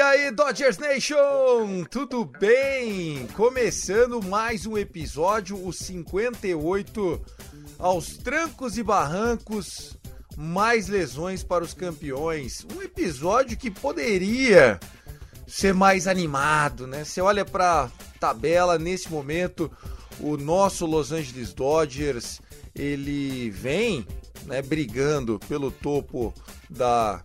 E 0.00 0.02
aí, 0.02 0.30
Dodgers 0.30 0.78
Nation, 0.78 1.84
tudo 1.90 2.24
bem? 2.24 3.26
Começando 3.34 4.22
mais 4.22 4.64
um 4.64 4.78
episódio, 4.78 5.62
o 5.62 5.74
58, 5.74 7.20
aos 7.78 8.16
trancos 8.16 8.78
e 8.78 8.82
barrancos, 8.82 9.98
mais 10.38 10.88
lesões 10.88 11.44
para 11.44 11.62
os 11.62 11.74
campeões. 11.74 12.66
Um 12.74 12.80
episódio 12.80 13.58
que 13.58 13.70
poderia 13.70 14.80
ser 15.46 15.74
mais 15.74 16.06
animado, 16.06 16.86
né? 16.86 17.04
Você 17.04 17.20
olha 17.20 17.44
para 17.44 17.90
tabela 18.18 18.78
nesse 18.78 19.10
momento, 19.12 19.70
o 20.18 20.38
nosso 20.38 20.86
Los 20.86 21.12
Angeles 21.12 21.52
Dodgers, 21.52 22.40
ele 22.74 23.50
vem, 23.50 24.06
né, 24.46 24.62
brigando 24.62 25.38
pelo 25.46 25.70
topo 25.70 26.32
da 26.70 27.22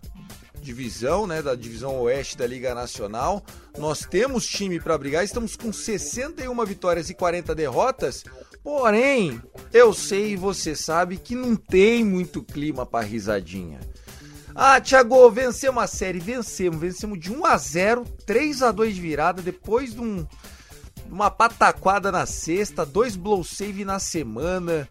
divisão, 0.66 1.28
né, 1.28 1.40
da 1.40 1.54
divisão 1.54 2.00
oeste 2.00 2.36
da 2.36 2.44
Liga 2.44 2.74
Nacional. 2.74 3.44
Nós 3.78 4.00
temos 4.00 4.44
time 4.44 4.80
para 4.80 4.98
brigar, 4.98 5.24
estamos 5.24 5.54
com 5.54 5.72
61 5.72 6.64
vitórias 6.64 7.08
e 7.08 7.14
40 7.14 7.54
derrotas. 7.54 8.24
Porém, 8.64 9.40
eu 9.72 9.94
sei 9.94 10.32
e 10.32 10.36
você 10.36 10.74
sabe 10.74 11.18
que 11.18 11.36
não 11.36 11.54
tem 11.54 12.04
muito 12.04 12.42
clima 12.42 12.84
para 12.84 13.06
risadinha. 13.06 13.78
Ah, 14.54 14.80
Thiago, 14.80 15.30
vencemos 15.30 15.84
a 15.84 15.86
série, 15.86 16.18
vencemos, 16.18 16.80
vencemos 16.80 17.20
de 17.20 17.30
1 17.30 17.46
a 17.46 17.56
0, 17.56 18.04
3 18.26 18.62
a 18.62 18.72
2 18.72 18.94
de 18.94 19.00
virada 19.00 19.42
depois 19.42 19.94
de 19.94 20.00
um 20.00 20.26
uma 21.08 21.30
pataquada 21.30 22.10
na 22.10 22.26
sexta, 22.26 22.84
dois 22.84 23.14
blow 23.14 23.44
save 23.44 23.84
na 23.84 24.00
semana. 24.00 24.88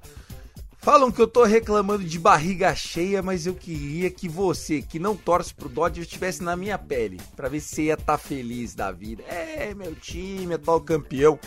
Falam 0.86 1.12
que 1.12 1.20
eu 1.20 1.26
tô 1.26 1.44
reclamando 1.44 2.04
de 2.04 2.20
barriga 2.20 2.76
cheia, 2.76 3.24
mas 3.24 3.48
eu 3.48 3.56
queria 3.56 4.08
que 4.12 4.30
você, 4.30 4.84
que 4.84 5.00
não 5.00 5.16
torce 5.16 5.52
pro 5.52 5.68
Dodgers, 5.68 6.06
estivesse 6.06 6.44
na 6.44 6.56
minha 6.56 6.78
pele, 6.78 7.20
para 7.36 7.50
ver 7.50 7.60
se 7.60 7.86
ia 7.86 7.96
estar 7.96 8.06
tá 8.06 8.18
feliz 8.20 8.76
da 8.76 8.92
vida. 8.92 9.24
É, 9.24 9.74
meu 9.74 9.96
time, 9.96 10.54
atual 10.54 10.80
campeão. 10.80 11.40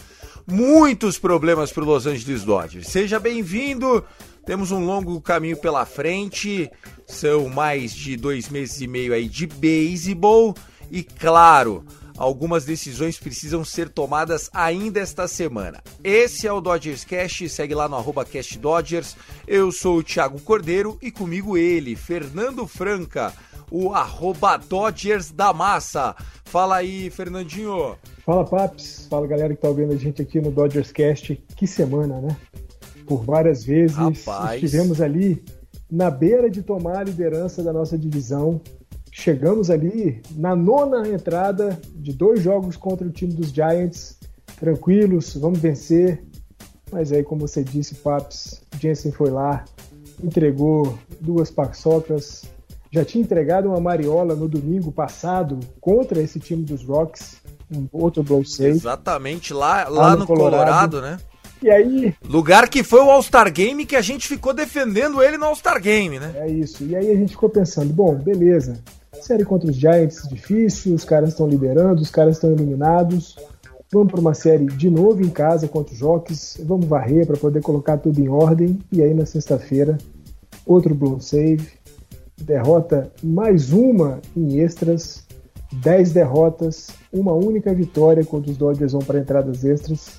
Muitos 0.44 1.20
problemas 1.20 1.70
pro 1.70 1.84
Los 1.84 2.04
Angeles 2.04 2.42
Dodgers. 2.42 2.88
Seja 2.88 3.20
bem-vindo. 3.20 4.04
Temos 4.44 4.72
um 4.72 4.84
longo 4.84 5.20
caminho 5.20 5.56
pela 5.56 5.86
frente. 5.86 6.68
São 7.06 7.48
mais 7.48 7.94
de 7.94 8.16
dois 8.16 8.48
meses 8.48 8.80
e 8.80 8.88
meio 8.88 9.14
aí 9.14 9.28
de 9.28 9.46
beisebol. 9.46 10.52
E 10.90 11.04
claro, 11.04 11.84
algumas 12.18 12.64
decisões 12.64 13.18
precisam 13.18 13.64
ser 13.64 13.88
tomadas 13.88 14.50
ainda 14.52 15.00
esta 15.00 15.28
semana. 15.28 15.82
Esse 16.02 16.46
é 16.46 16.52
o 16.52 16.60
Dodgers 16.60 17.04
Cast, 17.04 17.48
segue 17.48 17.74
lá 17.74 17.88
no 17.88 17.96
arroba 17.96 18.24
Cast 18.24 18.58
Dodgers. 18.58 19.16
Eu 19.46 19.70
sou 19.70 19.98
o 19.98 20.02
Thiago 20.02 20.40
Cordeiro 20.40 20.98
e 21.00 21.10
comigo 21.10 21.56
ele, 21.56 21.94
Fernando 21.94 22.66
Franca, 22.66 23.32
o 23.70 23.94
arroba 23.94 24.56
Dodgers 24.56 25.30
da 25.30 25.52
Massa. 25.52 26.14
Fala 26.44 26.76
aí, 26.76 27.10
Fernandinho. 27.10 27.96
Fala 28.24 28.44
Paps, 28.44 29.06
fala 29.08 29.26
galera 29.26 29.54
que 29.54 29.62
tá 29.62 29.68
ouvindo 29.68 29.92
a 29.92 29.96
gente 29.96 30.20
aqui 30.20 30.40
no 30.40 30.50
Dodgers 30.50 30.92
Cast. 30.92 31.34
Que 31.56 31.66
semana, 31.66 32.20
né? 32.20 32.36
Por 33.06 33.24
várias 33.24 33.64
vezes 33.64 33.96
Rapaz. 33.96 34.62
estivemos 34.62 35.00
ali 35.00 35.42
na 35.90 36.10
beira 36.10 36.50
de 36.50 36.62
tomar 36.62 36.98
a 36.98 37.04
liderança 37.04 37.62
da 37.62 37.72
nossa 37.72 37.96
divisão. 37.96 38.60
Chegamos 39.18 39.68
ali 39.68 40.22
na 40.36 40.54
nona 40.54 41.08
entrada 41.08 41.76
de 41.96 42.12
dois 42.12 42.40
jogos 42.40 42.76
contra 42.76 43.04
o 43.04 43.10
time 43.10 43.34
dos 43.34 43.48
Giants. 43.48 44.16
Tranquilos, 44.60 45.34
vamos 45.34 45.58
vencer. 45.58 46.22
Mas 46.92 47.10
aí, 47.10 47.24
como 47.24 47.40
você 47.40 47.64
disse, 47.64 47.96
Paps, 47.96 48.62
Jensen 48.78 49.10
foi 49.10 49.28
lá, 49.28 49.64
entregou 50.22 50.96
duas 51.20 51.50
paçocas. 51.50 52.44
Já 52.92 53.04
tinha 53.04 53.20
entregado 53.24 53.68
uma 53.68 53.80
mariola 53.80 54.36
no 54.36 54.48
domingo 54.48 54.92
passado 54.92 55.58
contra 55.80 56.22
esse 56.22 56.38
time 56.38 56.62
dos 56.62 56.84
Rocks, 56.84 57.38
um 57.74 57.88
outro 57.92 58.22
blow 58.22 58.44
save. 58.44 58.70
Exatamente, 58.70 59.52
lá, 59.52 59.88
lá 59.88 60.12
no 60.12 60.20
no 60.20 60.26
Colorado, 60.28 60.96
Colorado. 60.96 61.00
né? 61.02 61.18
E 61.60 61.68
aí, 61.68 62.14
Lugar 62.24 62.68
que 62.68 62.84
foi 62.84 63.00
o 63.00 63.10
All-Star 63.10 63.52
Game 63.52 63.84
que 63.84 63.96
a 63.96 64.00
gente 64.00 64.28
ficou 64.28 64.54
defendendo 64.54 65.20
ele 65.20 65.36
no 65.36 65.46
All-Star 65.46 65.82
Game, 65.82 66.20
né? 66.20 66.32
é 66.36 66.48
isso. 66.48 66.84
E 66.84 66.94
aí 66.94 67.10
a 67.10 67.16
gente 67.16 67.32
ficou 67.32 67.48
pensando, 67.48 67.92
bom, 67.92 68.14
beleza. 68.14 68.80
Série 69.22 69.44
contra 69.44 69.70
os 69.70 69.76
Giants 69.76 70.28
difícil, 70.28 70.94
os 70.94 71.04
caras 71.04 71.30
estão 71.30 71.48
liderando, 71.48 72.00
os 72.00 72.10
caras 72.10 72.36
estão 72.36 72.52
eliminados. 72.52 73.36
Vamos 73.92 74.12
para 74.12 74.20
uma 74.20 74.34
série 74.34 74.66
de 74.66 74.90
novo 74.90 75.22
em 75.22 75.30
casa 75.30 75.66
contra 75.66 75.94
os 75.94 76.00
Rocks. 76.00 76.58
Vamos 76.64 76.86
varrer 76.86 77.26
para 77.26 77.36
poder 77.36 77.62
colocar 77.62 77.98
tudo 77.98 78.20
em 78.20 78.28
ordem. 78.28 78.78
E 78.92 79.02
aí 79.02 79.14
na 79.14 79.26
sexta-feira, 79.26 79.98
outro 80.66 80.94
blow 80.94 81.20
save. 81.20 81.68
Derrota 82.40 83.10
mais 83.22 83.72
uma 83.72 84.20
em 84.36 84.60
extras. 84.60 85.26
10 85.72 86.12
derrotas, 86.12 86.88
uma 87.12 87.34
única 87.34 87.74
vitória 87.74 88.24
quando 88.24 88.48
os 88.48 88.56
Dodgers 88.56 88.92
vão 88.92 89.02
para 89.02 89.18
entradas 89.18 89.64
extras. 89.64 90.18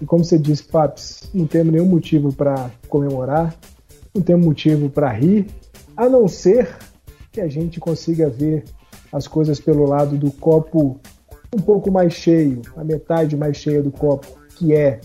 E 0.00 0.04
como 0.04 0.24
você 0.24 0.38
disse, 0.38 0.64
Paps, 0.64 1.30
não 1.32 1.46
temos 1.46 1.72
nenhum 1.72 1.86
motivo 1.86 2.32
para 2.32 2.70
comemorar, 2.88 3.54
não 4.14 4.22
temos 4.22 4.44
motivo 4.44 4.90
para 4.90 5.10
rir, 5.10 5.46
a 5.96 6.08
não 6.08 6.28
ser 6.28 6.76
que 7.32 7.40
a 7.40 7.48
gente 7.48 7.78
consiga 7.78 8.28
ver 8.28 8.64
as 9.12 9.26
coisas 9.26 9.60
pelo 9.60 9.84
lado 9.86 10.16
do 10.16 10.30
copo 10.30 11.00
um 11.54 11.60
pouco 11.60 11.90
mais 11.90 12.12
cheio, 12.12 12.62
a 12.76 12.84
metade 12.84 13.36
mais 13.36 13.56
cheia 13.56 13.82
do 13.82 13.90
copo, 13.90 14.26
que 14.56 14.74
é 14.74 15.00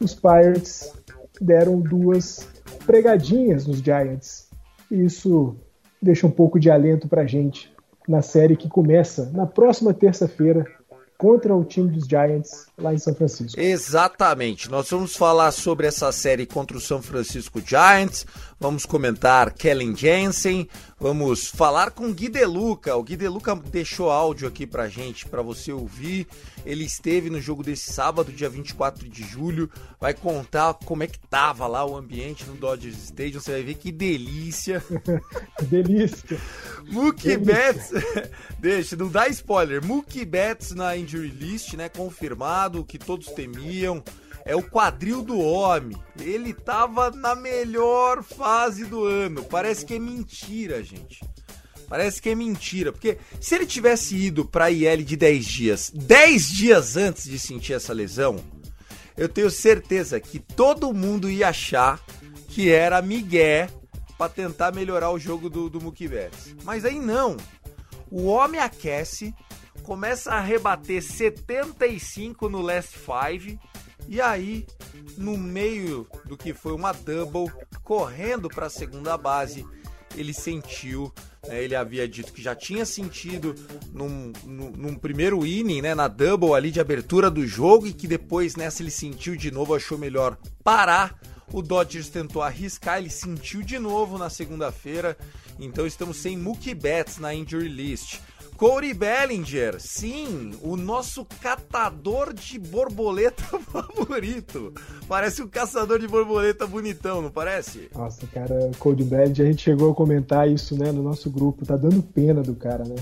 os 0.00 0.14
Pirates 0.14 0.92
deram 1.40 1.80
duas 1.80 2.48
pregadinhas 2.86 3.66
nos 3.66 3.78
Giants. 3.78 4.48
E 4.90 5.04
isso 5.04 5.56
deixa 6.02 6.26
um 6.26 6.30
pouco 6.30 6.58
de 6.58 6.70
alento 6.70 7.08
pra 7.08 7.26
gente 7.26 7.72
na 8.08 8.22
série 8.22 8.56
que 8.56 8.68
começa 8.68 9.30
na 9.32 9.46
próxima 9.46 9.94
terça-feira 9.94 10.64
contra 11.16 11.54
o 11.54 11.64
time 11.64 11.90
dos 11.90 12.06
Giants 12.06 12.66
lá 12.80 12.94
em 12.94 12.98
São 12.98 13.14
Francisco. 13.14 13.60
Exatamente. 13.60 14.70
Nós 14.70 14.88
vamos 14.90 15.16
falar 15.16 15.50
sobre 15.52 15.86
essa 15.86 16.10
série 16.12 16.46
contra 16.46 16.76
o 16.76 16.80
São 16.80 17.00
Francisco 17.02 17.60
Giants. 17.64 18.26
Vamos 18.58 18.84
comentar 18.84 19.52
Kellen 19.54 19.96
Jensen. 19.96 20.68
Vamos 20.98 21.46
falar 21.46 21.92
com 21.92 22.08
o 22.08 22.12
Gui 22.12 22.28
Deluca. 22.28 22.94
O 22.94 23.02
Gui 23.02 23.16
Deluca 23.16 23.56
deixou 23.56 24.10
áudio 24.10 24.46
aqui 24.46 24.66
pra 24.66 24.86
gente, 24.86 25.26
pra 25.26 25.40
você 25.40 25.72
ouvir. 25.72 26.26
Ele 26.66 26.84
esteve 26.84 27.30
no 27.30 27.40
jogo 27.40 27.62
desse 27.62 27.90
sábado, 27.90 28.30
dia 28.30 28.50
24 28.50 29.08
de 29.08 29.22
julho. 29.22 29.70
Vai 29.98 30.12
contar 30.12 30.74
como 30.74 31.02
é 31.02 31.06
que 31.06 31.18
tava 31.18 31.66
lá 31.66 31.86
o 31.86 31.96
ambiente 31.96 32.44
no 32.44 32.54
Dodgers 32.54 32.98
Stadium. 32.98 33.40
Você 33.40 33.52
vai 33.52 33.62
ver 33.62 33.74
que 33.76 33.90
delícia. 33.90 34.84
Delícia. 35.62 36.38
Mookie. 36.90 37.36
Betts, 37.36 37.92
deixa, 38.58 38.96
não 38.96 39.08
dá 39.08 39.26
spoiler. 39.28 39.84
Mookie 39.84 40.24
Betts 40.24 40.72
na 40.72 40.96
injury 40.96 41.28
list, 41.28 41.74
né? 41.74 41.88
Confirmado, 41.88 42.69
o 42.78 42.84
que 42.84 42.98
todos 42.98 43.28
temiam. 43.28 44.02
É 44.44 44.56
o 44.56 44.62
quadril 44.62 45.22
do 45.22 45.38
homem. 45.38 45.96
Ele 46.18 46.54
tava 46.54 47.10
na 47.10 47.34
melhor 47.34 48.22
fase 48.22 48.84
do 48.84 49.04
ano. 49.04 49.44
Parece 49.44 49.84
que 49.84 49.94
é 49.94 49.98
mentira, 49.98 50.82
gente. 50.82 51.20
Parece 51.88 52.22
que 52.22 52.28
é 52.28 52.34
mentira, 52.36 52.92
porque 52.92 53.18
se 53.40 53.56
ele 53.56 53.66
tivesse 53.66 54.14
ido 54.14 54.44
pra 54.44 54.70
IL 54.70 55.04
de 55.04 55.16
10 55.16 55.44
dias, 55.44 55.92
10 55.92 56.48
dias 56.48 56.96
antes 56.96 57.24
de 57.24 57.36
sentir 57.36 57.72
essa 57.72 57.92
lesão, 57.92 58.36
eu 59.16 59.28
tenho 59.28 59.50
certeza 59.50 60.20
que 60.20 60.38
todo 60.38 60.94
mundo 60.94 61.28
ia 61.28 61.48
achar 61.48 62.00
que 62.46 62.70
era 62.70 63.02
migué 63.02 63.68
para 64.16 64.28
tentar 64.28 64.72
melhorar 64.72 65.10
o 65.10 65.18
jogo 65.18 65.50
do, 65.50 65.68
do 65.68 65.80
Betts. 65.80 66.54
Mas 66.62 66.84
aí 66.84 67.00
não. 67.00 67.36
O 68.10 68.26
homem 68.26 68.60
aquece, 68.60 69.34
começa 69.80 70.32
a 70.32 70.40
rebater 70.40 71.02
75 71.02 72.48
no 72.48 72.60
last 72.60 72.96
five 72.98 73.58
e 74.08 74.20
aí 74.20 74.66
no 75.16 75.36
meio 75.36 76.06
do 76.24 76.36
que 76.36 76.52
foi 76.52 76.72
uma 76.72 76.92
double, 76.92 77.52
correndo 77.82 78.48
para 78.48 78.66
a 78.66 78.70
segunda 78.70 79.16
base, 79.16 79.66
ele 80.16 80.32
sentiu 80.32 81.12
né, 81.46 81.62
ele 81.62 81.74
havia 81.74 82.06
dito 82.06 82.32
que 82.32 82.42
já 82.42 82.54
tinha 82.54 82.84
sentido 82.84 83.54
num, 83.92 84.32
num, 84.44 84.70
num, 84.70 84.94
primeiro 84.94 85.46
inning, 85.46 85.82
né, 85.82 85.94
na 85.94 86.08
double 86.08 86.54
ali 86.54 86.70
de 86.70 86.80
abertura 86.80 87.30
do 87.30 87.46
jogo, 87.46 87.86
e 87.86 87.92
que 87.92 88.06
depois 88.06 88.56
nessa 88.56 88.82
ele 88.82 88.90
sentiu 88.90 89.36
de 89.36 89.50
novo, 89.50 89.74
achou 89.74 89.96
melhor 89.96 90.36
parar. 90.62 91.18
O 91.52 91.62
Dodgers 91.62 92.08
tentou 92.08 92.42
arriscar, 92.42 92.98
ele 92.98 93.10
sentiu 93.10 93.62
de 93.62 93.78
novo 93.78 94.16
na 94.18 94.30
segunda-feira. 94.30 95.16
Então 95.58 95.86
estamos 95.86 96.16
sem 96.16 96.36
Mookie 96.36 96.74
Betts 96.74 97.18
na 97.18 97.34
injury 97.34 97.68
list. 97.68 98.20
Corey 98.60 98.92
Bellinger, 98.92 99.76
sim, 99.78 100.50
o 100.62 100.76
nosso 100.76 101.24
catador 101.40 102.34
de 102.34 102.58
borboleta 102.58 103.42
favorito. 103.58 104.74
Parece 105.08 105.42
um 105.42 105.48
caçador 105.48 105.98
de 105.98 106.06
borboleta 106.06 106.66
bonitão, 106.66 107.22
não 107.22 107.30
parece? 107.30 107.88
Nossa, 107.94 108.26
cara, 108.26 108.70
Cody 108.78 109.02
Bellinger, 109.02 109.46
a 109.46 109.50
gente 109.50 109.62
chegou 109.62 109.90
a 109.90 109.94
comentar 109.94 110.46
isso, 110.46 110.76
né, 110.78 110.92
no 110.92 111.02
nosso 111.02 111.30
grupo. 111.30 111.64
Tá 111.64 111.74
dando 111.74 112.02
pena 112.02 112.42
do 112.42 112.54
cara, 112.54 112.84
né? 112.84 112.96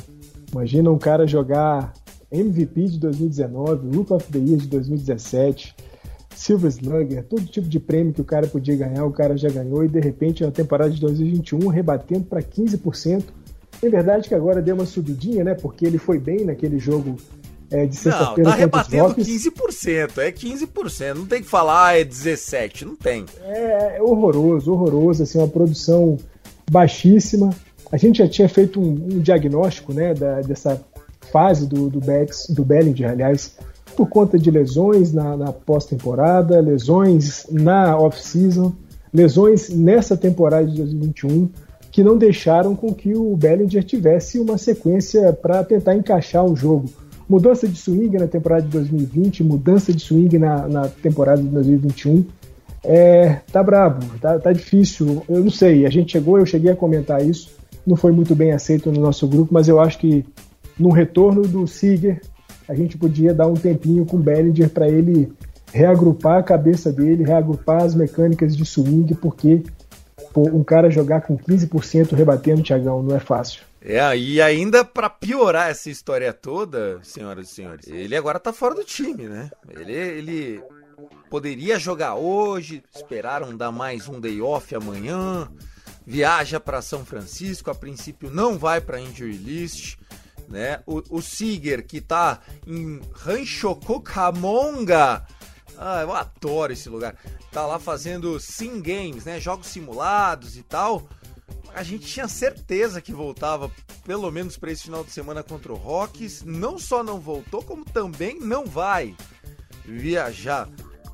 Imagina 0.52 0.92
um 0.92 0.98
cara 0.98 1.26
jogar 1.26 1.92
MVP 2.30 2.90
de 2.90 3.00
2019, 3.00 3.96
Look 3.96 4.12
of 4.12 4.30
the 4.30 4.38
Year 4.38 4.58
de 4.58 4.68
2017, 4.68 5.74
Silver 6.36 6.70
Slugger, 6.70 7.24
todo 7.24 7.44
tipo 7.46 7.68
de 7.68 7.80
prêmio 7.80 8.12
que 8.12 8.20
o 8.20 8.24
cara 8.24 8.46
podia 8.46 8.76
ganhar, 8.76 9.04
o 9.04 9.10
cara 9.10 9.36
já 9.36 9.48
ganhou 9.48 9.84
e 9.84 9.88
de 9.88 9.98
repente 9.98 10.44
na 10.44 10.52
temporada 10.52 10.92
de 10.92 11.00
2021 11.00 11.66
rebatendo 11.66 12.26
para 12.26 12.40
15% 12.40 13.24
é 13.82 13.88
verdade 13.88 14.28
que 14.28 14.34
agora 14.34 14.60
deu 14.60 14.74
uma 14.74 14.86
subidinha, 14.86 15.44
né? 15.44 15.54
Porque 15.54 15.86
ele 15.86 15.98
foi 15.98 16.18
bem 16.18 16.44
naquele 16.44 16.78
jogo 16.78 17.16
é, 17.70 17.86
de 17.86 17.96
sexta-feira. 17.96 18.50
Não, 18.50 18.50
tá 18.50 18.56
rebatendo 18.56 19.14
15%, 19.14 20.18
é 20.18 20.32
15%. 20.32 21.14
Não 21.14 21.26
tem 21.26 21.42
que 21.42 21.48
falar, 21.48 21.88
ah, 21.88 21.98
é 21.98 22.04
17%, 22.04 22.82
não 22.82 22.96
tem. 22.96 23.24
É, 23.44 23.98
é 23.98 24.02
horroroso, 24.02 24.72
horroroso, 24.72 25.22
assim, 25.22 25.38
uma 25.38 25.48
produção 25.48 26.16
baixíssima. 26.70 27.50
A 27.90 27.96
gente 27.96 28.18
já 28.18 28.28
tinha 28.28 28.48
feito 28.48 28.80
um, 28.80 28.92
um 29.12 29.20
diagnóstico, 29.20 29.92
né, 29.92 30.12
da, 30.14 30.40
dessa 30.40 30.80
fase 31.32 31.66
do, 31.66 31.88
do, 31.88 32.00
Bex, 32.00 32.48
do 32.50 32.64
Bellinger, 32.64 33.10
aliás, 33.10 33.56
por 33.96 34.08
conta 34.08 34.38
de 34.38 34.50
lesões 34.50 35.12
na, 35.12 35.36
na 35.36 35.52
pós-temporada, 35.52 36.60
lesões 36.60 37.46
na 37.50 37.98
off-season, 37.98 38.72
lesões 39.12 39.68
nessa 39.70 40.16
temporada 40.16 40.66
de 40.66 40.76
2021 40.76 41.50
que 41.98 42.04
não 42.04 42.16
deixaram 42.16 42.76
com 42.76 42.94
que 42.94 43.12
o 43.12 43.34
Bellinger 43.34 43.82
tivesse 43.82 44.38
uma 44.38 44.56
sequência 44.56 45.32
para 45.32 45.64
tentar 45.64 45.96
encaixar 45.96 46.44
o 46.44 46.54
jogo. 46.54 46.88
Mudança 47.28 47.66
de 47.66 47.76
swing 47.76 48.16
na 48.16 48.28
temporada 48.28 48.62
de 48.62 48.68
2020, 48.68 49.42
mudança 49.42 49.92
de 49.92 50.00
swing 50.00 50.38
na, 50.38 50.68
na 50.68 50.86
temporada 50.86 51.42
de 51.42 51.48
2021. 51.48 52.24
É, 52.84 53.40
tá 53.50 53.64
brabo, 53.64 54.06
tá, 54.20 54.38
tá 54.38 54.52
difícil. 54.52 55.24
Eu 55.28 55.42
não 55.42 55.50
sei, 55.50 55.86
a 55.86 55.90
gente 55.90 56.12
chegou, 56.12 56.38
eu 56.38 56.46
cheguei 56.46 56.70
a 56.70 56.76
comentar 56.76 57.20
isso, 57.20 57.50
não 57.84 57.96
foi 57.96 58.12
muito 58.12 58.32
bem 58.32 58.52
aceito 58.52 58.92
no 58.92 59.00
nosso 59.00 59.26
grupo, 59.26 59.52
mas 59.52 59.66
eu 59.66 59.80
acho 59.80 59.98
que 59.98 60.24
no 60.78 60.92
retorno 60.92 61.48
do 61.48 61.66
Seager, 61.66 62.20
a 62.68 62.76
gente 62.76 62.96
podia 62.96 63.34
dar 63.34 63.48
um 63.48 63.54
tempinho 63.54 64.06
com 64.06 64.18
o 64.18 64.20
Bellinger 64.20 64.70
para 64.70 64.88
ele 64.88 65.32
reagrupar 65.72 66.38
a 66.38 66.44
cabeça 66.44 66.92
dele, 66.92 67.24
reagrupar 67.24 67.82
as 67.82 67.92
mecânicas 67.92 68.56
de 68.56 68.64
swing, 68.64 69.16
porque 69.16 69.64
um 70.36 70.62
cara 70.62 70.90
jogar 70.90 71.22
com 71.22 71.36
15% 71.36 72.14
rebatendo, 72.14 72.62
Tiagão, 72.62 73.02
não 73.02 73.16
é 73.16 73.20
fácil. 73.20 73.62
É, 73.80 74.16
e 74.16 74.40
ainda 74.40 74.84
para 74.84 75.08
piorar 75.08 75.70
essa 75.70 75.88
história 75.88 76.32
toda, 76.32 76.98
senhoras 77.02 77.48
e 77.48 77.54
senhores, 77.54 77.86
ele 77.86 78.16
agora 78.16 78.40
tá 78.40 78.52
fora 78.52 78.74
do 78.74 78.84
time, 78.84 79.28
né? 79.28 79.50
Ele, 79.68 79.92
ele 79.92 80.62
poderia 81.30 81.78
jogar 81.78 82.14
hoje, 82.16 82.82
esperaram 82.94 83.56
dar 83.56 83.70
mais 83.70 84.08
um 84.08 84.20
day 84.20 84.40
off 84.40 84.74
amanhã, 84.74 85.48
viaja 86.04 86.58
para 86.58 86.82
São 86.82 87.04
Francisco, 87.04 87.70
a 87.70 87.74
princípio 87.74 88.30
não 88.30 88.58
vai 88.58 88.80
para 88.80 89.00
injury 89.00 89.36
list, 89.36 89.96
né? 90.48 90.80
O, 90.86 91.02
o 91.10 91.22
Seager 91.22 91.86
que 91.86 92.00
tá 92.00 92.40
em 92.66 93.00
Rancho 93.12 93.76
Cucamonga, 93.76 95.24
ah, 95.78 96.02
eu 96.02 96.12
adoro 96.12 96.72
esse 96.72 96.88
lugar 96.88 97.14
tá 97.50 97.66
lá 97.66 97.78
fazendo 97.78 98.38
sim 98.38 98.80
games, 98.80 99.24
né? 99.24 99.40
Jogos 99.40 99.68
simulados 99.68 100.56
e 100.56 100.62
tal. 100.62 101.08
A 101.74 101.82
gente 101.82 102.06
tinha 102.06 102.28
certeza 102.28 103.00
que 103.00 103.12
voltava, 103.12 103.70
pelo 104.04 104.30
menos 104.30 104.56
para 104.56 104.70
esse 104.70 104.84
final 104.84 105.04
de 105.04 105.10
semana 105.10 105.42
contra 105.42 105.72
o 105.72 105.76
Rockies. 105.76 106.42
Não 106.42 106.78
só 106.78 107.02
não 107.02 107.20
voltou, 107.20 107.62
como 107.62 107.84
também 107.84 108.38
não 108.40 108.64
vai 108.64 109.14
viajar 109.84 110.68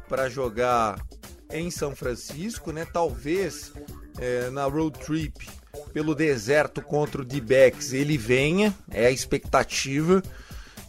para 0.08 0.28
jogar 0.28 1.04
em 1.50 1.70
São 1.70 1.94
Francisco, 1.94 2.72
né? 2.72 2.84
Talvez 2.84 3.72
é, 4.18 4.50
na 4.50 4.64
road 4.64 4.98
trip 4.98 5.48
pelo 5.92 6.14
deserto 6.14 6.80
contra 6.82 7.22
o 7.22 7.24
D-backs 7.24 7.92
ele 7.92 8.16
venha, 8.16 8.74
é 8.90 9.06
a 9.06 9.10
expectativa. 9.10 10.22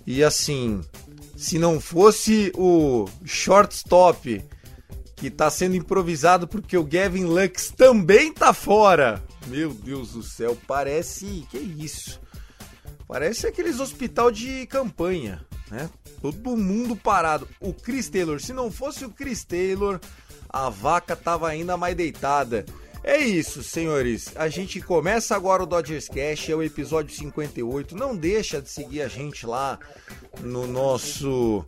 E 0.06 0.24
assim, 0.24 0.82
se 1.36 1.60
não 1.60 1.80
fosse 1.80 2.52
o 2.56 3.06
shortstop 3.24 4.44
que 5.16 5.28
está 5.28 5.50
sendo 5.50 5.76
improvisado 5.76 6.48
porque 6.48 6.78
o 6.78 6.84
Gavin 6.84 7.26
Lux 7.26 7.72
também 7.76 8.34
tá 8.34 8.54
fora. 8.54 9.24
Meu 9.48 9.74
Deus 9.74 10.14
do 10.14 10.24
céu, 10.24 10.58
parece. 10.68 11.46
Que 11.50 11.58
isso? 11.58 12.20
Parece 13.08 13.48
aqueles 13.48 13.80
hospital 13.80 14.32
de 14.32 14.66
campanha, 14.66 15.46
né? 15.70 15.90
Todo 16.22 16.58
mundo 16.58 16.96
parado. 16.96 17.48
O 17.60 17.72
Chris 17.72 18.10
Taylor, 18.10 18.42
se 18.42 18.52
não 18.52 18.72
fosse 18.72 19.06
o 19.06 19.12
Chris 19.12 19.44
Taylor, 19.44 20.00
a 20.50 20.70
vaca 20.70 21.16
tava 21.16 21.48
ainda 21.48 21.78
mais 21.78 21.96
deitada. 21.96 22.66
É 23.08 23.20
isso, 23.20 23.62
senhores. 23.62 24.32
A 24.36 24.50
gente 24.50 24.82
começa 24.82 25.36
agora 25.36 25.62
o 25.62 25.68
Dodgers 25.68 26.10
Cash, 26.10 26.50
é 26.50 26.56
o 26.56 26.64
episódio 26.64 27.16
58. 27.16 27.96
Não 27.96 28.16
deixa 28.16 28.60
de 28.60 28.68
seguir 28.68 29.04
a 29.04 29.08
gente 29.08 29.46
lá 29.46 29.78
no 30.42 30.66
nosso 30.66 31.64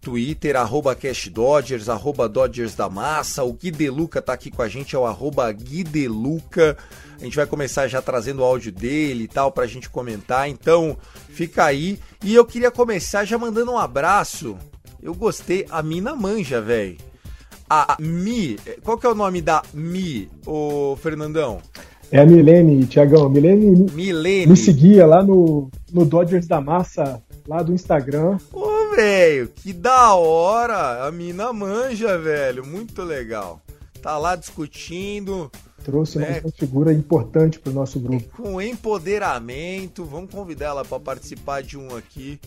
Twitter, 0.00 0.54
arroba 0.54 0.94
CashDodgers, 0.94 1.88
arroba 1.88 2.28
Dodgers 2.28 2.76
da 2.76 2.88
Massa. 2.88 3.42
O 3.42 3.52
Gui 3.52 3.72
Deluca 3.72 4.22
tá 4.22 4.32
aqui 4.32 4.48
com 4.48 4.62
a 4.62 4.68
gente, 4.68 4.94
é 4.94 4.98
o 4.98 5.04
arroba 5.04 5.50
Gui 5.50 5.82
Deluca. 5.82 6.78
A 7.20 7.24
gente 7.24 7.34
vai 7.34 7.46
começar 7.46 7.88
já 7.88 8.00
trazendo 8.00 8.42
o 8.42 8.44
áudio 8.44 8.70
dele 8.70 9.24
e 9.24 9.28
tal 9.28 9.50
pra 9.50 9.66
gente 9.66 9.90
comentar. 9.90 10.48
Então, 10.48 10.96
fica 11.30 11.64
aí. 11.64 11.98
E 12.22 12.32
eu 12.32 12.44
queria 12.44 12.70
começar 12.70 13.24
já 13.24 13.36
mandando 13.36 13.72
um 13.72 13.78
abraço. 13.78 14.56
Eu 15.02 15.16
gostei, 15.16 15.66
a 15.68 15.82
mina 15.82 16.14
manja, 16.14 16.60
velho. 16.60 16.96
A 17.68 17.96
Mi, 17.98 18.56
qual 18.84 18.96
que 18.96 19.06
é 19.06 19.10
o 19.10 19.14
nome 19.14 19.42
da 19.42 19.62
Mi, 19.74 20.28
ô 20.46 20.96
Fernandão? 20.96 21.60
É 22.10 22.20
a 22.20 22.26
Milene, 22.26 22.86
Tiagão. 22.86 23.28
Milene, 23.28 23.90
Milene 23.92 24.46
me 24.46 24.56
seguia 24.56 25.04
lá 25.04 25.22
no, 25.24 25.68
no 25.92 26.04
Dodgers 26.04 26.46
da 26.46 26.60
Massa, 26.60 27.20
lá 27.48 27.62
do 27.62 27.72
Instagram. 27.72 28.38
Ô, 28.52 28.94
velho, 28.94 29.48
que 29.48 29.72
da 29.72 30.14
hora. 30.14 31.06
A 31.06 31.10
mina 31.10 31.52
manja, 31.52 32.16
velho. 32.16 32.64
Muito 32.64 33.02
legal. 33.02 33.60
Tá 34.00 34.16
lá 34.16 34.36
discutindo. 34.36 35.50
Trouxe 35.82 36.18
né? 36.18 36.40
uma 36.44 36.52
figura 36.52 36.92
importante 36.92 37.58
pro 37.58 37.72
nosso 37.72 37.98
grupo. 37.98 38.42
Com 38.42 38.62
empoderamento. 38.62 40.04
Vamos 40.04 40.30
convidar 40.30 40.66
ela 40.66 40.84
para 40.84 41.00
participar 41.00 41.62
de 41.62 41.76
um 41.76 41.96
aqui. 41.96 42.38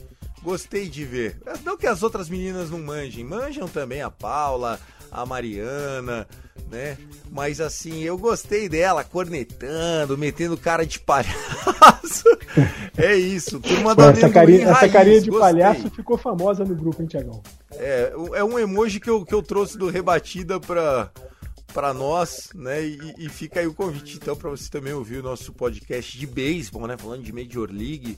Gostei 0.42 0.88
de 0.88 1.04
ver. 1.04 1.38
Não 1.66 1.78
que 1.78 1.88
as 1.88 2.02
outras 2.02 2.30
meninas 2.30 2.70
não 2.70 2.80
manjem. 2.80 3.26
Manjam 3.26 3.68
também 3.68 4.02
a 4.02 4.10
Paula, 4.10 4.80
a 5.12 5.26
Mariana 5.26 6.28
né? 6.70 6.98
Mas 7.32 7.60
assim, 7.60 8.02
eu 8.04 8.18
gostei 8.18 8.70
dela 8.70 9.04
cornetando, 9.04 10.18
metendo 10.18 10.58
cara 10.58 10.86
de 10.86 11.00
palhaço. 11.00 12.24
é 12.98 13.16
isso, 13.16 13.60
turma 13.60 13.96
da 13.96 14.12
essa 14.12 14.30
carinha, 14.30 14.66
raiz, 14.66 14.78
essa 14.78 14.90
carinha 14.90 15.22
de 15.22 15.30
gostei. 15.30 15.52
palhaço 15.52 15.90
ficou 15.92 16.18
famosa 16.18 16.64
no 16.64 16.76
grupo, 16.76 17.02
hein, 17.02 17.08
Tiagão? 17.08 17.42
É, 17.74 18.14
é 18.34 18.44
um 18.44 18.58
emoji 18.58 19.00
que 19.00 19.10
eu, 19.10 19.24
que 19.26 19.34
eu 19.34 19.42
trouxe 19.42 19.78
do 19.78 19.90
Rebatida 19.90 20.60
pra, 20.60 21.12
para 21.74 21.94
nós, 21.94 22.50
né? 22.56 22.84
E, 22.84 23.16
e, 23.20 23.30
fica 23.30 23.60
aí 23.60 23.68
o 23.68 23.74
convite 23.74 24.18
então 24.18 24.36
para 24.36 24.50
você 24.50 24.70
também 24.70 24.94
ouvir 24.94 25.18
o 25.18 25.24
nosso 25.24 25.54
podcast 25.54 26.18
de 26.18 26.26
beisebol, 26.26 26.88
né? 26.88 26.98
Falando 26.98 27.24
de 27.24 27.32
Major 27.32 27.70
League, 27.72 28.18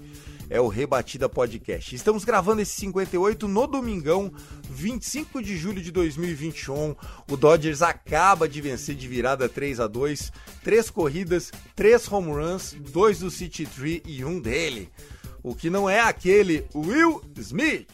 é 0.51 0.59
o 0.59 0.67
Rebatida 0.67 1.29
Podcast. 1.29 1.95
Estamos 1.95 2.25
gravando 2.25 2.61
esse 2.61 2.73
58 2.73 3.47
no 3.47 3.65
domingão, 3.65 4.29
25 4.69 5.41
de 5.41 5.55
julho 5.55 5.81
de 5.81 5.91
2021. 5.91 6.93
O 7.29 7.37
Dodgers 7.37 7.81
acaba 7.81 8.49
de 8.49 8.59
vencer 8.59 8.93
de 8.93 9.07
virada 9.07 9.47
3 9.47 9.79
a 9.79 9.87
2, 9.87 10.29
três 10.61 10.89
corridas, 10.89 11.53
três 11.73 12.11
home 12.11 12.31
runs, 12.31 12.75
dois 12.91 13.19
do 13.19 13.31
City 13.31 13.65
Tree 13.65 14.03
e 14.05 14.25
um 14.25 14.41
dele. 14.41 14.89
O 15.41 15.55
que 15.55 15.69
não 15.69 15.89
é 15.89 16.01
aquele 16.01 16.65
Will 16.75 17.23
Smith. 17.37 17.87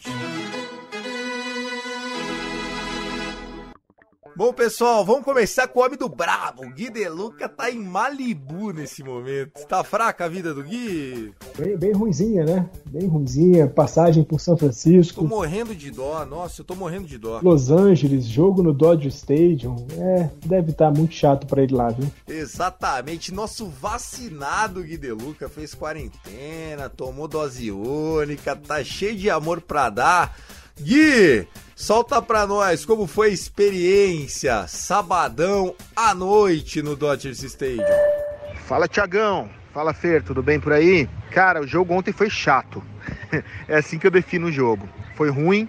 Bom, 4.38 4.52
pessoal, 4.52 5.04
vamos 5.04 5.24
começar 5.24 5.66
com 5.66 5.80
o 5.80 5.82
homem 5.84 5.98
do 5.98 6.08
brabo. 6.08 6.64
O 6.64 6.70
Gui 6.70 6.90
Deluca 6.90 7.48
tá 7.48 7.72
em 7.72 7.80
Malibu 7.80 8.72
nesse 8.72 9.02
momento. 9.02 9.66
Tá 9.66 9.82
fraca 9.82 10.26
a 10.26 10.28
vida 10.28 10.54
do 10.54 10.62
Gui? 10.62 11.34
Bem, 11.58 11.76
bem 11.76 11.92
ruimzinha, 11.92 12.44
né? 12.44 12.70
Bem 12.86 13.08
ruimzinha. 13.08 13.66
Passagem 13.66 14.22
por 14.22 14.40
São 14.40 14.56
Francisco. 14.56 15.22
Tô 15.22 15.26
morrendo 15.26 15.74
de 15.74 15.90
dó. 15.90 16.24
Nossa, 16.24 16.60
eu 16.60 16.64
tô 16.64 16.76
morrendo 16.76 17.08
de 17.08 17.18
dó. 17.18 17.40
Los 17.42 17.72
Angeles, 17.72 18.26
jogo 18.26 18.62
no 18.62 18.72
Dodger 18.72 19.10
Stadium. 19.10 19.74
É, 19.98 20.30
deve 20.46 20.70
estar 20.70 20.92
tá 20.92 20.96
muito 20.96 21.14
chato 21.14 21.44
para 21.44 21.64
ele 21.64 21.74
lá, 21.74 21.88
viu? 21.88 22.08
Exatamente. 22.28 23.34
Nosso 23.34 23.66
vacinado 23.66 24.84
Gui 24.84 24.96
Deluca 24.96 25.48
fez 25.48 25.74
quarentena, 25.74 26.88
tomou 26.88 27.26
dose 27.26 27.72
única, 27.72 28.54
tá 28.54 28.84
cheio 28.84 29.16
de 29.16 29.28
amor 29.28 29.60
pra 29.60 29.90
dar. 29.90 30.38
Gui, 30.80 31.48
solta 31.74 32.22
pra 32.22 32.46
nós 32.46 32.84
como 32.84 33.06
foi 33.08 33.30
a 33.30 33.32
experiência 33.32 34.66
sabadão 34.68 35.74
à 35.96 36.14
noite 36.14 36.82
no 36.82 36.94
Dodgers 36.94 37.42
Stadium. 37.42 37.84
Fala, 38.66 38.86
Tiagão. 38.86 39.50
Fala, 39.74 39.92
Fer, 39.92 40.22
tudo 40.22 40.42
bem 40.42 40.60
por 40.60 40.72
aí? 40.72 41.08
Cara, 41.32 41.60
o 41.60 41.66
jogo 41.66 41.94
ontem 41.94 42.12
foi 42.12 42.30
chato. 42.30 42.82
é 43.66 43.76
assim 43.76 43.98
que 43.98 44.06
eu 44.06 44.10
defino 44.10 44.46
o 44.46 44.52
jogo. 44.52 44.88
Foi 45.16 45.30
ruim, 45.30 45.68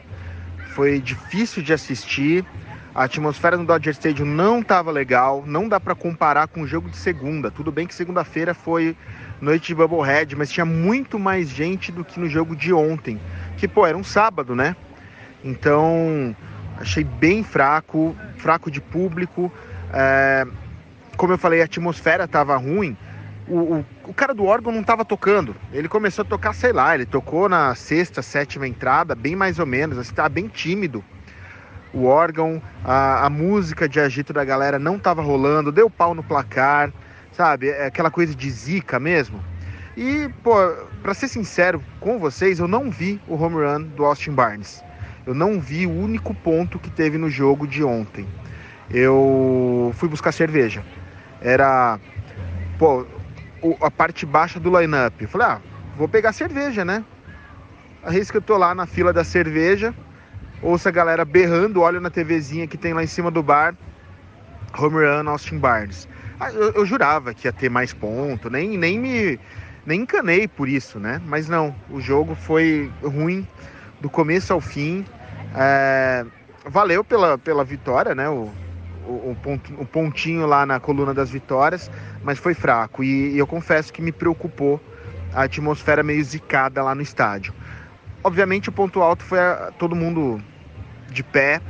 foi 0.76 1.00
difícil 1.00 1.64
de 1.64 1.74
assistir. 1.74 2.46
A 2.94 3.06
atmosfera 3.06 3.58
no 3.58 3.66
Dodger 3.66 3.94
Stadium 3.94 4.26
não 4.26 4.60
estava 4.60 4.92
legal, 4.92 5.44
não 5.46 5.68
dá 5.68 5.80
para 5.80 5.96
comparar 5.96 6.48
com 6.48 6.62
o 6.62 6.68
jogo 6.68 6.90
de 6.90 6.98
segunda. 6.98 7.50
Tudo 7.50 7.72
bem 7.72 7.88
que 7.88 7.96
segunda-feira 7.96 8.54
foi 8.54 8.96
noite 9.42 9.68
de 9.68 9.76
Bubblehead, 9.76 10.36
mas 10.36 10.52
tinha 10.52 10.66
muito 10.66 11.18
mais 11.18 11.50
gente 11.50 11.92
do 11.92 12.04
que 12.04 12.20
no 12.20 12.28
jogo 12.28 12.56
de 12.56 12.74
ontem. 12.74 13.20
Que, 13.58 13.68
pô, 13.68 13.86
era 13.88 13.98
um 13.98 14.04
sábado, 14.04 14.56
né? 14.56 14.76
Então, 15.44 16.36
achei 16.78 17.04
bem 17.04 17.44
fraco, 17.44 18.16
fraco 18.38 18.70
de 18.70 18.82
público. 18.82 19.52
É, 19.94 20.46
como 21.18 21.34
eu 21.34 21.38
falei, 21.38 21.62
a 21.62 21.66
atmosfera 21.66 22.26
estava 22.26 22.56
ruim. 22.58 22.98
O, 23.48 23.58
o, 23.58 23.86
o, 24.06 24.14
cara 24.14 24.34
do 24.34 24.46
órgão 24.46 24.72
não 24.72 24.82
estava 24.82 25.04
tocando. 25.04 25.56
Ele 25.74 25.88
começou 25.88 26.24
a 26.24 26.28
tocar, 26.28 26.54
sei 26.54 26.72
lá, 26.72 26.94
ele 26.94 27.06
tocou 27.06 27.50
na 27.50 27.74
sexta, 27.74 28.22
sétima 28.22 28.68
entrada, 28.68 29.16
bem 29.16 29.36
mais 29.36 29.58
ou 29.58 29.66
menos, 29.66 29.98
assim, 29.98 30.12
estava 30.12 30.30
bem 30.30 30.48
tímido. 30.48 31.04
O 31.92 32.06
órgão, 32.06 32.62
a, 32.86 33.26
a 33.26 33.30
música 33.30 33.90
de 33.90 34.00
agito 34.00 34.32
da 34.32 34.46
galera 34.46 34.78
não 34.78 34.98
estava 34.98 35.24
rolando, 35.24 35.72
deu 35.72 35.90
pau 35.90 36.14
no 36.14 36.22
placar, 36.22 36.94
sabe? 37.32 37.70
É 37.70 37.88
aquela 37.88 38.12
coisa 38.12 38.36
de 38.36 38.50
zica 38.52 39.00
mesmo. 39.00 39.44
E, 39.98 40.30
pô, 40.44 40.54
pra 41.02 41.16
ser 41.16 41.28
sincero 41.28 41.84
com 42.00 42.20
vocês, 42.20 42.60
eu 42.60 42.68
não 42.68 42.92
vi 42.92 43.20
o 43.28 43.34
home 43.34 43.56
run 43.56 43.82
do 43.82 44.06
Austin 44.06 44.32
Barnes. 44.32 44.84
Eu 45.30 45.36
não 45.36 45.60
vi 45.60 45.86
o 45.86 45.92
único 45.92 46.34
ponto 46.34 46.80
que 46.80 46.90
teve 46.90 47.16
no 47.16 47.30
jogo 47.30 47.68
de 47.68 47.84
ontem. 47.84 48.28
Eu 48.90 49.94
fui 49.96 50.10
buscar 50.10 50.32
cerveja. 50.32 50.84
Era 51.40 52.00
pô, 52.80 53.06
a 53.80 53.92
parte 53.92 54.26
baixa 54.26 54.60
do 54.60 54.76
line-up. 54.76 55.28
Falei, 55.28 55.46
ah, 55.46 55.62
vou 55.96 56.10
pegar 56.10 56.34
cerveja, 56.34 56.84
né? 56.84 57.06
Arrisco 58.04 58.32
que 58.32 58.38
eu 58.38 58.42
tô 58.42 58.58
lá 58.58 58.74
na 58.74 58.88
fila 58.88 59.14
da 59.14 59.24
cerveja, 59.24 59.94
ouço 60.64 60.90
a 60.90 60.92
galera 60.92 61.24
berrando, 61.24 61.82
olho 61.82 62.02
na 62.02 62.10
TVzinha 62.10 62.66
que 62.66 62.76
tem 62.76 62.94
lá 62.96 63.04
em 63.04 63.08
cima 63.08 63.30
do 63.30 63.44
bar, 63.44 63.76
home 64.76 64.96
run 64.96 65.30
Austin 65.30 65.60
Barnes. 65.60 66.10
Ah, 66.40 66.52
eu, 66.52 66.72
eu, 66.72 66.88
jurava 66.88 67.36
que 67.36 67.48
ia 67.48 67.54
ter 67.54 67.70
mais 67.70 67.94
ponto, 67.94 68.50
nem, 68.50 68.80
nem 68.80 68.98
me 68.98 69.40
nem 69.86 70.02
encanei 70.02 70.48
por 70.48 70.68
isso, 70.68 71.00
né? 71.00 71.22
Mas 71.28 71.48
não, 71.48 71.76
o 71.88 72.02
jogo 72.02 72.34
foi 72.34 72.92
ruim 73.04 73.48
do 74.02 74.10
começo 74.10 74.52
ao 74.54 74.62
fim. 74.62 75.06
É, 75.56 76.26
valeu 76.66 77.04
pela, 77.04 77.38
pela 77.38 77.64
vitória, 77.64 78.14
né? 78.14 78.30
O, 78.30 78.50
o, 79.08 79.32
o, 79.32 79.38
ponto, 79.42 79.74
o 79.74 79.86
pontinho 79.86 80.46
lá 80.46 80.66
na 80.66 80.80
coluna 80.80 81.14
das 81.14 81.30
vitórias, 81.30 81.90
mas 82.24 82.38
foi 82.38 82.54
fraco. 82.54 83.04
E, 83.04 83.34
e, 83.34 83.38
eu 83.38 83.48
confesso 83.48 83.92
que 83.92 84.02
me 84.02 84.12
preocupou 84.12 84.80
a 85.34 85.44
atmosfera 85.44 86.04
meio 86.04 86.24
zicada 86.24 86.84
lá 86.84 86.94
no 86.94 87.02
estádio. 87.02 87.54
Obviamente, 88.24 88.70
o 88.70 88.72
ponto 88.72 89.02
alto 89.02 89.24
foi 89.24 89.40
a, 89.40 89.72
todo 89.78 89.96
mundo 89.96 90.42
de 91.10 91.24
pé 91.24 91.62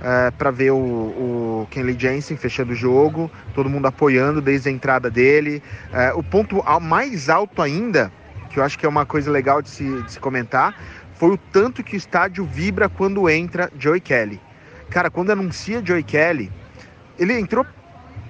é, 0.00 0.30
para 0.30 0.50
ver 0.50 0.70
o, 0.70 0.76
o 0.76 1.68
Kenley 1.70 1.98
Jensen 1.98 2.36
fechando 2.36 2.72
o 2.72 2.76
jogo, 2.76 3.30
todo 3.54 3.68
mundo 3.68 3.86
apoiando 3.86 4.40
desde 4.40 4.68
a 4.68 4.72
entrada 4.72 5.10
dele. 5.10 5.62
É, 5.92 6.12
o 6.14 6.22
ponto 6.22 6.62
mais 6.80 7.28
alto 7.28 7.60
ainda, 7.60 8.12
que 8.50 8.58
eu 8.58 8.64
acho 8.64 8.78
que 8.78 8.86
é 8.86 8.88
uma 8.88 9.04
coisa 9.04 9.30
legal 9.30 9.60
de 9.60 9.68
se, 9.68 10.02
de 10.02 10.12
se 10.12 10.20
comentar, 10.20 10.74
foi 11.18 11.30
o 11.30 11.36
tanto 11.36 11.82
que 11.82 11.96
o 11.96 11.98
estádio 11.98 12.44
vibra 12.44 12.88
quando 12.88 13.28
entra 13.28 13.70
Joey 13.76 14.00
Kelly. 14.00 14.40
Cara, 14.88 15.10
quando 15.10 15.30
anuncia 15.30 15.84
Joey 15.84 16.04
Kelly, 16.04 16.50
ele 17.18 17.38
entrou 17.38 17.66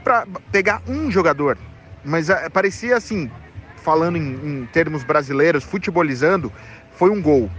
para 0.02 0.26
pegar 0.50 0.82
um 0.88 1.10
jogador, 1.10 1.58
mas 2.02 2.30
uh, 2.30 2.50
parecia 2.50 2.96
assim, 2.96 3.30
falando 3.76 4.16
em, 4.16 4.32
em, 4.62 4.68
termos 4.72 5.04
brasileiros, 5.04 5.64
futebolizando, 5.64 6.50
foi 6.92 7.10
um 7.10 7.20
gol. 7.20 7.50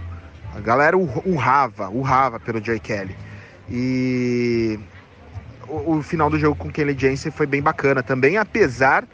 A 0.54 0.60
galera 0.60 0.98
urrava, 0.98 1.88
urrava 1.88 2.40
pelo 2.40 2.62
Joey 2.62 2.80
Kelly. 2.80 3.16
E 3.70 4.80
o, 5.68 5.98
o 5.98 6.02
final 6.02 6.28
do 6.28 6.38
jogo 6.40 6.56
com 6.56 6.72
Kelly 6.72 6.96
Jensen 6.98 7.30
foi 7.30 7.46
bem 7.46 7.62
bacana 7.62 8.02
também, 8.02 8.36
apesar 8.36 9.04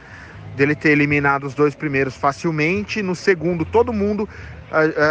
dele 0.55 0.73
ter 0.73 0.89
eliminado 0.89 1.43
os 1.43 1.53
dois 1.53 1.75
primeiros 1.75 2.15
facilmente. 2.15 3.03
No 3.03 3.15
segundo, 3.15 3.63
todo 3.63 3.93
mundo 3.93 4.27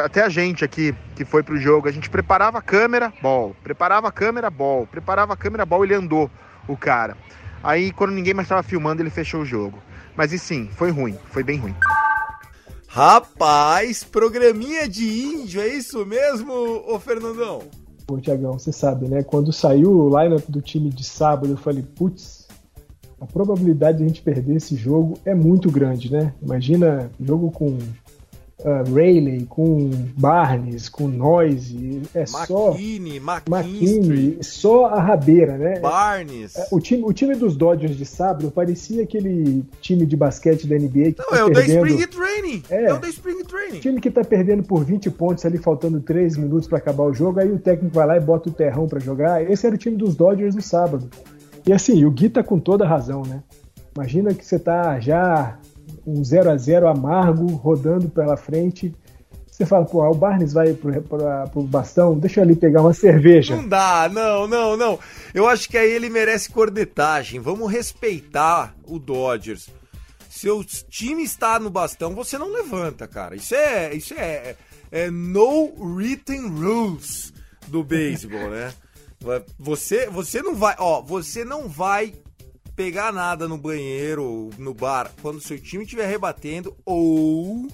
até 0.05 0.23
a 0.23 0.29
gente 0.29 0.65
aqui 0.65 0.95
que 1.15 1.25
foi 1.25 1.43
pro 1.43 1.59
jogo, 1.59 1.89
a 1.89 1.93
gente 1.93 2.11
preparava 2.11 2.59
a 2.59 2.63
câmera, 2.63 3.13
ball, 3.23 3.57
preparava 3.63 4.09
a 4.09 4.13
câmera, 4.13 4.51
ball, 4.51 4.87
preparava 4.87 5.33
a 5.33 5.37
câmera, 5.37 5.65
ball, 5.65 5.85
ele 5.85 5.95
andou, 5.95 6.31
o 6.69 6.77
cara. 6.77 7.17
Aí 7.63 7.91
quando 7.93 8.13
ninguém 8.13 8.35
mais 8.35 8.47
estava 8.47 8.63
filmando, 8.63 9.03
ele 9.03 9.11
fechou 9.11 9.41
o 9.41 9.47
jogo. 9.47 9.79
Mas 10.15 10.33
e 10.33 10.39
sim, 10.39 10.69
foi 10.77 10.91
ruim, 10.91 11.17
foi 11.31 11.43
bem 11.43 11.59
ruim. 11.59 11.75
Rapaz, 12.89 14.05
programinha 14.05 14.89
de 14.89 15.07
índio, 15.07 15.61
é 15.61 15.69
isso 15.69 16.05
mesmo, 16.07 16.53
ô 16.87 16.99
Fernandão? 16.99 17.63
Pô, 18.07 18.19
Tiagão, 18.19 18.53
você 18.53 18.73
sabe, 18.73 19.09
né? 19.09 19.23
Quando 19.23 19.53
saiu 19.53 19.91
o 19.91 20.09
lineup 20.09 20.45
do 20.49 20.63
time 20.63 20.89
de 20.89 21.05
sábado, 21.05 21.53
eu 21.53 21.57
falei, 21.57 21.83
putz, 21.83 22.47
a 23.21 23.27
probabilidade 23.27 23.99
de 23.99 24.05
a 24.05 24.07
gente 24.07 24.23
perder 24.23 24.57
esse 24.57 24.77
jogo 24.77 25.19
é 25.25 25.35
muito 25.35 25.71
grande, 25.71 26.11
né? 26.11 26.33
Imagina 26.41 27.11
jogo 27.21 27.51
com 27.51 27.77
uh, 28.61 28.95
Rayleigh, 28.95 29.47
com 29.47 29.91
Barnes, 30.17 30.89
com 30.89 31.09
Noise, 31.09 32.03
é 32.15 32.21
McKinney, 32.21 33.21
só 33.21 33.57
McKinney, 33.57 34.39
só 34.43 34.87
a 34.87 35.01
rabeira, 35.01 35.57
né? 35.59 35.81
Barnes. 35.81 36.57
É, 36.57 36.69
o 36.71 36.81
time, 36.81 37.03
o 37.05 37.13
time 37.13 37.35
dos 37.35 37.57
Dodgers 37.57 37.97
de 37.97 38.05
sábado 38.05 38.51
parecia 38.51 39.03
aquele 39.03 39.65
time 39.81 40.07
de 40.07 40.17
basquete 40.17 40.67
da 40.67 40.77
NBA 40.77 41.13
que 41.13 41.19
Não, 41.19 41.27
tá 41.29 41.37
é 41.37 41.65
perdendo... 41.65 41.83
o 41.83 41.83
da 41.83 41.89
Spring 41.91 42.07
Training. 42.07 42.63
É, 42.71 42.85
é 42.85 42.95
o 42.95 42.99
da 42.99 43.09
Spring 43.09 43.45
Training. 43.45 43.81
Time 43.81 44.01
que 44.01 44.11
tá 44.11 44.25
perdendo 44.25 44.63
por 44.63 44.85
20 44.85 45.11
pontos 45.11 45.45
ali, 45.45 45.59
faltando 45.59 46.01
3 46.01 46.37
minutos 46.37 46.69
para 46.69 46.79
acabar 46.79 47.05
o 47.05 47.15
jogo, 47.15 47.41
aí 47.41 47.51
o 47.51 47.59
técnico 47.59 47.95
vai 47.95 48.07
lá 48.07 48.17
e 48.17 48.21
bota 48.21 48.49
o 48.49 48.53
terrão 48.53 48.87
para 48.87 49.01
jogar. 49.01 49.49
Esse 49.51 49.67
era 49.67 49.75
o 49.75 49.79
time 49.79 49.97
dos 49.97 50.15
Dodgers 50.15 50.55
no 50.55 50.63
sábado. 50.63 51.09
E 51.67 51.73
assim, 51.73 52.05
o 52.05 52.11
Gui 52.11 52.29
tá 52.29 52.43
com 52.43 52.61
toda 52.61 52.85
a 52.85 52.89
razão, 52.89 53.23
né? 53.23 53.43
Imagina 53.95 54.35
que 54.35 54.45
você 54.45 54.59
tá 54.59 55.01
já 55.01 55.59
um 56.07 56.23
0 56.23 56.51
a 56.51 56.57
0 56.57 56.89
amargo 56.89 57.47
rodando 57.47 58.09
pela 58.09 58.37
frente. 58.37 58.95
Você 59.51 59.65
fala, 59.65 59.87
pô, 59.87 60.07
o 60.07 60.15
Barnes 60.15 60.53
vai 60.53 60.75
pro, 60.75 61.03
pro, 61.03 61.19
pro 61.51 61.63
bastão, 61.63 62.19
deixa 62.19 62.41
eu 62.41 62.45
ali 62.45 62.55
pegar 62.55 62.83
uma 62.83 62.93
cerveja. 62.93 63.57
Não 63.57 63.67
dá, 63.67 64.09
não, 64.13 64.47
não, 64.47 64.77
não. 64.77 64.99
Eu 65.35 65.49
acho 65.49 65.69
que 65.69 65.79
aí 65.79 65.91
ele 65.91 66.11
merece 66.11 66.51
cornetagem. 66.51 67.41
Vamos 67.41 67.73
respeitar 67.73 68.75
o 68.85 68.99
Dodgers. 68.99 69.69
Seu 70.29 70.63
time 70.63 71.23
está 71.23 71.59
no 71.59 71.71
bastão, 71.71 72.15
você 72.15 72.37
não 72.37 72.53
levanta, 72.53 73.09
cara. 73.09 73.35
Isso 73.35 73.55
é, 73.55 73.95
isso 73.95 74.13
é, 74.13 74.57
é 74.93 75.11
no 75.11 75.73
written 75.79 76.49
rules 76.49 77.33
do 77.69 77.83
beisebol, 77.83 78.51
né? 78.51 78.75
Você, 79.59 80.09
você 80.11 80.43
não 80.43 80.55
vai, 80.55 80.77
ó, 80.79 81.01
você 81.01 81.45
não 81.45 81.67
vai 81.67 82.13
pegar 82.77 83.11
nada 83.11 83.49
no 83.49 83.57
banheiro, 83.57 84.51
no 84.59 84.75
bar, 84.75 85.11
quando 85.23 85.41
seu 85.41 85.59
time 85.59 85.85
estiver 85.85 86.07
rebatendo, 86.07 86.77
ou 86.85 87.67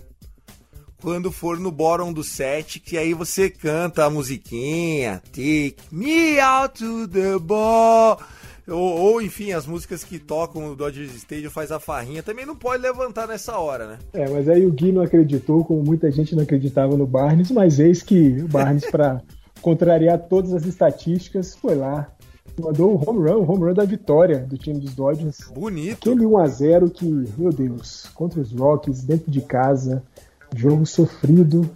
quando 1.02 1.32
for 1.32 1.58
no 1.58 1.72
bottom 1.72 2.12
do 2.12 2.22
set, 2.22 2.78
que 2.78 2.96
aí 2.96 3.12
você 3.12 3.50
canta 3.50 4.04
a 4.04 4.10
musiquinha, 4.10 5.20
Take 5.32 5.76
me 5.90 6.38
out 6.38 6.78
to 6.78 7.08
the 7.08 7.36
ball. 7.40 8.20
ou, 8.68 8.76
ou, 8.76 9.20
enfim, 9.20 9.50
as 9.50 9.66
músicas 9.66 10.04
que 10.04 10.20
tocam 10.20 10.68
no 10.68 10.76
Dodgers 10.76 11.12
Stadium 11.16 11.50
faz 11.50 11.72
a 11.72 11.80
farrinha, 11.80 12.22
também 12.22 12.46
não 12.46 12.54
pode 12.54 12.80
levantar 12.80 13.26
nessa 13.26 13.58
hora, 13.58 13.88
né? 13.88 13.98
É, 14.12 14.30
mas 14.30 14.48
aí 14.48 14.64
o 14.64 14.70
Gui 14.70 14.92
não 14.92 15.02
acreditou, 15.02 15.64
como 15.64 15.82
muita 15.82 16.12
gente 16.12 16.36
não 16.36 16.44
acreditava 16.44 16.96
no 16.96 17.06
Barnes, 17.06 17.50
mas 17.50 17.80
eis 17.80 18.00
que 18.00 18.40
o 18.40 18.46
Barnes, 18.46 18.88
para 18.88 19.20
contrariar 19.60 20.20
todas 20.28 20.52
as 20.54 20.64
estatísticas, 20.64 21.56
foi 21.56 21.74
lá, 21.74 22.08
mandou 22.60 22.94
o 22.94 23.10
home 23.10 23.30
run, 23.30 23.38
o 23.38 23.50
home 23.50 23.64
run 23.64 23.74
da 23.74 23.84
vitória 23.84 24.40
do 24.40 24.58
time 24.58 24.80
dos 24.80 24.94
Dodgers. 24.94 25.38
Bonito. 25.54 26.10
Aquele 26.10 26.24
1x0 26.24 26.90
que, 26.90 27.06
meu 27.36 27.50
Deus, 27.50 28.06
contra 28.14 28.40
os 28.40 28.52
Rockies, 28.52 29.02
dentro 29.02 29.30
de 29.30 29.40
casa, 29.40 30.02
jogo 30.54 30.84
sofrido, 30.86 31.70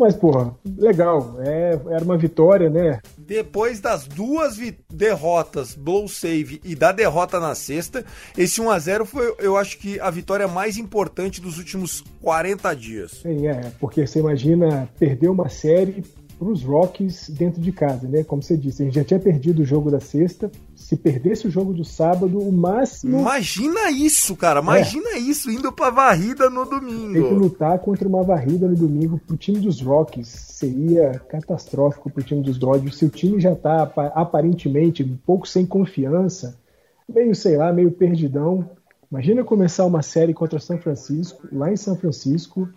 mas, 0.00 0.14
porra, 0.14 0.54
legal. 0.78 1.36
É, 1.40 1.78
era 1.90 2.02
uma 2.02 2.16
vitória, 2.16 2.70
né? 2.70 3.00
Depois 3.18 3.80
das 3.80 4.06
duas 4.06 4.56
derrotas, 4.90 5.74
blow 5.74 6.08
save 6.08 6.58
e 6.64 6.74
da 6.74 6.90
derrota 6.90 7.38
na 7.38 7.54
sexta, 7.54 8.02
esse 8.34 8.62
1x0 8.62 9.04
foi, 9.04 9.34
eu 9.38 9.58
acho 9.58 9.76
que, 9.76 10.00
a 10.00 10.10
vitória 10.10 10.48
mais 10.48 10.78
importante 10.78 11.38
dos 11.38 11.58
últimos 11.58 12.02
40 12.22 12.74
dias. 12.74 13.10
Sim, 13.22 13.46
é, 13.46 13.72
porque 13.78 14.06
você 14.06 14.20
imagina 14.20 14.88
perder 14.98 15.28
uma 15.28 15.50
série 15.50 16.02
os 16.48 16.62
Rockies 16.62 17.28
dentro 17.28 17.60
de 17.60 17.70
casa, 17.70 18.08
né? 18.08 18.24
Como 18.24 18.42
você 18.42 18.56
disse, 18.56 18.82
a 18.82 18.86
gente 18.86 18.94
já 18.94 19.04
tinha 19.04 19.20
perdido 19.20 19.60
o 19.60 19.64
jogo 19.64 19.90
da 19.90 20.00
sexta. 20.00 20.50
Se 20.74 20.96
perdesse 20.96 21.46
o 21.46 21.50
jogo 21.50 21.74
do 21.74 21.84
sábado, 21.84 22.38
o 22.38 22.50
máximo. 22.50 23.20
Imagina 23.20 23.90
isso, 23.90 24.34
cara. 24.34 24.60
Imagina 24.60 25.10
é. 25.10 25.18
isso 25.18 25.50
indo 25.50 25.70
para 25.70 25.90
varrida 25.90 26.48
no 26.48 26.64
domingo. 26.64 27.12
Tem 27.12 27.28
que 27.28 27.34
lutar 27.34 27.78
contra 27.80 28.08
uma 28.08 28.22
varrida 28.22 28.66
no 28.66 28.74
domingo 28.74 29.20
pro 29.26 29.36
time 29.36 29.58
dos 29.60 29.82
Rockies. 29.82 30.28
Seria 30.28 31.20
catastrófico 31.28 32.10
pro 32.10 32.24
time 32.24 32.42
dos 32.42 32.58
Dodgers. 32.58 32.96
Se 32.96 33.04
o 33.04 33.10
time 33.10 33.38
já 33.38 33.54
tá 33.54 33.82
aparentemente 34.14 35.02
um 35.02 35.18
pouco 35.26 35.46
sem 35.46 35.66
confiança, 35.66 36.58
meio, 37.06 37.34
sei 37.34 37.58
lá, 37.58 37.72
meio 37.72 37.90
perdidão. 37.90 38.70
Imagina 39.10 39.44
começar 39.44 39.84
uma 39.84 40.02
série 40.02 40.32
contra 40.32 40.58
São 40.58 40.78
Francisco, 40.78 41.46
lá 41.52 41.70
em 41.70 41.76
São 41.76 41.96
Francisco, 41.96 42.68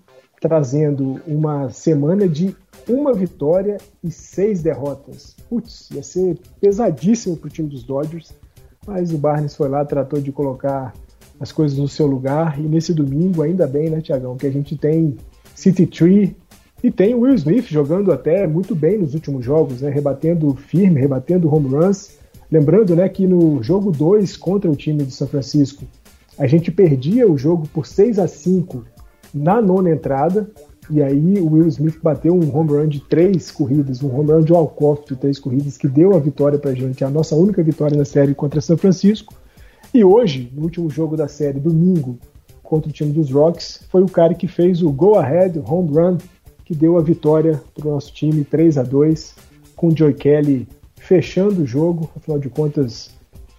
trazendo 0.44 1.22
uma 1.26 1.70
semana 1.70 2.28
de 2.28 2.54
uma 2.86 3.14
vitória 3.14 3.78
e 4.04 4.12
seis 4.12 4.62
derrotas. 4.62 5.38
Putz, 5.50 5.90
ia 5.92 6.04
ser 6.04 6.38
pesadíssimo 6.60 7.38
para 7.38 7.48
o 7.48 7.50
time 7.50 7.70
dos 7.70 7.82
Dodgers, 7.82 8.34
mas 8.86 9.14
o 9.14 9.18
Barnes 9.18 9.56
foi 9.56 9.70
lá, 9.70 9.86
tratou 9.86 10.20
de 10.20 10.34
colocar 10.34 10.94
as 11.40 11.54
coisas 11.54 11.78
no 11.78 11.88
seu 11.88 12.06
lugar. 12.06 12.60
E 12.60 12.64
nesse 12.64 12.94
domingo, 12.94 13.42
ainda 13.42 13.66
bem, 13.66 13.90
né, 13.90 14.02
Tiagão, 14.02 14.36
que 14.36 14.46
a 14.46 14.52
gente 14.52 14.76
tem 14.76 15.16
City 15.56 15.86
Tree 15.86 16.36
e 16.84 16.92
tem 16.92 17.16
o 17.16 17.22
Will 17.22 17.36
Smith 17.36 17.68
jogando 17.68 18.12
até 18.12 18.46
muito 18.46 18.76
bem 18.76 18.98
nos 18.98 19.14
últimos 19.14 19.46
jogos, 19.46 19.82
né, 19.82 19.90
rebatendo 19.90 20.54
firme, 20.56 21.00
rebatendo 21.00 21.48
home 21.48 21.70
runs. 21.70 22.18
Lembrando 22.52 22.98
né, 22.98 23.08
que 23.08 23.26
no 23.26 23.64
jogo 23.64 23.94
2 23.94 24.36
contra 24.36 24.70
o 24.70 24.76
time 24.76 25.06
de 25.06 25.12
São 25.14 25.26
Francisco, 25.26 25.86
a 26.38 26.48
gente 26.48 26.70
perdia 26.70 27.32
o 27.32 27.38
jogo 27.38 27.66
por 27.70 27.88
6 27.88 28.20
a 28.20 28.28
5 28.28 28.92
na 29.34 29.62
nona 29.62 29.90
entrada. 29.90 30.50
E 30.90 31.02
aí 31.02 31.40
o 31.40 31.54
Will 31.54 31.68
Smith 31.68 32.00
bateu 32.04 32.34
um 32.34 32.56
home 32.56 32.72
run 32.72 32.88
de 32.88 33.00
três 33.00 33.50
corridas, 33.50 34.04
um 34.04 34.14
home 34.14 34.32
run 34.32 34.42
de 34.42 34.52
walk-off 34.52 35.08
de 35.08 35.16
três 35.16 35.40
corridas, 35.40 35.78
que 35.78 35.88
deu 35.88 36.14
a 36.14 36.20
vitória 36.20 36.60
pra 36.60 36.74
gente, 36.74 37.04
a 37.04 37.10
nossa 37.10 37.36
única 37.36 37.64
vitória 37.64 37.98
na 37.98 38.06
série 38.06 38.36
contra 38.36 38.60
São 38.60 38.78
Francisco. 38.78 39.34
E 39.94 40.04
hoje, 40.04 40.52
no 40.54 40.64
último 40.64 40.90
jogo 40.90 41.16
da 41.16 41.28
série, 41.28 41.60
domingo, 41.60 42.18
contra 42.62 42.90
o 42.90 42.94
time 42.94 43.12
dos 43.12 43.32
Rocks, 43.32 43.86
foi 43.90 44.02
o 44.02 44.10
cara 44.10 44.34
que 44.34 44.48
fez 44.48 44.82
o 44.82 44.92
go-ahead 44.92 45.62
home 45.66 45.96
run, 45.96 46.18
que 46.66 46.76
deu 46.76 46.98
a 46.98 47.02
vitória 47.02 47.62
para 47.74 47.88
o 47.88 47.92
nosso 47.92 48.14
time 48.14 48.44
3 48.44 48.78
a 48.78 48.84
2 48.84 49.36
com 49.76 49.88
o 49.88 49.98
Joey 49.98 50.14
Kelly 50.14 50.68
fechando 50.96 51.64
o 51.64 51.68
jogo, 51.68 52.10
afinal 52.16 52.40
de 52.40 52.50
contas, 52.50 53.12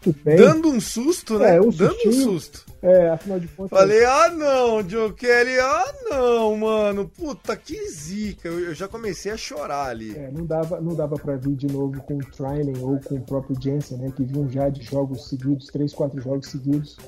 tudo 0.04 0.18
bem. 0.22 0.36
Dando 0.36 0.68
um 0.68 0.80
susto, 0.80 1.38
né? 1.38 1.56
É, 1.56 1.60
um 1.60 1.70
Dando 1.70 1.96
um 2.06 2.12
susto. 2.12 2.64
É, 2.82 3.08
afinal 3.08 3.40
de 3.40 3.48
contas. 3.48 3.78
Falei, 3.78 4.04
ah 4.04 4.28
não, 4.28 4.86
Joe 4.86 5.12
Kelly, 5.14 5.58
ah 5.58 5.94
não, 6.10 6.56
mano. 6.56 7.08
Puta, 7.08 7.56
que 7.56 7.88
zica. 7.88 8.46
Eu, 8.46 8.60
eu 8.60 8.74
já 8.74 8.86
comecei 8.86 9.32
a 9.32 9.36
chorar 9.36 9.86
ali. 9.88 10.14
É, 10.14 10.30
não 10.30 10.44
dava, 10.44 10.80
não 10.80 10.94
dava 10.94 11.16
pra 11.16 11.36
vir 11.36 11.56
de 11.56 11.66
novo 11.66 12.02
com 12.02 12.16
o 12.16 12.24
Trining 12.24 12.78
ou 12.82 13.00
com 13.00 13.14
o 13.14 13.22
próprio 13.22 13.56
Jensen, 13.60 13.98
né? 13.98 14.12
Que 14.14 14.22
vinham 14.22 14.48
já 14.50 14.68
de 14.68 14.82
jogos 14.82 15.28
seguidos, 15.28 15.68
três, 15.68 15.94
quatro 15.94 16.20
jogos 16.20 16.50
seguidos. 16.50 16.98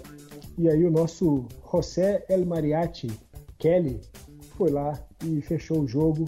E 0.57 0.69
aí 0.71 0.85
o 0.87 0.91
nosso 0.91 1.47
José 1.71 2.25
El 2.31 2.47
Mariachi 2.47 3.11
Kelly 3.59 4.01
foi 4.57 4.71
lá 4.71 4.99
e 5.23 5.43
fechou 5.43 5.83
o 5.83 5.87
jogo. 5.87 6.25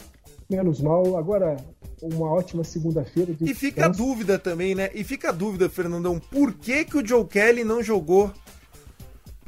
Menos 0.50 0.80
mal. 0.82 1.16
Agora, 1.16 1.56
uma 2.02 2.30
ótima 2.32 2.64
segunda-feira. 2.64 3.34
E 3.40 3.54
fica 3.54 3.86
a 3.86 3.88
dúvida 3.88 4.38
também, 4.38 4.74
né? 4.74 4.90
E 4.94 5.04
fica 5.04 5.30
a 5.30 5.32
dúvida, 5.32 5.68
Fernandão, 5.68 6.18
por 6.18 6.52
que, 6.52 6.84
que 6.84 6.96
o 6.96 7.06
Joe 7.06 7.24
Kelly 7.24 7.64
não 7.64 7.82
jogou 7.82 8.32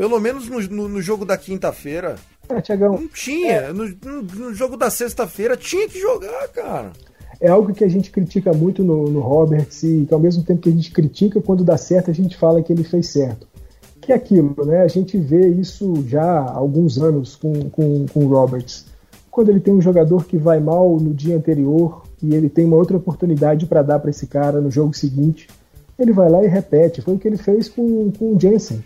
pelo 0.01 0.19
menos 0.19 0.49
no, 0.49 0.59
no, 0.63 0.89
no 0.89 1.03
jogo 1.03 1.27
da 1.27 1.37
quinta-feira. 1.37 2.17
É, 2.49 2.59
Tiagão. 2.63 2.93
Não 2.93 3.07
tinha. 3.07 3.53
É. 3.53 3.73
No, 3.73 3.87
no, 3.87 4.55
jogo 4.55 4.75
da 4.75 4.89
sexta-feira 4.89 5.59
tinha 5.59 5.87
que 5.87 6.01
jogar, 6.01 6.49
cara. 6.49 6.91
É 7.39 7.49
algo 7.49 7.75
que 7.75 7.85
a 7.85 7.89
gente 7.89 8.11
critica 8.11 8.51
muito 8.51 8.83
no, 8.83 9.11
no 9.11 9.21
Roberts 9.21 9.83
e 9.83 10.07
que 10.07 10.15
ao 10.15 10.19
mesmo 10.19 10.43
tempo 10.43 10.63
que 10.63 10.71
a 10.71 10.73
gente 10.73 10.91
critica, 10.91 11.43
quando 11.43 11.63
dá 11.63 11.77
certo, 11.77 12.11
a 12.11 12.15
gente 12.15 12.35
fala 12.39 12.63
que 12.63 12.73
ele 12.73 12.83
fez 12.83 13.09
certo. 13.09 13.47
Que 14.01 14.13
é 14.13 14.15
aquilo, 14.15 14.57
né? 14.65 14.81
A 14.81 14.89
gente 14.89 15.19
vê 15.19 15.47
isso 15.49 16.03
já 16.09 16.25
há 16.25 16.51
alguns 16.51 16.97
anos 16.97 17.37
com, 17.37 17.69
com, 17.69 18.07
com 18.07 18.25
o 18.25 18.29
Roberts. 18.29 18.87
Quando 19.31 19.51
ele 19.51 19.61
tem 19.61 19.75
um 19.75 19.83
jogador 19.83 20.25
que 20.25 20.39
vai 20.39 20.61
mal 20.61 20.99
no 20.99 21.13
dia 21.13 21.37
anterior 21.37 22.05
e 22.23 22.35
ele 22.35 22.49
tem 22.49 22.65
uma 22.65 22.77
outra 22.77 22.97
oportunidade 22.97 23.67
para 23.67 23.83
dar 23.83 23.99
para 23.99 24.11
esse 24.11 24.27
cara 24.27 24.61
no 24.61 24.71
jogo 24.71 24.95
seguinte, 24.95 25.49
ele 25.99 26.13
vai 26.13 26.31
lá 26.31 26.43
e 26.45 26.49
repete. 26.49 27.03
Foi 27.03 27.15
o 27.15 27.19
que 27.19 27.29
ele 27.29 27.37
fez 27.37 27.69
com, 27.69 28.11
com 28.13 28.35
o 28.35 28.41
Jensen. 28.41 28.83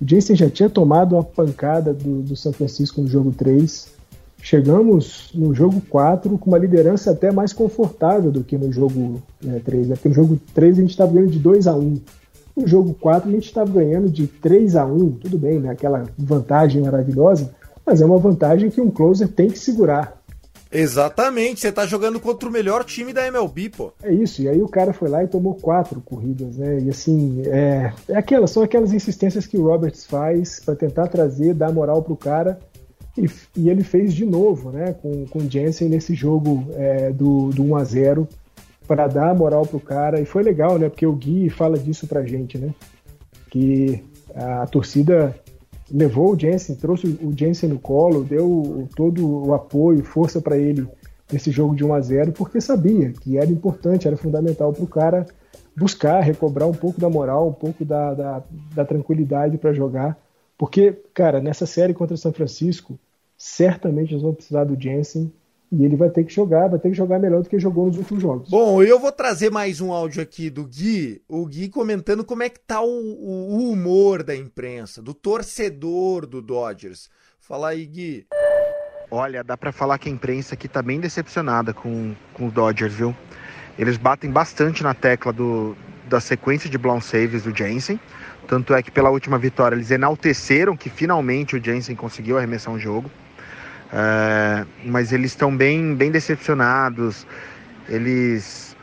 O 0.00 0.04
Jason 0.04 0.34
já 0.34 0.48
tinha 0.48 0.70
tomado 0.70 1.14
uma 1.14 1.24
pancada 1.24 1.92
do, 1.92 2.22
do 2.22 2.36
São 2.36 2.52
Francisco 2.52 3.00
no 3.00 3.08
jogo 3.08 3.32
3. 3.32 3.88
Chegamos 4.40 5.30
no 5.34 5.52
jogo 5.52 5.80
4 5.88 6.38
com 6.38 6.50
uma 6.50 6.58
liderança 6.58 7.10
até 7.10 7.32
mais 7.32 7.52
confortável 7.52 8.30
do 8.30 8.44
que 8.44 8.56
no 8.56 8.72
jogo 8.72 9.20
né, 9.42 9.60
3. 9.64 9.88
Né? 9.88 9.94
Porque 9.96 10.08
no 10.08 10.14
jogo 10.14 10.38
3 10.54 10.78
a 10.78 10.80
gente 10.80 10.90
estava 10.90 11.12
ganhando 11.12 11.32
de 11.32 11.40
2 11.40 11.66
a 11.66 11.74
1 11.74 12.00
No 12.56 12.66
jogo 12.66 12.94
4 12.94 13.28
a 13.28 13.32
gente 13.32 13.46
estava 13.46 13.70
ganhando 13.70 14.08
de 14.08 14.28
3 14.28 14.76
a 14.76 14.86
1 14.86 15.10
Tudo 15.12 15.36
bem, 15.36 15.58
né? 15.58 15.70
aquela 15.70 16.04
vantagem 16.16 16.82
maravilhosa, 16.82 17.50
mas 17.84 18.00
é 18.00 18.06
uma 18.06 18.18
vantagem 18.18 18.70
que 18.70 18.80
um 18.80 18.90
closer 18.90 19.26
tem 19.26 19.48
que 19.48 19.58
segurar. 19.58 20.17
Exatamente, 20.70 21.60
você 21.60 21.72
tá 21.72 21.86
jogando 21.86 22.20
contra 22.20 22.48
o 22.48 22.52
melhor 22.52 22.84
time 22.84 23.12
da 23.12 23.26
MLB, 23.26 23.70
pô. 23.70 23.92
É 24.02 24.12
isso, 24.12 24.42
e 24.42 24.48
aí 24.48 24.62
o 24.62 24.68
cara 24.68 24.92
foi 24.92 25.08
lá 25.08 25.24
e 25.24 25.28
tomou 25.28 25.54
quatro 25.54 26.00
corridas, 26.00 26.56
né? 26.56 26.80
E 26.80 26.90
assim, 26.90 27.42
é, 27.46 27.92
é 28.08 28.16
aquelas, 28.16 28.50
são 28.50 28.62
aquelas 28.62 28.92
insistências 28.92 29.46
que 29.46 29.56
o 29.56 29.64
Roberts 29.64 30.04
faz 30.04 30.60
para 30.60 30.76
tentar 30.76 31.06
trazer, 31.08 31.54
dar 31.54 31.72
moral 31.72 32.02
pro 32.02 32.16
cara. 32.16 32.58
E, 33.16 33.28
e, 33.56 33.68
ele 33.68 33.82
fez 33.82 34.14
de 34.14 34.24
novo, 34.24 34.70
né, 34.70 34.94
com, 35.02 35.26
com 35.26 35.40
o 35.40 35.50
Jensen 35.50 35.88
nesse 35.88 36.14
jogo 36.14 36.66
é, 36.74 37.10
do, 37.10 37.48
do 37.48 37.64
1 37.64 37.76
a 37.76 37.84
0 37.84 38.28
para 38.86 39.08
dar 39.08 39.34
moral 39.34 39.66
pro 39.66 39.80
cara. 39.80 40.20
E 40.20 40.24
foi 40.24 40.42
legal, 40.42 40.78
né? 40.78 40.88
Porque 40.88 41.06
o 41.06 41.12
Gui 41.12 41.50
fala 41.50 41.78
disso 41.78 42.06
pra 42.06 42.22
gente, 42.22 42.56
né? 42.58 42.72
Que 43.50 44.04
a 44.34 44.66
torcida 44.66 45.34
levou 45.90 46.32
o 46.32 46.38
Jensen, 46.38 46.76
trouxe 46.76 47.06
o 47.06 47.32
Jensen 47.36 47.70
no 47.70 47.78
colo, 47.78 48.24
deu 48.24 48.88
todo 48.94 49.46
o 49.46 49.54
apoio, 49.54 50.04
força 50.04 50.40
para 50.40 50.56
ele 50.56 50.86
nesse 51.32 51.50
jogo 51.50 51.74
de 51.74 51.84
1 51.84 51.94
a 51.94 52.00
0 52.00 52.32
porque 52.32 52.60
sabia 52.60 53.12
que 53.12 53.36
era 53.36 53.50
importante, 53.50 54.06
era 54.06 54.16
fundamental 54.16 54.72
para 54.72 54.84
o 54.84 54.88
cara 54.88 55.26
buscar, 55.76 56.20
recobrar 56.20 56.68
um 56.68 56.74
pouco 56.74 57.00
da 57.00 57.08
moral, 57.08 57.48
um 57.48 57.52
pouco 57.52 57.84
da, 57.84 58.14
da, 58.14 58.42
da 58.74 58.84
tranquilidade 58.84 59.56
para 59.58 59.72
jogar. 59.72 60.18
Porque, 60.56 60.92
cara, 61.14 61.40
nessa 61.40 61.66
série 61.66 61.94
contra 61.94 62.14
o 62.14 62.18
São 62.18 62.32
Francisco, 62.32 62.98
certamente 63.36 64.12
nós 64.12 64.22
vamos 64.22 64.38
precisar 64.38 64.64
do 64.64 64.80
Jensen 64.80 65.32
e 65.70 65.84
ele 65.84 65.96
vai 65.96 66.08
ter 66.08 66.24
que 66.24 66.32
jogar, 66.32 66.68
vai 66.68 66.78
ter 66.78 66.88
que 66.88 66.96
jogar 66.96 67.18
melhor 67.18 67.42
do 67.42 67.48
que 67.48 67.58
jogou 67.58 67.86
nos 67.86 67.98
últimos 67.98 68.22
jogos. 68.22 68.50
Bom, 68.50 68.82
eu 68.82 68.98
vou 68.98 69.12
trazer 69.12 69.50
mais 69.50 69.80
um 69.80 69.92
áudio 69.92 70.22
aqui 70.22 70.48
do 70.48 70.64
Gui, 70.64 71.22
o 71.28 71.44
Gui 71.46 71.68
comentando 71.68 72.24
como 72.24 72.42
é 72.42 72.48
que 72.48 72.60
tá 72.60 72.80
o, 72.80 72.86
o 72.88 73.70
humor 73.70 74.22
da 74.22 74.34
imprensa, 74.34 75.02
do 75.02 75.12
torcedor 75.12 76.26
do 76.26 76.40
Dodgers. 76.40 77.10
Fala 77.40 77.68
aí, 77.68 77.84
Gui. 77.84 78.26
Olha, 79.10 79.42
dá 79.42 79.56
para 79.56 79.72
falar 79.72 79.98
que 79.98 80.08
a 80.08 80.12
imprensa 80.12 80.54
aqui 80.54 80.68
tá 80.68 80.82
bem 80.82 81.00
decepcionada 81.00 81.72
com, 81.72 82.14
com 82.34 82.48
o 82.48 82.50
Dodgers, 82.50 82.94
viu? 82.94 83.14
Eles 83.78 83.96
batem 83.96 84.30
bastante 84.30 84.82
na 84.82 84.92
tecla 84.92 85.32
do, 85.32 85.76
da 86.08 86.20
sequência 86.20 86.68
de 86.68 86.76
blown 86.76 87.00
saves 87.00 87.44
do 87.44 87.56
Jensen. 87.56 88.00
Tanto 88.46 88.74
é 88.74 88.82
que 88.82 88.90
pela 88.90 89.10
última 89.10 89.38
vitória 89.38 89.76
eles 89.76 89.90
enalteceram 89.90 90.76
que 90.76 90.90
finalmente 90.90 91.56
o 91.56 91.62
Jensen 91.62 91.94
conseguiu 91.94 92.38
arremessar 92.38 92.72
um 92.72 92.78
jogo. 92.78 93.10
É, 93.92 94.66
mas 94.84 95.12
eles 95.12 95.32
estão 95.32 95.56
bem, 95.56 95.94
bem 95.94 96.10
decepcionados. 96.10 97.26
Eles, 97.88 98.76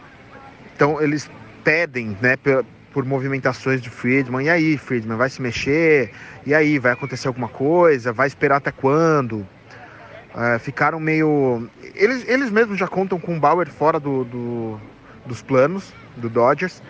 então, 0.75 1.01
eles 1.01 1.29
pedem 1.63 2.17
né, 2.21 2.35
por, 2.37 2.65
por 2.91 3.05
movimentações 3.05 3.81
de 3.81 3.89
Friedman. 3.89 4.45
E 4.45 4.49
aí, 4.49 4.77
Friedman, 4.77 5.17
vai 5.17 5.29
se 5.29 5.41
mexer? 5.41 6.11
E 6.45 6.53
aí, 6.53 6.79
vai 6.79 6.93
acontecer 6.93 7.27
alguma 7.27 7.47
coisa? 7.47 8.11
Vai 8.11 8.27
esperar 8.27 8.57
até 8.57 8.71
quando? 8.71 9.47
É, 10.35 10.59
ficaram 10.59 10.99
meio. 10.99 11.69
Eles, 11.93 12.27
eles 12.27 12.49
mesmos 12.49 12.77
já 12.77 12.87
contam 12.87 13.19
com 13.19 13.37
o 13.37 13.39
Bauer 13.39 13.69
fora 13.69 13.99
do, 13.99 14.25
do, 14.25 14.81
dos 15.25 15.41
planos 15.41 15.93
do 16.17 16.29
Dodgers, 16.29 16.81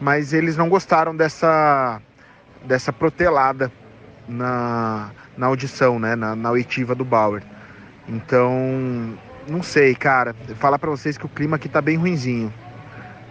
mas 0.00 0.32
eles 0.32 0.56
não 0.56 0.68
gostaram 0.68 1.14
dessa, 1.14 2.00
dessa 2.64 2.92
protelada 2.92 3.70
na, 4.28 5.10
na 5.36 5.46
audição, 5.46 5.98
né, 5.98 6.16
na, 6.16 6.34
na 6.34 6.50
oitiva 6.50 6.94
do 6.94 7.04
Bauer. 7.04 7.42
Então, 8.08 9.16
não 9.48 9.62
sei, 9.62 9.94
cara. 9.94 10.34
Falar 10.56 10.78
para 10.78 10.90
vocês 10.90 11.16
que 11.16 11.26
o 11.26 11.28
clima 11.28 11.56
aqui 11.56 11.68
tá 11.68 11.80
bem 11.80 11.96
ruinzinho. 11.96 12.52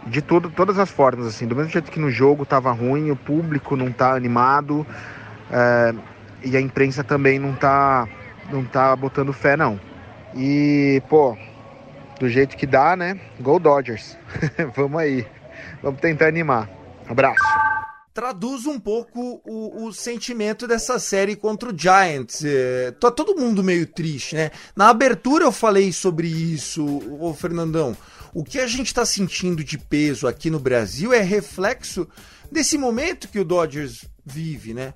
De 0.05 0.21
tudo, 0.21 0.49
todas 0.49 0.77
as 0.79 0.89
formas, 0.89 1.25
assim. 1.25 1.47
Do 1.47 1.55
mesmo 1.55 1.71
jeito 1.71 1.91
que 1.91 1.99
no 1.99 2.09
jogo 2.09 2.45
tava 2.45 2.71
ruim, 2.71 3.11
o 3.11 3.15
público 3.15 3.75
não 3.75 3.91
tá 3.91 4.13
animado 4.13 4.85
é, 5.51 5.93
e 6.43 6.57
a 6.57 6.61
imprensa 6.61 7.03
também 7.03 7.39
não 7.39 7.53
tá, 7.53 8.07
não 8.51 8.65
tá 8.65 8.95
botando 8.95 9.31
fé, 9.31 9.55
não. 9.55 9.79
E, 10.35 11.01
pô, 11.07 11.37
do 12.19 12.27
jeito 12.27 12.57
que 12.57 12.65
dá, 12.65 12.95
né? 12.95 13.19
Go 13.39 13.59
Dodgers. 13.59 14.17
Vamos 14.75 14.99
aí. 14.99 15.25
Vamos 15.81 16.01
tentar 16.01 16.27
animar. 16.27 16.69
Abraço 17.07 17.43
traduz 18.13 18.65
um 18.67 18.79
pouco 18.79 19.41
o, 19.43 19.85
o, 19.85 19.93
sentimento 19.93 20.67
dessa 20.67 20.99
série 20.99 21.35
contra 21.35 21.69
o 21.69 21.77
Giants. 21.77 22.43
É, 22.45 22.91
tá 22.91 23.09
todo 23.09 23.35
mundo 23.35 23.63
meio 23.63 23.87
triste, 23.87 24.35
né? 24.35 24.51
Na 24.75 24.89
abertura 24.89 25.45
eu 25.45 25.51
falei 25.51 25.91
sobre 25.91 26.27
isso, 26.27 26.85
ô 27.19 27.33
Fernandão. 27.33 27.97
O 28.33 28.43
que 28.43 28.59
a 28.59 28.67
gente 28.67 28.87
está 28.87 29.05
sentindo 29.05 29.63
de 29.63 29.77
peso 29.77 30.27
aqui 30.27 30.49
no 30.49 30.59
Brasil 30.59 31.11
é 31.11 31.21
reflexo 31.21 32.07
desse 32.51 32.77
momento 32.77 33.27
que 33.27 33.39
o 33.39 33.45
Dodgers 33.45 34.05
vive, 34.23 34.73
né? 34.73 34.93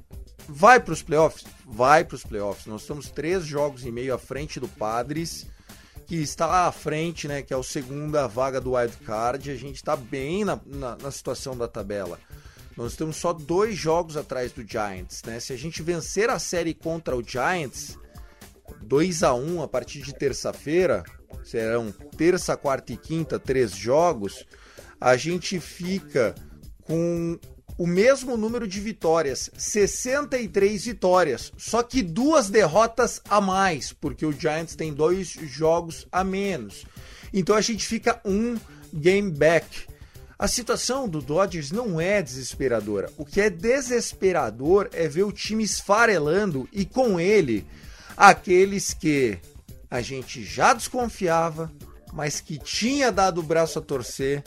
Vai 0.47 0.80
para 0.80 0.93
os 0.93 1.01
playoffs? 1.01 1.45
Vai 1.65 2.06
para 2.06 2.15
os 2.15 2.23
playoffs. 2.23 2.67
Nós 2.67 2.82
estamos 2.82 3.10
três 3.10 3.45
jogos 3.45 3.86
e 3.86 3.91
meio 3.91 4.13
à 4.13 4.17
frente 4.17 4.60
do 4.60 4.67
Padres, 4.67 5.45
que 6.06 6.15
está 6.15 6.45
lá 6.45 6.67
à 6.67 6.71
frente, 6.71 7.27
né? 7.27 7.41
Que 7.41 7.53
é 7.53 7.58
o 7.58 7.63
segunda 7.63 8.27
vaga 8.27 8.62
do 8.62 8.75
wild 8.75 8.95
card. 9.06 9.51
A 9.51 9.56
gente 9.56 9.75
está 9.75 9.95
bem 9.95 10.45
na, 10.45 10.60
na, 10.65 10.95
na 10.95 11.12
situação 11.12 11.58
da 11.58 11.67
tabela. 11.67 12.17
Nós 12.77 12.95
temos 12.95 13.17
só 13.17 13.33
dois 13.33 13.75
jogos 13.75 14.15
atrás 14.15 14.51
do 14.51 14.65
Giants, 14.65 15.23
né? 15.25 15.39
Se 15.39 15.51
a 15.51 15.57
gente 15.57 15.81
vencer 15.81 16.29
a 16.29 16.37
série 16.37 16.75
contra 16.75 17.17
o 17.17 17.23
Giants, 17.23 17.97
2 18.83 19.23
a 19.23 19.33
1 19.33 19.63
a 19.63 19.67
partir 19.67 20.01
de 20.01 20.13
terça-feira, 20.13 21.03
serão 21.43 21.91
terça, 22.15 22.55
quarta 22.55 22.93
e 22.93 22.97
quinta, 22.97 23.39
três 23.39 23.71
jogos, 23.71 24.45
a 25.01 25.17
gente 25.17 25.59
fica 25.59 26.35
com 26.83 27.39
o 27.77 27.85
mesmo 27.85 28.37
número 28.37 28.67
de 28.67 28.79
vitórias, 28.79 29.51
63 29.57 30.85
vitórias, 30.85 31.51
só 31.57 31.83
que 31.83 32.01
duas 32.01 32.49
derrotas 32.49 33.21
a 33.29 33.39
mais, 33.39 33.91
porque 33.93 34.25
o 34.25 34.31
Giants 34.31 34.75
tem 34.75 34.93
dois 34.93 35.29
jogos 35.29 36.07
a 36.11 36.23
menos. 36.23 36.85
Então 37.33 37.55
a 37.55 37.61
gente 37.61 37.85
fica 37.85 38.21
um 38.25 38.55
game 38.93 39.31
back. 39.31 39.87
A 40.39 40.47
situação 40.47 41.10
do 41.10 41.19
Dodgers 41.19 41.71
não 41.71 42.00
é 42.00 42.21
desesperadora. 42.21 43.10
O 43.17 43.26
que 43.26 43.41
é 43.41 43.50
desesperador 43.50 44.88
é 44.93 45.08
ver 45.08 45.23
o 45.23 45.32
time 45.32 45.63
esfarelando 45.63 46.69
e 46.71 46.86
com 46.86 47.19
ele 47.19 47.65
aqueles 48.15 48.93
que 48.93 49.39
a 49.89 50.00
gente 50.00 50.43
já 50.43 50.73
desconfiava, 50.73 51.71
mas 52.13 52.39
que 52.39 52.60
tinha 52.60 53.12
dado 53.12 53.39
o 53.39 53.43
braço 53.43 53.80
a 53.80 53.82
torcer. 53.82 54.43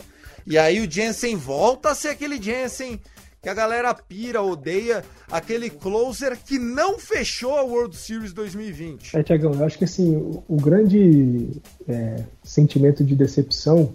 E 0.47 0.57
aí 0.57 0.81
o 0.81 0.89
Jensen 0.89 1.37
volta 1.37 1.91
a 1.91 1.95
ser 1.95 2.11
aquele 2.11 2.41
Jensen 2.41 3.01
que 3.43 3.49
a 3.49 3.55
galera 3.55 3.95
pira, 3.95 4.43
odeia, 4.43 5.03
aquele 5.31 5.71
closer 5.71 6.39
que 6.39 6.59
não 6.59 6.99
fechou 6.99 7.57
a 7.57 7.63
World 7.63 7.97
Series 7.97 8.33
2020. 8.33 9.17
É, 9.17 9.23
Tiagão, 9.23 9.55
eu 9.55 9.65
acho 9.65 9.79
que 9.79 9.85
assim, 9.85 10.15
o, 10.15 10.45
o 10.47 10.57
grande 10.57 11.61
é, 11.89 12.23
sentimento 12.45 13.03
de 13.03 13.17
decepção 13.17 13.95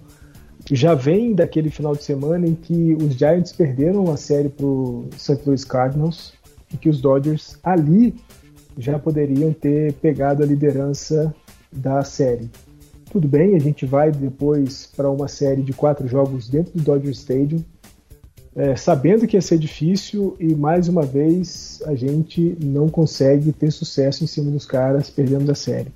já 0.71 0.95
vem 0.95 1.34
daquele 1.34 1.69
final 1.69 1.95
de 1.95 2.04
semana 2.04 2.47
em 2.47 2.56
que 2.56 2.95
os 2.95 3.13
Giants 3.13 3.51
perderam 3.51 4.12
a 4.12 4.17
série 4.17 4.49
para 4.49 4.65
o 4.65 5.08
St. 5.15 5.39
Louis 5.45 5.63
Cardinals 5.63 6.34
e 6.73 6.78
que 6.78 6.89
os 6.89 6.99
Dodgers 6.99 7.58
ali 7.63 8.15
já 8.78 8.97
poderiam 8.97 9.54
ter 9.54 9.93
pegado 9.93 10.43
a 10.43 10.45
liderança 10.45 11.34
da 11.71 12.04
série. 12.04 12.49
Tudo 13.12 13.28
bem, 13.28 13.56
a 13.56 13.60
gente 13.60 13.86
vai 13.86 14.12
depois 14.12 14.89
para 14.95 15.10
uma 15.10 15.28
série 15.28 15.62
de 15.62 15.71
quatro 15.71 16.08
jogos 16.08 16.49
dentro 16.49 16.73
do 16.73 16.84
Dodger 16.84 17.12
Stadium, 17.12 17.63
é, 18.56 18.75
sabendo 18.75 19.28
que 19.28 19.38
ia 19.38 19.41
ser 19.41 19.58
difícil 19.58 20.36
e 20.39 20.56
mais 20.56 20.88
uma 20.88 21.04
vez 21.04 21.82
a 21.86 21.93
gente 21.93 22.58
não 22.62 22.89
consegue 22.89 23.51
ter 23.51 23.71
sucesso 23.71 24.23
em 24.23 24.28
cima 24.28 24.49
dos 24.49 24.65
caras, 24.65 25.10
perdendo 25.10 25.51
a 25.51 25.56
série. 25.56 25.91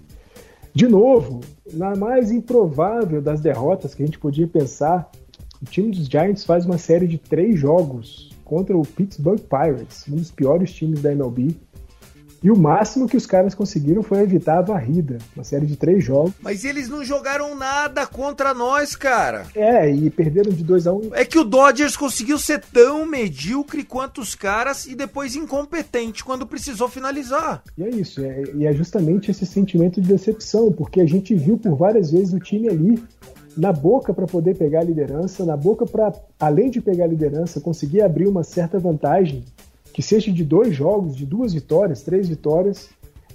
De 0.74 0.88
novo, 0.88 1.42
na 1.74 1.96
mais 1.96 2.32
improvável 2.32 3.22
das 3.22 3.42
derrotas 3.42 3.94
que 3.94 4.04
a 4.04 4.06
gente 4.06 4.20
podia 4.20 4.48
pensar, 4.48 5.10
o 5.62 5.66
time 5.66 5.92
dos 5.92 6.08
Giants 6.08 6.46
faz 6.46 6.66
uma 6.66 6.78
série 6.78 7.08
de 7.08 7.18
três 7.18 7.60
jogos 7.60 8.30
contra 8.46 8.78
o 8.78 8.84
Pittsburgh 8.84 9.42
Pirates, 9.42 10.06
um 10.08 10.16
dos 10.16 10.32
piores 10.32 10.72
times 10.72 11.02
da 11.02 11.12
MLB. 11.12 11.56
E 12.42 12.50
o 12.50 12.58
máximo 12.58 13.08
que 13.08 13.18
os 13.18 13.26
caras 13.26 13.54
conseguiram 13.54 14.02
foi 14.02 14.20
evitar 14.20 14.60
a 14.60 14.62
varrida, 14.62 15.18
uma 15.36 15.44
série 15.44 15.66
de 15.66 15.76
três 15.76 16.04
jogos. 16.04 16.34
Mas 16.42 16.64
eles 16.64 16.88
não 16.88 17.04
jogaram 17.04 17.56
nada 17.56 18.06
contra 18.08 18.54
nós, 18.54 18.96
cara. 18.96 19.46
É, 19.54 19.90
e 19.90 20.10
perderam 20.10 20.52
de 20.52 20.64
2 20.64 20.88
a 20.88 20.94
1 20.94 20.96
um. 20.96 21.10
É 21.14 21.26
que 21.26 21.38
o 21.38 21.44
Dodgers 21.44 21.98
conseguiu 21.98 22.38
ser 22.38 22.62
tão 22.62 23.06
medíocre 23.06 23.84
quanto 23.84 24.22
os 24.22 24.36
caras 24.36 24.86
e 24.86 24.96
depois 24.96 25.36
incompetente 25.36 26.24
quando 26.24 26.48
precisou 26.48 26.88
finalizar. 26.88 27.62
E 27.78 27.84
é 27.84 27.90
isso, 27.90 28.24
é, 28.24 28.44
e 28.56 28.66
é 28.66 28.74
justamente 28.74 29.32
esse 29.32 29.46
sentimento 29.46 30.02
de 30.02 30.08
decepção, 30.08 30.72
porque 30.72 31.02
a 31.02 31.06
gente 31.06 31.36
viu 31.36 31.58
por 31.58 31.76
várias 31.76 32.12
vezes 32.12 32.34
o 32.34 32.40
time 32.40 32.70
ali 32.70 33.04
na 33.58 33.74
boca 33.74 34.14
para 34.14 34.26
poder 34.26 34.56
pegar 34.56 34.80
a 34.80 34.84
liderança, 34.84 35.46
na 35.46 35.58
boca 35.58 35.86
para, 35.86 36.14
além 36.40 36.70
de 36.70 36.80
pegar 36.80 37.04
a 37.04 37.08
liderança, 37.08 37.60
conseguir 37.60 38.02
abrir 38.02 38.28
uma 38.28 38.44
certa 38.44 38.80
vantagem 38.80 39.44
que 39.94 40.02
seja 40.02 40.32
de 40.32 40.44
dois 40.44 40.76
jogos, 40.76 41.16
de 41.16 41.26
duas 41.26 41.54
vitórias, 41.54 42.02
três 42.02 42.28
vitórias, 42.30 42.90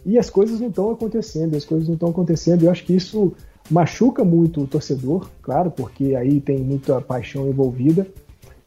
e 0.04 0.18
as 0.18 0.28
coisas 0.28 0.60
não 0.60 0.68
estão 0.68 0.90
acontecendo, 0.90 1.56
as 1.56 1.64
coisas 1.64 1.88
não 1.88 1.94
estão 1.94 2.10
acontecendo. 2.10 2.64
Eu 2.64 2.70
acho 2.70 2.84
que 2.84 2.94
isso 2.94 3.32
machuca 3.70 4.24
muito 4.24 4.62
o 4.62 4.66
torcedor, 4.66 5.28
claro, 5.42 5.70
porque 5.70 6.14
aí 6.14 6.40
tem 6.40 6.58
muita 6.58 7.00
paixão 7.00 7.48
envolvida, 7.48 8.06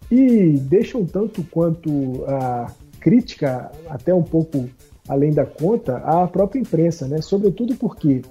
e 0.09 0.53
deixa 0.53 0.97
um 0.97 1.05
tanto 1.05 1.43
quanto 1.43 2.23
a 2.27 2.71
crítica, 2.99 3.71
até 3.87 4.13
um 4.13 4.23
pouco 4.23 4.69
além 5.07 5.31
da 5.31 5.45
conta, 5.45 5.97
à 5.97 6.27
própria 6.27 6.59
imprensa, 6.59 7.07
né? 7.07 7.21
Sobretudo 7.21 7.75
porque 7.75 8.21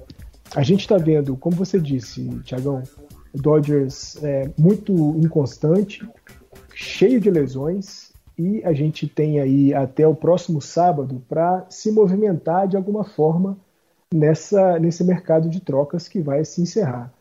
a 0.55 0.63
gente 0.63 0.81
está 0.81 0.97
vendo, 0.97 1.37
como 1.37 1.57
você 1.57 1.79
disse, 1.79 2.23
Tiagão, 2.45 2.83
o 3.33 3.39
Dodgers 3.41 4.23
é 4.23 4.51
muito 4.59 4.93
inconstante, 5.19 6.07
cheio 6.75 7.21
de 7.21 7.31
lesões, 7.31 8.06
e 8.39 8.63
a 8.65 8.73
gente 8.73 9.09
tem 9.09 9.41
aí 9.41 9.73
até 9.73 10.07
o 10.07 10.15
próximo 10.15 10.61
sábado 10.61 11.23
para 11.29 11.65
se 11.71 11.91
movimentar 11.91 12.69
de 12.69 12.77
alguma 12.77 13.05
forma 13.05 13.57
nessa, 14.13 14.79
nesse 14.79 15.03
mercado 15.03 15.49
de 15.49 15.61
trocas 15.61 16.07
que 16.07 16.21
vai 16.21 16.45
se 16.45 16.61
encerrar. 16.61 17.13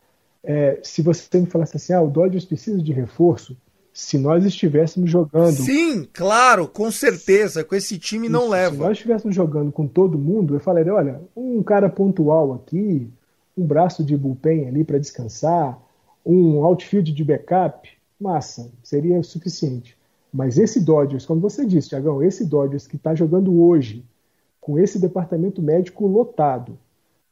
É, 0.44 0.78
se 0.82 1.02
você 1.02 1.40
me 1.40 1.46
falasse 1.46 1.76
assim, 1.76 1.92
ah, 1.92 2.02
o 2.02 2.10
Dodgers 2.10 2.44
precisa 2.44 2.80
de 2.82 2.92
reforço, 2.92 3.56
se 3.92 4.18
nós 4.18 4.44
estivéssemos 4.44 5.10
jogando. 5.10 5.56
Sim, 5.56 6.06
claro, 6.12 6.68
com 6.68 6.90
certeza, 6.90 7.64
com 7.64 7.74
esse 7.74 7.98
time 7.98 8.28
não 8.28 8.42
Isso, 8.42 8.50
leva. 8.50 8.76
Se 8.76 8.82
nós 8.82 8.92
estivéssemos 8.92 9.34
jogando 9.34 9.72
com 9.72 9.88
todo 9.88 10.18
mundo, 10.18 10.54
eu 10.54 10.60
falaria: 10.60 10.94
olha, 10.94 11.20
um 11.34 11.62
cara 11.62 11.88
pontual 11.88 12.52
aqui, 12.52 13.08
um 13.56 13.66
braço 13.66 14.04
de 14.04 14.14
bullpen 14.14 14.68
ali 14.68 14.84
para 14.84 14.98
descansar, 14.98 15.78
um 16.24 16.62
outfield 16.62 17.10
de 17.10 17.24
backup, 17.24 17.88
massa, 18.20 18.70
seria 18.82 19.18
o 19.18 19.24
suficiente. 19.24 19.95
Mas 20.36 20.58
esse 20.58 20.84
Dodgers, 20.84 21.24
como 21.24 21.40
você 21.40 21.64
disse, 21.64 21.88
Tiagão, 21.88 22.22
esse 22.22 22.44
Dodgers 22.44 22.86
que 22.86 22.96
está 22.96 23.14
jogando 23.14 23.58
hoje, 23.58 24.04
com 24.60 24.78
esse 24.78 24.98
departamento 24.98 25.62
médico 25.62 26.06
lotado, 26.06 26.78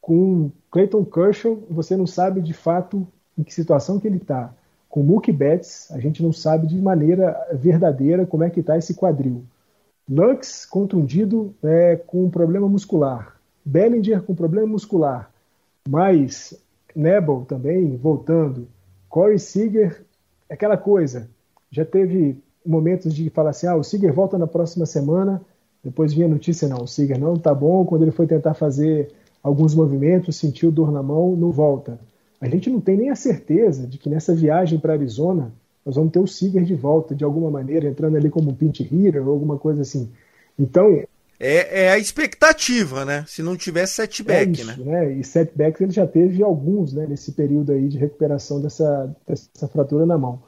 com 0.00 0.50
Clayton 0.70 1.04
Kershaw, 1.04 1.62
você 1.68 1.98
não 1.98 2.06
sabe 2.06 2.40
de 2.40 2.54
fato 2.54 3.06
em 3.36 3.42
que 3.42 3.52
situação 3.52 4.00
que 4.00 4.06
ele 4.06 4.16
está. 4.16 4.54
Com 4.88 5.02
Mookie 5.02 5.32
Betts, 5.32 5.90
a 5.90 6.00
gente 6.00 6.22
não 6.22 6.32
sabe 6.32 6.66
de 6.66 6.80
maneira 6.80 7.46
verdadeira 7.52 8.24
como 8.24 8.42
é 8.42 8.48
que 8.48 8.60
está 8.60 8.78
esse 8.78 8.94
quadril. 8.94 9.44
Lux 10.08 10.64
contundido 10.64 11.54
é, 11.62 11.96
com 11.96 12.30
problema 12.30 12.66
muscular. 12.70 13.38
Bellinger 13.62 14.22
com 14.22 14.34
problema 14.34 14.66
muscular. 14.66 15.30
Mas 15.86 16.58
Nebel 16.96 17.44
também 17.46 17.98
voltando. 17.98 18.66
Corey 19.10 19.38
Seager, 19.38 20.02
aquela 20.48 20.78
coisa. 20.78 21.28
Já 21.70 21.84
teve 21.84 22.42
momentos 22.64 23.14
de 23.14 23.28
falar 23.30 23.50
assim, 23.50 23.66
ah, 23.66 23.76
o 23.76 23.84
Seager 23.84 24.12
volta 24.12 24.38
na 24.38 24.46
próxima 24.46 24.86
semana, 24.86 25.40
depois 25.82 26.14
vinha 26.14 26.26
a 26.26 26.30
notícia, 26.30 26.66
não, 26.66 26.82
o 26.82 26.86
Seager 26.86 27.18
não 27.18 27.36
tá 27.36 27.54
bom, 27.54 27.84
quando 27.84 28.02
ele 28.02 28.10
foi 28.10 28.26
tentar 28.26 28.54
fazer 28.54 29.10
alguns 29.42 29.74
movimentos, 29.74 30.36
sentiu 30.36 30.72
dor 30.72 30.90
na 30.90 31.02
mão, 31.02 31.36
não 31.36 31.50
volta. 31.50 31.98
A 32.40 32.48
gente 32.48 32.70
não 32.70 32.80
tem 32.80 32.96
nem 32.96 33.10
a 33.10 33.14
certeza 33.14 33.86
de 33.86 33.98
que 33.98 34.08
nessa 34.08 34.34
viagem 34.34 34.78
para 34.78 34.94
Arizona 34.94 35.52
nós 35.84 35.96
vamos 35.96 36.12
ter 36.12 36.18
o 36.18 36.26
Seager 36.26 36.64
de 36.64 36.74
volta, 36.74 37.14
de 37.14 37.22
alguma 37.22 37.50
maneira, 37.50 37.86
entrando 37.86 38.16
ali 38.16 38.30
como 38.30 38.50
um 38.50 38.54
pinch 38.54 38.82
hitter 38.82 39.26
ou 39.26 39.32
alguma 39.34 39.58
coisa 39.58 39.82
assim. 39.82 40.10
Então... 40.58 41.02
É, 41.38 41.84
é 41.84 41.90
a 41.90 41.98
expectativa, 41.98 43.04
né? 43.04 43.24
Se 43.26 43.42
não 43.42 43.54
tiver 43.54 43.84
setback, 43.86 44.48
é 44.48 44.62
isso, 44.62 44.66
né? 44.66 44.76
né? 44.84 45.12
E 45.12 45.22
setbacks 45.22 45.80
ele 45.80 45.90
já 45.90 46.06
teve 46.06 46.42
alguns, 46.42 46.94
né? 46.94 47.06
Nesse 47.06 47.32
período 47.32 47.72
aí 47.72 47.88
de 47.88 47.98
recuperação 47.98 48.62
dessa, 48.62 49.14
dessa 49.26 49.68
fratura 49.68 50.06
na 50.06 50.16
mão 50.16 50.40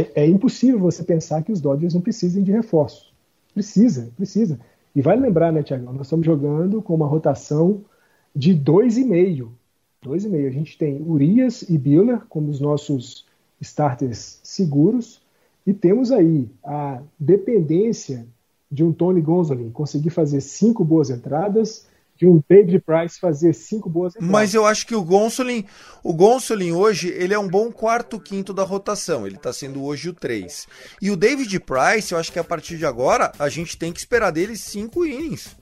é, 0.00 0.10
é, 0.14 0.26
impossível 0.26 0.78
você 0.78 1.02
pensar 1.02 1.42
que 1.42 1.52
os 1.52 1.60
Dodgers 1.60 1.94
não 1.94 2.00
precisem 2.00 2.42
de 2.42 2.50
reforço. 2.50 3.12
Precisa, 3.52 4.10
precisa. 4.16 4.58
E 4.94 5.00
vale 5.00 5.20
lembrar, 5.20 5.52
né, 5.52 5.62
Tiago? 5.62 5.92
Nós 5.92 6.06
estamos 6.06 6.26
jogando 6.26 6.82
com 6.82 6.94
uma 6.94 7.06
rotação 7.06 7.82
de 8.34 8.54
2,5. 8.54 9.48
2,5. 10.04 10.46
A 10.46 10.50
gente 10.50 10.76
tem 10.78 11.02
Urias 11.02 11.62
e 11.62 11.78
Biller 11.78 12.20
como 12.28 12.50
os 12.50 12.60
nossos 12.60 13.26
starters 13.60 14.40
seguros. 14.42 15.22
E 15.66 15.72
temos 15.72 16.12
aí 16.12 16.48
a 16.62 17.00
dependência 17.18 18.26
de 18.70 18.82
um 18.82 18.92
Tony 18.92 19.20
Gonzalez 19.20 19.72
conseguir 19.72 20.10
fazer 20.10 20.40
cinco 20.40 20.84
boas 20.84 21.10
entradas, 21.10 21.86
de 22.16 22.26
um 22.26 22.42
David 22.48 22.80
Price 22.80 23.18
fazer 23.18 23.52
cinco 23.52 23.90
boas 23.90 24.14
entradas. 24.14 24.30
Mas 24.30 24.54
eu 24.54 24.64
acho 24.64 24.86
que 24.86 24.94
o 24.94 25.02
Gonsolin, 25.02 25.64
o 26.02 26.12
Gonsolin 26.12 26.72
hoje, 26.72 27.08
ele 27.08 27.34
é 27.34 27.38
um 27.38 27.48
bom 27.48 27.72
quarto 27.72 28.20
quinto 28.20 28.52
da 28.52 28.62
rotação. 28.62 29.26
Ele 29.26 29.36
está 29.36 29.52
sendo 29.52 29.82
hoje 29.82 30.08
o 30.08 30.14
3. 30.14 30.66
E 31.02 31.10
o 31.10 31.16
David 31.16 31.58
Price, 31.60 32.12
eu 32.12 32.18
acho 32.18 32.32
que 32.32 32.38
a 32.38 32.44
partir 32.44 32.78
de 32.78 32.86
agora, 32.86 33.32
a 33.38 33.48
gente 33.48 33.76
tem 33.76 33.92
que 33.92 33.98
esperar 33.98 34.30
dele 34.30 34.56
cinco 34.56 35.04
innings. 35.04 35.56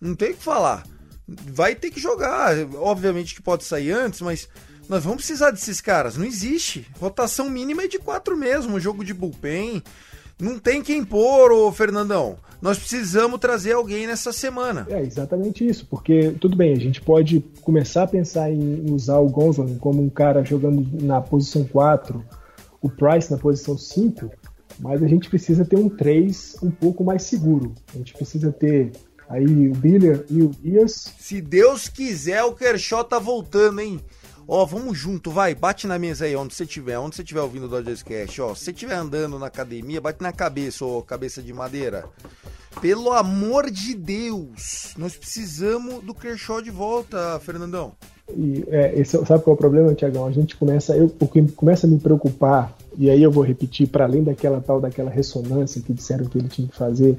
Não 0.00 0.14
tem 0.14 0.32
o 0.32 0.36
que 0.36 0.42
falar. 0.42 0.84
Vai 1.26 1.74
ter 1.74 1.90
que 1.90 2.00
jogar. 2.00 2.54
Obviamente 2.76 3.34
que 3.34 3.42
pode 3.42 3.64
sair 3.64 3.92
antes, 3.92 4.20
mas 4.20 4.48
nós 4.88 5.04
vamos 5.04 5.18
precisar 5.18 5.50
desses 5.50 5.80
caras. 5.80 6.16
Não 6.16 6.26
existe. 6.26 6.86
Rotação 6.98 7.48
mínima 7.48 7.84
é 7.84 7.88
de 7.88 7.98
quatro 7.98 8.36
mesmo. 8.36 8.80
Jogo 8.80 9.04
de 9.04 9.14
bullpen. 9.14 9.82
Não 10.40 10.58
tem 10.58 10.82
quem 10.82 11.04
pôr, 11.04 11.52
ô 11.52 11.70
Fernandão. 11.72 12.36
Nós 12.64 12.78
precisamos 12.78 13.38
trazer 13.38 13.72
alguém 13.72 14.06
nessa 14.06 14.32
semana. 14.32 14.86
É 14.88 15.02
exatamente 15.02 15.66
isso, 15.66 15.86
porque 15.86 16.34
tudo 16.40 16.56
bem, 16.56 16.72
a 16.72 16.80
gente 16.80 16.98
pode 16.98 17.44
começar 17.60 18.04
a 18.04 18.06
pensar 18.06 18.50
em 18.50 18.90
usar 18.90 19.18
o 19.18 19.28
Gonzalez 19.28 19.76
como 19.76 20.02
um 20.02 20.08
cara 20.08 20.42
jogando 20.42 20.82
na 21.02 21.20
posição 21.20 21.62
4, 21.64 22.24
o 22.80 22.88
Price 22.88 23.30
na 23.30 23.36
posição 23.36 23.76
5, 23.76 24.30
mas 24.80 25.02
a 25.02 25.06
gente 25.06 25.28
precisa 25.28 25.62
ter 25.62 25.76
um 25.76 25.90
3 25.90 26.56
um 26.62 26.70
pouco 26.70 27.04
mais 27.04 27.24
seguro. 27.24 27.74
A 27.94 27.98
gente 27.98 28.14
precisa 28.14 28.50
ter 28.50 28.92
aí 29.28 29.68
o 29.68 29.74
Biller 29.74 30.24
e 30.30 30.40
o 30.40 30.48
Dias. 30.48 31.12
Se 31.18 31.42
Deus 31.42 31.86
quiser, 31.86 32.44
o 32.44 32.54
Kershaw 32.54 33.04
tá 33.04 33.18
voltando, 33.18 33.82
hein? 33.82 34.00
Ó, 34.46 34.66
vamos 34.66 34.98
junto, 34.98 35.30
vai, 35.30 35.54
bate 35.54 35.86
na 35.86 35.98
mesa 35.98 36.26
aí, 36.26 36.36
onde 36.36 36.54
você 36.54 36.64
estiver, 36.64 36.98
onde 36.98 37.16
você 37.16 37.22
estiver 37.22 37.40
ouvindo 37.40 37.64
o 37.64 37.68
Dodgers 37.68 38.02
Cast, 38.02 38.40
ó. 38.42 38.54
Se 38.54 38.64
você 38.64 38.70
estiver 38.72 38.94
andando 38.94 39.38
na 39.38 39.46
academia, 39.46 40.00
bate 40.00 40.22
na 40.22 40.32
cabeça, 40.32 40.84
ô 40.84 41.02
cabeça 41.02 41.42
de 41.42 41.52
madeira. 41.52 42.04
Pelo 42.80 43.12
amor 43.12 43.70
de 43.70 43.94
Deus, 43.94 44.92
nós 44.98 45.16
precisamos 45.16 46.04
do 46.04 46.12
Kershaw 46.12 46.60
de 46.60 46.70
volta, 46.70 47.40
Fernandão. 47.40 47.92
E, 48.36 48.64
é, 48.68 49.00
esse, 49.00 49.12
sabe 49.24 49.42
qual 49.42 49.54
é 49.54 49.56
o 49.56 49.56
problema, 49.56 49.94
Tiagão? 49.94 50.26
A 50.26 50.32
gente 50.32 50.56
começa, 50.56 50.94
eu, 50.94 51.10
o 51.18 51.26
que 51.26 51.42
começa 51.52 51.86
a 51.86 51.90
me 51.90 51.98
preocupar, 51.98 52.76
e 52.98 53.08
aí 53.08 53.22
eu 53.22 53.30
vou 53.30 53.44
repetir, 53.44 53.88
para 53.88 54.04
além 54.04 54.22
daquela 54.22 54.60
tal 54.60 54.80
daquela 54.80 55.10
ressonância 55.10 55.80
que 55.80 55.92
disseram 55.92 56.26
que 56.26 56.36
ele 56.36 56.48
tinha 56.48 56.68
que 56.68 56.76
fazer, 56.76 57.16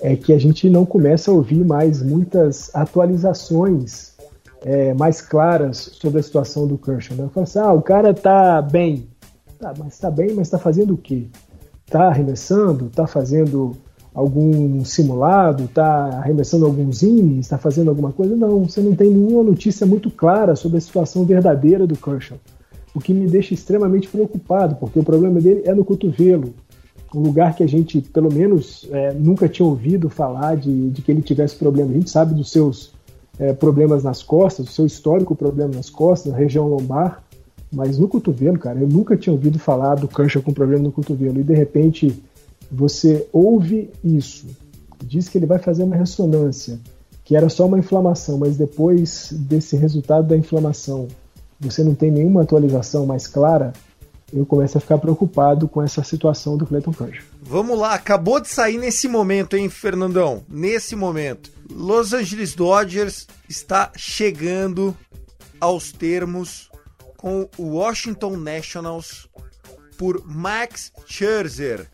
é 0.00 0.16
que 0.16 0.32
a 0.32 0.38
gente 0.38 0.70
não 0.70 0.86
começa 0.86 1.30
a 1.30 1.34
ouvir 1.34 1.64
mais 1.64 2.02
muitas 2.02 2.74
atualizações 2.74 4.15
é, 4.66 4.92
mais 4.94 5.20
claras 5.20 5.92
sobre 5.94 6.18
a 6.18 6.22
situação 6.22 6.66
do 6.66 6.76
Kershaw. 6.76 7.16
Né? 7.16 7.30
Fala 7.32 7.44
assim, 7.44 7.58
ah, 7.60 7.72
o 7.72 7.80
cara 7.80 8.12
tá 8.12 8.60
bem. 8.60 9.06
Tá, 9.60 9.72
mas 9.78 9.96
tá 9.96 10.10
bem, 10.10 10.34
mas 10.34 10.50
tá 10.50 10.58
fazendo 10.58 10.94
o 10.94 10.96
quê? 10.96 11.28
Tá 11.88 12.08
arremessando? 12.08 12.90
Tá 12.90 13.06
fazendo 13.06 13.76
algum 14.12 14.84
simulado? 14.84 15.68
Tá 15.68 16.18
arremessando 16.18 16.66
alguns 16.66 17.04
innings? 17.04 17.46
Tá 17.46 17.56
fazendo 17.56 17.90
alguma 17.90 18.10
coisa? 18.10 18.34
Não, 18.34 18.64
você 18.64 18.80
não 18.80 18.92
tem 18.96 19.08
nenhuma 19.08 19.44
notícia 19.44 19.86
muito 19.86 20.10
clara 20.10 20.56
sobre 20.56 20.78
a 20.78 20.80
situação 20.80 21.24
verdadeira 21.24 21.86
do 21.86 21.96
Kershaw. 21.96 22.36
O 22.92 22.98
que 22.98 23.14
me 23.14 23.28
deixa 23.28 23.54
extremamente 23.54 24.08
preocupado, 24.08 24.74
porque 24.76 24.98
o 24.98 25.04
problema 25.04 25.40
dele 25.40 25.62
é 25.64 25.72
no 25.72 25.84
cotovelo. 25.84 26.52
Um 27.14 27.20
lugar 27.20 27.54
que 27.54 27.62
a 27.62 27.68
gente, 27.68 28.00
pelo 28.00 28.34
menos, 28.34 28.88
é, 28.90 29.12
nunca 29.12 29.48
tinha 29.48 29.64
ouvido 29.64 30.10
falar 30.10 30.56
de, 30.56 30.90
de 30.90 31.02
que 31.02 31.12
ele 31.12 31.22
tivesse 31.22 31.54
problema. 31.54 31.92
A 31.92 31.94
gente 31.94 32.10
sabe 32.10 32.34
dos 32.34 32.50
seus 32.50 32.95
é, 33.38 33.52
problemas 33.52 34.02
nas 34.02 34.22
costas, 34.22 34.68
o 34.68 34.72
seu 34.72 34.86
histórico 34.86 35.34
problema 35.34 35.74
nas 35.74 35.90
costas, 35.90 36.32
região 36.32 36.66
lombar, 36.68 37.22
mas 37.72 37.98
no 37.98 38.08
cotovelo, 38.08 38.58
cara, 38.58 38.78
eu 38.78 38.88
nunca 38.88 39.16
tinha 39.16 39.32
ouvido 39.32 39.58
falar 39.58 39.96
do 39.96 40.08
Kershaw 40.08 40.42
com 40.42 40.52
problema 40.52 40.84
no 40.84 40.92
cotovelo. 40.92 41.40
E 41.40 41.42
de 41.42 41.54
repente 41.54 42.22
você 42.70 43.26
ouve 43.32 43.90
isso, 44.02 44.46
diz 45.04 45.28
que 45.28 45.38
ele 45.38 45.46
vai 45.46 45.58
fazer 45.58 45.82
uma 45.82 45.96
ressonância, 45.96 46.78
que 47.24 47.36
era 47.36 47.48
só 47.48 47.66
uma 47.66 47.78
inflamação, 47.78 48.38
mas 48.38 48.56
depois 48.56 49.30
desse 49.32 49.76
resultado 49.76 50.28
da 50.28 50.36
inflamação, 50.36 51.08
você 51.58 51.82
não 51.82 51.94
tem 51.94 52.10
nenhuma 52.10 52.42
atualização 52.42 53.06
mais 53.06 53.26
clara, 53.26 53.72
eu 54.32 54.44
começo 54.44 54.76
a 54.76 54.80
ficar 54.80 54.98
preocupado 54.98 55.68
com 55.68 55.82
essa 55.82 56.02
situação 56.02 56.56
do 56.56 56.66
Clayton 56.66 56.92
Kershaw. 56.92 57.24
Vamos 57.40 57.78
lá, 57.78 57.94
acabou 57.94 58.40
de 58.40 58.48
sair 58.48 58.78
nesse 58.78 59.06
momento, 59.08 59.56
hein, 59.56 59.68
Fernandão? 59.68 60.44
Nesse 60.48 60.96
momento. 60.96 61.50
Los 61.70 62.12
Angeles 62.12 62.54
Dodgers 62.54 63.26
está 63.48 63.92
chegando 63.96 64.96
aos 65.60 65.92
termos 65.92 66.70
com 67.16 67.48
o 67.56 67.76
Washington 67.76 68.36
Nationals 68.36 69.28
por 69.96 70.24
Max 70.26 70.92
Scherzer. 71.06 71.88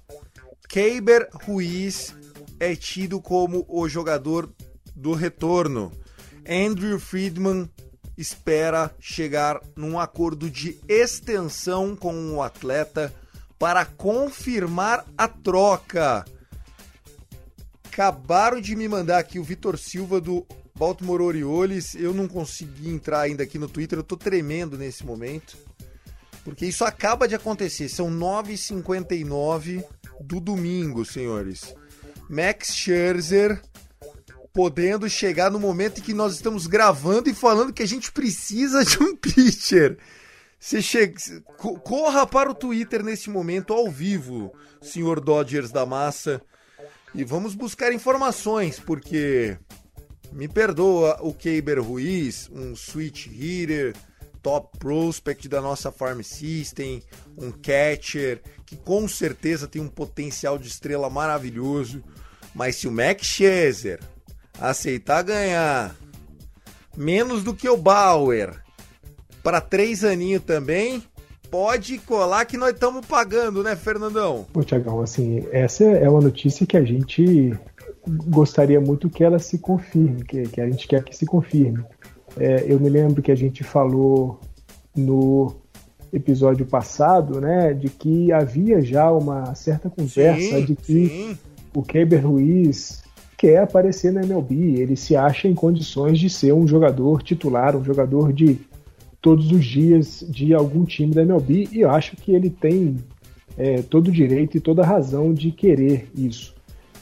Keiber 0.68 1.28
Ruiz 1.44 2.14
é 2.58 2.74
tido 2.74 3.20
como 3.20 3.64
o 3.68 3.88
jogador 3.88 4.50
do 4.96 5.12
retorno. 5.12 5.92
Andrew 6.48 6.98
Friedman 6.98 7.68
espera 8.16 8.94
chegar 9.00 9.60
num 9.76 9.98
acordo 9.98 10.50
de 10.50 10.78
extensão 10.88 11.96
com 11.96 12.34
o 12.34 12.42
atleta 12.42 13.12
para 13.58 13.84
confirmar 13.84 15.04
a 15.16 15.28
troca. 15.28 16.24
Acabaram 17.84 18.60
de 18.60 18.74
me 18.74 18.88
mandar 18.88 19.18
aqui 19.18 19.38
o 19.38 19.44
Vitor 19.44 19.78
Silva 19.78 20.20
do 20.20 20.46
Baltimore 20.74 21.20
Orioles. 21.20 21.94
Eu 21.94 22.12
não 22.12 22.26
consegui 22.26 22.88
entrar 22.88 23.20
ainda 23.20 23.42
aqui 23.42 23.58
no 23.58 23.68
Twitter, 23.68 23.98
eu 23.98 24.02
tô 24.02 24.16
tremendo 24.16 24.76
nesse 24.76 25.04
momento. 25.04 25.56
Porque 26.44 26.66
isso 26.66 26.84
acaba 26.84 27.28
de 27.28 27.34
acontecer. 27.34 27.88
São 27.88 28.10
9h59 28.10 29.84
do 30.20 30.40
domingo, 30.40 31.04
senhores. 31.04 31.74
Max 32.28 32.74
Scherzer 32.74 33.62
podendo 34.52 35.08
chegar 35.08 35.50
no 35.50 35.58
momento 35.58 35.98
em 35.98 36.02
que 36.02 36.12
nós 36.12 36.34
estamos 36.34 36.66
gravando 36.66 37.30
e 37.30 37.34
falando 37.34 37.72
que 37.72 37.82
a 37.82 37.88
gente 37.88 38.12
precisa 38.12 38.84
de 38.84 39.02
um 39.02 39.16
pitcher. 39.16 39.96
Você 40.58 40.80
chega, 40.80 41.14
corra 41.82 42.26
para 42.26 42.50
o 42.50 42.54
Twitter 42.54 43.02
nesse 43.02 43.28
momento 43.30 43.72
ao 43.72 43.90
vivo, 43.90 44.52
senhor 44.80 45.20
Dodgers 45.20 45.72
da 45.72 45.84
massa, 45.84 46.40
e 47.14 47.24
vamos 47.24 47.54
buscar 47.54 47.92
informações, 47.92 48.78
porque 48.78 49.58
me 50.30 50.46
perdoa 50.46 51.18
o 51.20 51.34
Keiber 51.34 51.82
Ruiz, 51.82 52.48
um 52.52 52.76
switch 52.76 53.26
hitter, 53.26 53.94
top 54.40 54.78
prospect 54.78 55.48
da 55.48 55.60
nossa 55.60 55.90
farm 55.90 56.20
system, 56.22 57.02
um 57.36 57.50
catcher 57.50 58.40
que 58.64 58.76
com 58.76 59.08
certeza 59.08 59.66
tem 59.66 59.82
um 59.82 59.88
potencial 59.88 60.58
de 60.58 60.68
estrela 60.68 61.10
maravilhoso, 61.10 62.04
mas 62.54 62.76
se 62.76 62.86
o 62.86 62.92
Max 62.92 63.26
Scherzer 63.26 63.98
aceitar 64.62 65.22
ganhar 65.22 65.94
menos 66.96 67.42
do 67.42 67.52
que 67.52 67.68
o 67.68 67.76
Bauer 67.76 68.62
para 69.42 69.60
três 69.60 70.04
aninhos 70.04 70.42
também, 70.44 71.02
pode 71.50 71.98
colar 71.98 72.44
que 72.44 72.56
nós 72.56 72.72
estamos 72.72 73.04
pagando, 73.04 73.62
né, 73.62 73.74
Fernandão? 73.74 74.46
Pô, 74.52 74.62
Tiagão, 74.62 75.00
assim, 75.00 75.44
essa 75.50 75.82
é 75.84 76.08
uma 76.08 76.20
notícia 76.20 76.64
que 76.64 76.76
a 76.76 76.84
gente 76.84 77.52
gostaria 78.06 78.80
muito 78.80 79.10
que 79.10 79.24
ela 79.24 79.40
se 79.40 79.58
confirme, 79.58 80.24
que, 80.24 80.44
que 80.44 80.60
a 80.60 80.70
gente 80.70 80.86
quer 80.86 81.02
que 81.02 81.16
se 81.16 81.26
confirme. 81.26 81.84
É, 82.38 82.64
eu 82.66 82.78
me 82.78 82.88
lembro 82.88 83.20
que 83.20 83.32
a 83.32 83.36
gente 83.36 83.64
falou 83.64 84.40
no 84.94 85.56
episódio 86.12 86.64
passado, 86.64 87.40
né, 87.40 87.74
de 87.74 87.88
que 87.88 88.30
havia 88.30 88.80
já 88.80 89.10
uma 89.10 89.54
certa 89.54 89.90
conversa 89.90 90.58
sim, 90.58 90.64
de 90.64 90.76
que 90.76 91.08
sim. 91.08 91.38
o 91.74 91.82
Keber 91.82 92.24
Ruiz 92.26 93.02
quer 93.42 93.58
aparecer 93.58 94.12
na 94.12 94.22
MLB, 94.22 94.80
ele 94.80 94.94
se 94.94 95.16
acha 95.16 95.48
em 95.48 95.54
condições 95.54 96.16
de 96.16 96.30
ser 96.30 96.54
um 96.54 96.64
jogador 96.64 97.24
titular, 97.24 97.76
um 97.76 97.82
jogador 97.82 98.32
de 98.32 98.56
todos 99.20 99.50
os 99.50 99.64
dias 99.64 100.24
de 100.28 100.54
algum 100.54 100.84
time 100.84 101.12
da 101.12 101.22
MLB, 101.22 101.68
e 101.72 101.80
eu 101.80 101.90
acho 101.90 102.14
que 102.14 102.32
ele 102.32 102.48
tem 102.48 102.98
é, 103.58 103.82
todo 103.82 104.06
o 104.06 104.12
direito 104.12 104.56
e 104.56 104.60
toda 104.60 104.82
a 104.82 104.86
razão 104.86 105.34
de 105.34 105.50
querer 105.50 106.08
isso. 106.16 106.54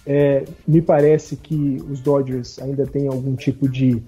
É, 0.07 0.45
me 0.67 0.81
parece 0.81 1.37
que 1.37 1.77
os 1.91 2.01
Dodgers 2.01 2.59
ainda 2.59 2.87
têm 2.87 3.07
algum 3.07 3.37
tipo 3.37 3.69
de 3.69 4.03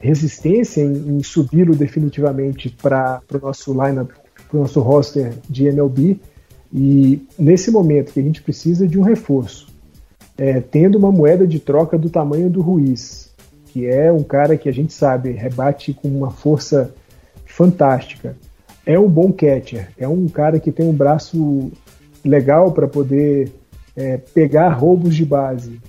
resistência 0.00 0.80
em, 0.80 1.18
em 1.18 1.22
subi-lo 1.22 1.76
definitivamente 1.76 2.74
para 2.80 3.20
o 3.30 3.38
nosso 3.38 3.72
lineup, 3.72 4.10
para 4.48 4.56
o 4.56 4.60
nosso 4.62 4.80
roster 4.80 5.34
de 5.50 5.66
MLB. 5.66 6.18
E 6.72 7.20
nesse 7.38 7.70
momento 7.70 8.10
que 8.10 8.20
a 8.20 8.22
gente 8.22 8.42
precisa 8.42 8.88
de 8.88 8.98
um 8.98 9.02
reforço, 9.02 9.73
é, 10.36 10.60
tendo 10.60 10.98
uma 10.98 11.12
moeda 11.12 11.46
de 11.46 11.58
troca 11.58 11.96
do 11.96 12.10
tamanho 12.10 12.50
do 12.50 12.60
Ruiz, 12.60 13.30
que 13.66 13.86
é 13.86 14.12
um 14.12 14.22
cara 14.22 14.56
que 14.56 14.68
a 14.68 14.72
gente 14.72 14.92
sabe 14.92 15.30
rebate 15.30 15.92
com 15.94 16.08
uma 16.08 16.30
força 16.30 16.94
fantástica. 17.46 18.36
É 18.86 18.98
um 18.98 19.08
bom 19.08 19.32
catcher, 19.32 19.88
é 19.98 20.06
um 20.06 20.28
cara 20.28 20.58
que 20.58 20.70
tem 20.70 20.86
um 20.86 20.92
braço 20.92 21.72
legal 22.24 22.72
para 22.72 22.86
poder 22.86 23.52
é, 23.96 24.16
pegar 24.16 24.70
roubos 24.70 25.14
de 25.14 25.24
base. 25.24 25.80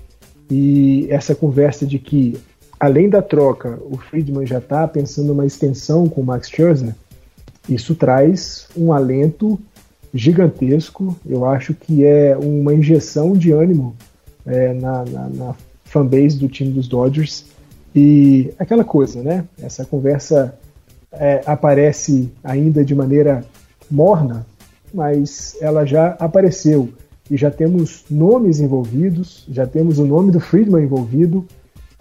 E 0.50 1.08
essa 1.10 1.34
conversa 1.34 1.86
de 1.86 1.98
que, 1.98 2.38
além 2.80 3.10
da 3.10 3.22
troca, 3.22 3.80
o 3.90 3.98
Friedman 3.98 4.46
já 4.46 4.60
está 4.60 4.88
pensando 4.88 5.28
numa 5.28 5.46
extensão 5.46 6.08
com 6.08 6.22
o 6.22 6.26
Max 6.26 6.50
Scherzer, 6.50 6.96
isso 7.68 7.96
traz 7.96 8.68
um 8.78 8.94
alento 8.94 9.60
gigantesco. 10.14 11.16
Eu 11.26 11.46
acho 11.46 11.74
que 11.74 12.06
é 12.06 12.38
uma 12.38 12.74
injeção 12.74 13.34
de 13.34 13.52
ânimo 13.52 13.96
é, 14.46 14.74
na, 14.74 15.06
na, 15.06 15.30
na 15.30 15.56
fanbase 15.86 16.38
do 16.38 16.48
time 16.48 16.72
dos 16.72 16.88
Dodgers. 16.88 17.46
E 17.96 18.54
aquela 18.60 18.84
coisa, 18.84 19.22
né? 19.24 19.46
Essa 19.62 19.86
conversa 19.86 20.58
é, 21.12 21.42
aparece 21.46 22.32
ainda 22.44 22.84
de 22.84 22.94
maneira 22.94 23.46
morna, 23.90 24.46
mas 24.94 25.56
ela 25.62 25.86
já 25.86 26.10
apareceu 26.20 26.92
e 27.30 27.38
já 27.38 27.50
temos 27.50 28.04
nomes 28.10 28.60
envolvidos, 28.60 29.46
já 29.50 29.66
temos 29.66 29.98
o 29.98 30.06
nome 30.06 30.32
do 30.32 30.40
Friedman 30.40 30.84
envolvido. 30.84 31.46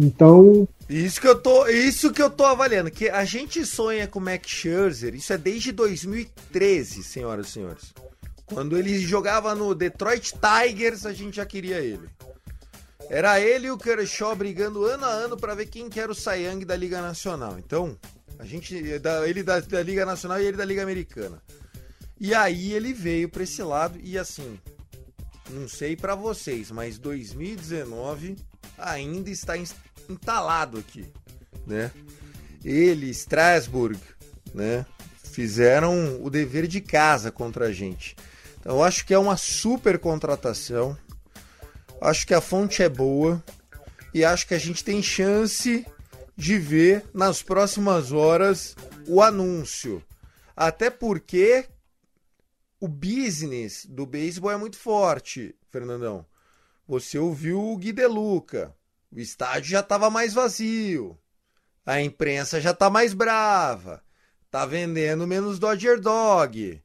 Então, 0.01 0.67
isso 0.89 1.21
que 1.21 1.29
eu 1.29 1.37
tô, 1.37 1.67
isso 1.67 2.13
que 2.13 2.21
eu 2.21 2.29
tô 2.29 2.45
avaliando, 2.45 2.91
que 2.91 3.09
a 3.09 3.25
gente 3.25 3.65
sonha 3.65 4.07
com 4.07 4.19
o 4.19 4.23
Max 4.23 4.49
Scherzer, 4.51 5.15
isso 5.15 5.33
é 5.33 5.39
desde 5.39 5.73
2013, 5.73 7.03
senhoras 7.03 7.49
e 7.49 7.51
senhores. 7.53 7.95
Quando 8.47 8.77
ele 8.77 8.99
jogava 8.99 9.55
no 9.55 9.75
Detroit 9.75 10.35
Tigers, 10.35 11.07
a 11.07 11.13
gente 11.13 11.37
já 11.37 11.47
queria 11.47 11.79
ele. 11.79 12.07
Era 13.11 13.41
ele 13.41 13.67
e 13.67 13.71
o 13.71 13.79
Kershaw 13.79 14.35
brigando 14.35 14.85
ano 14.85 15.05
a 15.05 15.09
ano 15.09 15.37
para 15.37 15.55
ver 15.55 15.67
quem 15.67 15.89
que 15.89 16.01
era 16.01 16.11
o 16.11 16.17
Young 16.17 16.65
da 16.65 16.77
Liga 16.77 17.01
Nacional. 17.01 17.59
Então, 17.59 17.99
a 18.39 18.45
gente 18.45 18.75
ele 18.75 19.43
da, 19.43 19.61
da 19.61 19.83
Liga 19.83 20.05
Nacional 20.05 20.41
e 20.41 20.45
ele 20.47 20.57
da 20.57 20.65
Liga 20.65 20.83
Americana. 20.83 21.43
E 22.19 22.35
aí 22.35 22.73
ele 22.73 22.93
veio 22.93 23.29
para 23.29 23.43
esse 23.43 23.63
lado 23.63 23.99
e 24.03 24.17
assim, 24.17 24.59
não 25.51 25.69
sei 25.69 25.97
para 25.97 26.15
vocês, 26.15 26.71
mas 26.71 26.99
2019 26.99 28.37
ainda 28.79 29.31
está 29.31 29.55
entalado 30.09 30.79
aqui, 30.79 31.07
né? 31.67 31.91
Ele, 32.65 33.11
Strasbourg, 33.11 33.99
né? 34.55 34.87
Fizeram 35.23 36.23
o 36.23 36.31
dever 36.31 36.67
de 36.67 36.81
casa 36.81 37.31
contra 37.31 37.67
a 37.67 37.73
gente. 37.73 38.17
Então, 38.61 38.77
eu 38.77 38.83
acho 38.83 39.05
que 39.05 39.13
é 39.13 39.19
uma 39.19 39.37
super 39.37 39.99
contratação. 39.99 40.97
Acho 42.01 42.27
que 42.27 42.35
a 42.35 42.41
fonte 42.41 42.83
é 42.83 42.89
boa 42.89 43.43
e 44.13 44.25
acho 44.25 44.47
que 44.47 44.55
a 44.55 44.59
gente 44.59 44.85
tem 44.85 45.03
chance 45.03 45.87
de 46.37 46.59
ver 46.59 47.05
nas 47.15 47.43
próximas 47.43 48.13
horas 48.13 48.77
o 49.07 49.23
anúncio. 49.23 50.03
Até 50.57 50.91
porque 50.91 51.67
o 52.79 52.87
business 52.87 53.87
do 53.87 54.05
beisebol 54.05 54.51
é 54.51 54.57
muito 54.57 54.77
forte, 54.77 55.55
Fernandão. 55.71 56.27
Você 56.87 57.19
ouviu 57.19 57.61
o 57.61 57.77
Gui 57.77 57.93
De 57.93 58.07
Luca. 58.07 58.75
O 59.11 59.19
estádio 59.19 59.71
já 59.71 59.81
estava 59.81 60.11
mais 60.11 60.35
vazio. 60.35 61.19
A 61.87 62.01
imprensa 62.01 62.61
já 62.61 62.73
está 62.73 62.91
mais 62.91 63.15
brava. 63.15 64.03
Tá 64.51 64.67
vendendo 64.67 65.27
menos 65.27 65.59
Dodger 65.59 65.99
Dog. 66.01 66.84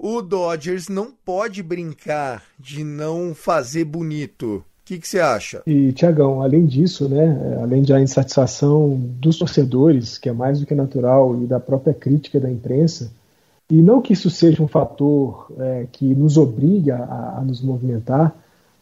O 0.00 0.22
Dodgers 0.22 0.88
não 0.88 1.10
pode 1.24 1.60
brincar 1.60 2.44
de 2.56 2.84
não 2.84 3.34
fazer 3.34 3.84
bonito. 3.84 4.58
O 4.58 4.62
que, 4.84 5.00
você 5.02 5.18
acha? 5.18 5.60
E, 5.66 5.92
Tiagão, 5.92 6.40
além 6.40 6.66
disso, 6.66 7.08
né, 7.08 7.58
além 7.60 7.82
da 7.82 8.00
insatisfação 8.00 8.96
dos 8.96 9.36
torcedores, 9.36 10.16
que 10.16 10.28
é 10.28 10.32
mais 10.32 10.60
do 10.60 10.66
que 10.66 10.74
natural, 10.74 11.42
e 11.42 11.46
da 11.48 11.58
própria 11.58 11.92
crítica 11.92 12.38
da 12.38 12.48
imprensa, 12.48 13.10
e 13.68 13.82
não 13.82 14.00
que 14.00 14.12
isso 14.12 14.30
seja 14.30 14.62
um 14.62 14.68
fator 14.68 15.50
é, 15.58 15.88
que 15.90 16.14
nos 16.14 16.36
obriga 16.36 16.98
a, 16.98 17.38
a, 17.38 17.42
nos 17.42 17.60
movimentar, 17.60 18.32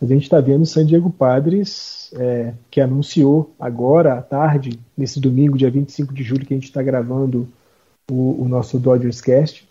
a 0.01 0.05
gente 0.05 0.25
está 0.25 0.39
vendo 0.39 0.65
o 0.65 0.67
San 0.67 0.85
Diego 0.85 1.09
Padres, 1.09 2.11
é, 2.15 2.53
que 2.71 2.79
anunciou 2.79 3.55
agora 3.59 4.19
à 4.19 4.23
tarde, 4.23 4.79
nesse 4.95 5.19
domingo, 5.19 5.57
dia 5.57 5.71
25 5.71 6.13
de 6.13 6.23
julho, 6.23 6.45
que 6.45 6.53
a 6.53 6.57
gente 6.59 6.69
está 6.69 6.83
gravando 6.83 7.49
o, 8.11 8.43
o 8.43 8.47
nosso 8.47 8.79
Dodgers 8.79 9.23
Cast, 9.23 9.66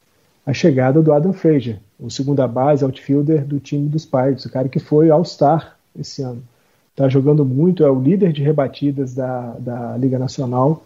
a 0.46 0.54
chegada 0.54 1.02
do 1.02 1.12
Adam 1.12 1.34
Frazier, 1.34 1.80
o 2.00 2.10
segunda 2.10 2.48
base, 2.48 2.84
outfielder 2.84 3.44
do 3.44 3.60
time 3.60 3.90
dos 3.90 4.06
Pirates, 4.06 4.46
o 4.46 4.52
cara 4.52 4.70
que 4.70 4.80
foi 4.80 5.10
All-Star 5.10 5.76
esse 5.98 6.22
ano. 6.22 6.44
Está 6.92 7.10
jogando 7.10 7.44
muito, 7.44 7.84
é 7.84 7.90
o 7.90 8.00
líder 8.00 8.32
de 8.32 8.44
rebatidas 8.44 9.14
da, 9.14 9.56
da 9.60 9.98
Liga 9.98 10.20
Nacional. 10.20 10.84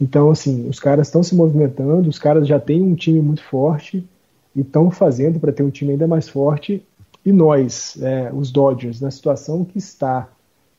Então, 0.00 0.30
assim, 0.30 0.68
os 0.68 0.78
caras 0.78 1.08
estão 1.08 1.22
se 1.22 1.34
movimentando, 1.34 2.08
os 2.08 2.18
caras 2.18 2.46
já 2.46 2.60
têm 2.60 2.82
um 2.82 2.94
time 2.94 3.20
muito 3.20 3.42
forte 3.42 4.06
e 4.54 4.60
estão 4.60 4.90
fazendo 4.90 5.40
para 5.40 5.52
ter 5.52 5.62
um 5.62 5.70
time 5.70 5.92
ainda 5.92 6.06
mais 6.06 6.28
forte. 6.28 6.82
E 7.24 7.32
nós, 7.32 7.96
é, 8.00 8.30
os 8.32 8.50
Dodgers, 8.50 9.00
na 9.00 9.10
situação 9.10 9.64
que 9.64 9.78
está, 9.78 10.28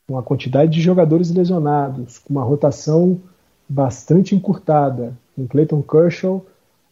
com 0.06 0.16
a 0.16 0.22
quantidade 0.22 0.70
de 0.72 0.80
jogadores 0.80 1.30
lesionados, 1.30 2.18
com 2.18 2.34
uma 2.34 2.44
rotação 2.44 3.18
bastante 3.68 4.34
encurtada, 4.34 5.14
com 5.34 5.46
Clayton 5.46 5.82
Kershaw 5.82 6.44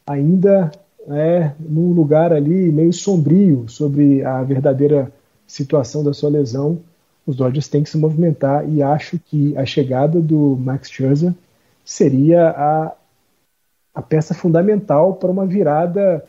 ainda 0.07 0.71
é, 1.09 1.53
num 1.59 1.93
lugar 1.93 2.33
ali 2.33 2.71
meio 2.71 2.93
sombrio 2.93 3.65
sobre 3.69 4.25
a 4.25 4.43
verdadeira 4.43 5.12
situação 5.47 6.03
da 6.05 6.12
sua 6.12 6.31
lesão, 6.31 6.81
os 7.27 7.37
Dodgers 7.37 7.69
têm 7.69 7.83
que 7.83 7.91
se 7.91 7.99
movimentar 7.99 8.69
e 8.69 8.83
acho 8.83 9.19
que 9.19 9.57
a 9.57 9.65
chegada 9.65 10.21
do 10.21 10.57
Max 10.57 10.91
Scherzer 10.91 11.33
seria 11.85 12.51
a, 12.51 12.93
a 13.95 14.03
peça 14.03 14.35
fundamental 14.35 15.15
para 15.15 15.31
uma 15.31 15.47
virada 15.47 16.25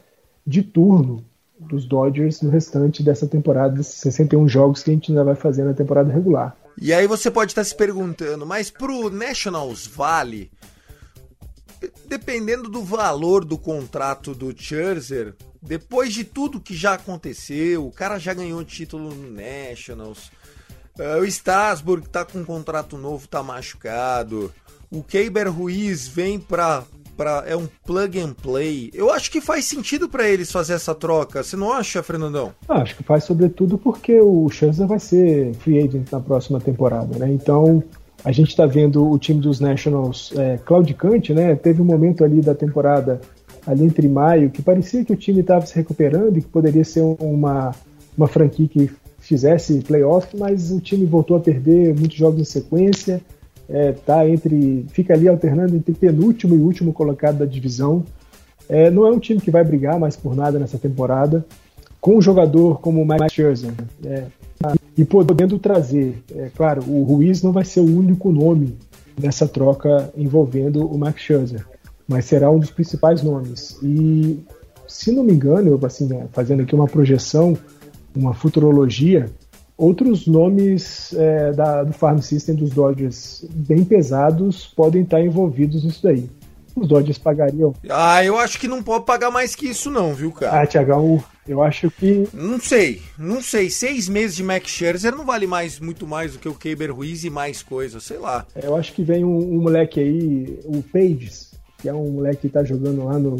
de 0.46 0.62
turno 0.62 1.24
dos 1.60 1.86
Dodgers 1.86 2.42
no 2.42 2.50
restante 2.50 3.02
dessa 3.02 3.28
temporada, 3.28 3.76
desses 3.76 3.96
61 3.96 4.48
jogos 4.48 4.84
que 4.84 4.92
a 4.92 4.94
gente 4.94 5.12
ainda 5.12 5.24
vai 5.24 5.36
fazer 5.36 5.64
na 5.64 5.74
temporada 5.74 6.12
regular. 6.12 6.56
E 6.80 6.92
aí 6.92 7.08
você 7.08 7.30
pode 7.30 7.52
estar 7.52 7.64
se 7.64 7.76
perguntando, 7.76 8.46
mas 8.46 8.70
pro 8.70 9.10
Nationals 9.10 9.88
vale 9.88 10.52
dependendo 12.08 12.70
do 12.70 12.84
valor 12.84 13.44
do 13.46 13.58
contrato 13.58 14.34
do 14.34 14.54
Scherzer, 14.56 15.36
depois 15.62 16.14
de 16.14 16.24
tudo 16.24 16.60
que 16.60 16.76
já 16.76 16.94
aconteceu, 16.94 17.88
o 17.88 17.92
cara 17.92 18.20
já 18.20 18.34
ganhou 18.34 18.64
título 18.64 19.14
no 19.14 19.32
Nationals, 19.32 20.32
uh, 21.00 21.22
o 21.22 21.26
Strasburg 21.26 22.08
tá 22.10 22.26
com 22.26 22.40
um 22.40 22.46
contrato 22.46 22.98
novo, 22.98 23.28
tá 23.28 23.42
machucado, 23.42 24.52
o 24.94 25.02
Keiber 25.02 25.52
Ruiz 25.52 26.08
vem 26.08 26.40
pra, 26.40 26.84
pra. 27.18 27.44
É 27.48 27.56
um 27.56 27.68
plug 27.84 28.20
and 28.20 28.34
play. 28.34 28.92
Eu 28.94 29.12
acho 29.12 29.32
que 29.32 29.42
faz 29.42 29.66
sentido 29.66 30.08
para 30.08 30.30
eles 30.30 30.52
fazer 30.52 30.74
essa 30.74 30.94
troca. 30.94 31.42
Você 31.42 31.56
não 31.56 31.74
acha, 31.74 32.04
Fernandão? 32.04 32.54
Ah, 32.70 32.82
acho 32.82 32.96
que 32.96 33.02
faz, 33.04 33.24
sobretudo, 33.24 33.76
porque 33.76 34.20
o 34.22 34.48
Scherzer 34.50 34.86
vai 34.86 35.00
ser 35.00 35.56
free 35.56 35.80
agent 35.80 36.12
na 36.12 36.20
próxima 36.20 36.60
temporada, 36.60 37.18
né? 37.18 37.32
Então 37.32 37.84
a 38.24 38.32
gente 38.32 38.50
está 38.50 38.66
vendo 38.66 39.10
o 39.10 39.18
time 39.18 39.42
dos 39.42 39.60
Nationals 39.60 40.32
é, 40.38 40.58
claudicante, 40.58 41.34
né? 41.34 41.56
Teve 41.56 41.82
um 41.82 41.86
momento 41.86 42.24
ali 42.24 42.42
da 42.42 42.56
temporada, 42.56 43.20
ali 43.68 43.84
entre 43.84 44.08
maio, 44.08 44.50
que 44.50 44.62
parecia 44.62 45.04
que 45.04 45.12
o 45.12 45.18
time 45.18 45.42
estava 45.42 45.66
se 45.66 45.76
recuperando 45.76 46.38
e 46.38 46.42
que 46.42 46.48
poderia 46.48 46.86
ser 46.86 47.02
uma, 47.02 47.72
uma 48.18 48.28
franquia 48.28 48.68
que 48.68 48.90
fizesse 49.20 49.80
playoff, 49.82 50.36
mas 50.38 50.72
o 50.72 50.80
time 50.80 51.06
voltou 51.06 51.38
a 51.38 51.40
perder 51.40 51.94
muitos 51.96 52.18
jogos 52.18 52.42
em 52.42 52.46
sequência, 52.46 53.22
é, 53.70 53.94
tá 53.94 54.28
entre, 54.28 54.86
fica 54.90 55.14
ali 55.14 55.28
alternando 55.28 55.76
entre 55.76 55.94
penúltimo 55.94 56.56
e 56.56 56.60
último 56.60 56.92
colocado 56.94 57.38
da 57.40 57.46
divisão. 57.46 58.04
É, 58.68 58.90
não 58.90 59.06
é 59.06 59.12
um 59.12 59.20
time 59.20 59.40
que 59.40 59.52
vai 59.52 59.64
brigar 59.64 60.00
mais 60.00 60.16
por 60.16 60.36
nada 60.36 60.60
nessa 60.60 60.78
temporada. 60.78 61.46
Com 62.00 62.18
um 62.18 62.22
jogador 62.22 62.82
como 62.82 63.02
o 63.02 63.06
Mike 63.06 63.32
Scherzer, 63.32 63.74
é, 64.06 64.26
e 64.98 65.04
podendo 65.04 65.58
trazer, 65.58 66.24
é 66.36 66.50
claro, 66.56 66.84
o 66.88 67.04
Ruiz 67.04 67.42
não 67.42 67.52
vai 67.52 67.66
ser 67.66 67.80
o 67.80 67.98
único 67.98 68.32
nome 68.32 68.78
nessa 69.20 69.48
troca 69.48 70.12
envolvendo 70.16 70.86
o 70.86 70.98
Max 70.98 71.22
Scherzer, 71.22 71.66
mas 72.08 72.26
será 72.26 72.52
um 72.52 72.60
dos 72.60 72.72
principais 72.72 73.24
nomes. 73.24 73.78
E 73.82 74.40
se 74.88 75.12
não 75.12 75.24
me 75.24 75.34
engano, 75.34 75.70
eu 75.70 75.80
assim, 75.86 76.06
né, 76.06 76.28
fazendo 76.32 76.62
aqui 76.62 76.76
uma 76.76 76.88
projeção, 76.88 77.58
uma 78.16 78.34
futurologia, 78.34 79.30
outros 79.76 80.28
nomes 80.28 81.14
é, 81.14 81.52
da, 81.54 81.84
do 81.84 81.94
Farm 81.94 82.20
System 82.20 82.56
dos 82.56 82.70
Dodgers 82.70 83.46
bem 83.50 83.84
pesados 83.84 84.68
podem 84.68 85.02
estar 85.02 85.22
envolvidos 85.22 85.84
nisso 85.84 86.04
daí 86.04 86.30
os 86.76 86.88
Dodgers 86.88 87.18
pagariam? 87.18 87.74
Ah, 87.90 88.24
eu 88.24 88.38
acho 88.38 88.60
que 88.60 88.68
não 88.68 88.82
pode 88.82 89.06
pagar 89.06 89.32
mais 89.32 89.56
que 89.56 89.68
isso 89.68 89.90
não, 89.92 90.14
viu, 90.14 90.32
cara? 90.32 90.62
Ah, 90.62 90.68
Tiagão, 90.68 91.24
eu 91.48 91.62
acho 91.62 91.90
que... 91.92 92.28
Não 92.34 92.60
sei, 92.60 93.02
não 93.18 93.42
sei. 93.42 93.70
Seis 93.70 94.10
meses 94.10 94.36
de 94.36 94.44
Max 94.44 94.70
Scherzer 94.70 95.16
não 95.16 95.26
vale 95.26 95.46
mais, 95.46 95.80
muito 95.80 96.08
mais 96.08 96.34
do 96.34 96.40
que 96.40 96.50
o 96.50 96.56
Keber 96.56 96.94
Ruiz 96.94 97.24
e 97.24 97.30
mais 97.30 97.62
coisa, 97.62 98.00
sei 98.00 98.18
lá. 98.18 98.46
Eu 98.56 98.76
acho 98.76 98.94
que 98.94 99.04
vem 99.04 99.24
um, 99.24 99.38
um 99.38 99.62
moleque 99.62 100.00
aí, 100.00 100.60
o 100.66 100.82
Pages, 100.82 101.54
que 101.80 101.90
é 101.90 101.94
um 101.94 102.12
moleque 102.12 102.42
que 102.42 102.50
tá 102.50 102.64
jogando 102.64 103.06
lá 103.06 103.20
no, 103.20 103.38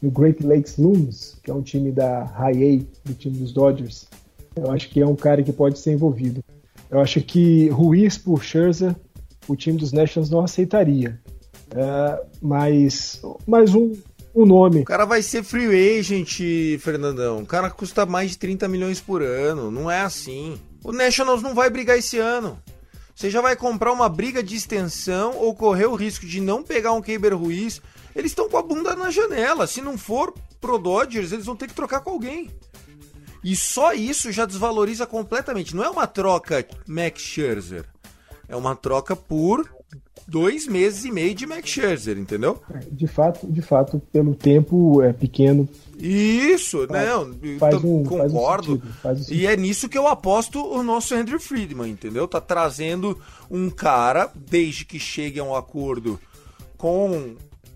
no 0.00 0.10
Great 0.10 0.44
Lakes 0.44 0.76
Loons, 0.76 1.38
que 1.42 1.50
é 1.50 1.54
um 1.54 1.62
time 1.62 1.90
da 1.90 2.24
High 2.24 2.64
A, 2.64 3.08
do 3.08 3.14
time 3.14 3.38
dos 3.38 3.52
Dodgers. 3.52 4.06
Eu 4.54 4.70
acho 4.70 4.88
que 4.90 5.00
é 5.00 5.06
um 5.06 5.16
cara 5.16 5.42
que 5.42 5.52
pode 5.52 5.78
ser 5.78 5.92
envolvido. 5.92 6.42
Eu 6.90 7.00
acho 7.00 7.20
que 7.22 7.68
Ruiz 7.68 8.18
por 8.18 8.42
Scherzer, 8.42 8.94
o 9.46 9.56
time 9.56 9.78
dos 9.78 9.92
Nationals 9.92 10.30
não 10.30 10.40
aceitaria. 10.40 11.18
É, 11.74 12.22
mas 12.42 13.20
mais 13.46 13.74
um, 13.74 13.92
um 14.34 14.44
nome. 14.44 14.80
O 14.80 14.84
cara 14.84 15.04
vai 15.04 15.22
ser 15.22 15.42
free 15.42 15.98
agent, 15.98 16.40
Fernandão. 16.80 17.40
O 17.40 17.46
cara 17.46 17.70
custa 17.70 18.04
mais 18.04 18.32
de 18.32 18.38
30 18.38 18.68
milhões 18.68 19.00
por 19.00 19.22
ano. 19.22 19.70
Não 19.70 19.90
é 19.90 20.00
assim. 20.00 20.60
O 20.82 20.92
Nationals 20.92 21.42
não 21.42 21.54
vai 21.54 21.70
brigar 21.70 21.98
esse 21.98 22.18
ano. 22.18 22.58
Você 23.14 23.28
já 23.28 23.40
vai 23.40 23.54
comprar 23.54 23.92
uma 23.92 24.08
briga 24.08 24.42
de 24.42 24.56
extensão 24.56 25.36
ou 25.36 25.54
correr 25.54 25.86
o 25.86 25.94
risco 25.94 26.24
de 26.24 26.40
não 26.40 26.62
pegar 26.62 26.92
um 26.92 27.02
Keber 27.02 27.36
Ruiz. 27.36 27.80
Eles 28.16 28.30
estão 28.30 28.48
com 28.48 28.56
a 28.56 28.62
bunda 28.62 28.96
na 28.96 29.10
janela. 29.10 29.66
Se 29.66 29.80
não 29.80 29.98
for 29.98 30.32
pro 30.60 30.78
Dodgers, 30.78 31.30
eles 31.32 31.44
vão 31.44 31.54
ter 31.54 31.68
que 31.68 31.74
trocar 31.74 32.00
com 32.00 32.10
alguém. 32.10 32.50
E 33.42 33.54
só 33.56 33.92
isso 33.92 34.32
já 34.32 34.44
desvaloriza 34.44 35.06
completamente. 35.06 35.74
Não 35.76 35.84
é 35.84 35.90
uma 35.90 36.06
troca 36.06 36.66
Max 36.86 37.22
Scherzer. 37.22 37.84
É 38.48 38.56
uma 38.56 38.74
troca 38.74 39.14
por 39.14 39.68
dois 40.30 40.68
meses 40.68 41.04
e 41.04 41.10
meio 41.10 41.34
de 41.34 41.44
Max 41.44 41.68
Scherzer, 41.68 42.16
entendeu? 42.16 42.62
De 42.90 43.08
fato, 43.08 43.50
de 43.50 43.60
fato, 43.60 44.00
pelo 44.12 44.34
tempo 44.34 45.02
é 45.02 45.12
pequeno. 45.12 45.68
Isso, 45.98 46.86
faz, 46.86 47.08
não, 47.08 47.58
faz 47.58 47.74
um, 47.84 48.04
concordo. 48.04 48.80
Faz 49.02 49.18
um 49.18 49.22
sentido, 49.24 49.38
um 49.38 49.42
e 49.42 49.46
é 49.46 49.56
nisso 49.56 49.88
que 49.88 49.98
eu 49.98 50.06
aposto 50.06 50.64
o 50.64 50.82
nosso 50.84 51.14
Andrew 51.14 51.40
Friedman, 51.40 51.90
entendeu? 51.90 52.28
Tá 52.28 52.40
trazendo 52.40 53.20
um 53.50 53.68
cara, 53.68 54.30
desde 54.34 54.84
que 54.84 55.00
chegue 55.00 55.40
a 55.40 55.44
um 55.44 55.54
acordo 55.54 56.18
com, 56.78 57.34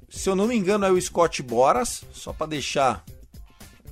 se 0.09 0.31
eu 0.31 0.37
não 0.37 0.47
me 0.47 0.57
engano, 0.57 0.87
é 0.87 0.93
o 0.93 1.01
Scott 1.01 1.43
Boras, 1.43 2.05
só 2.13 2.33
para 2.33 2.47
deixar 2.47 3.05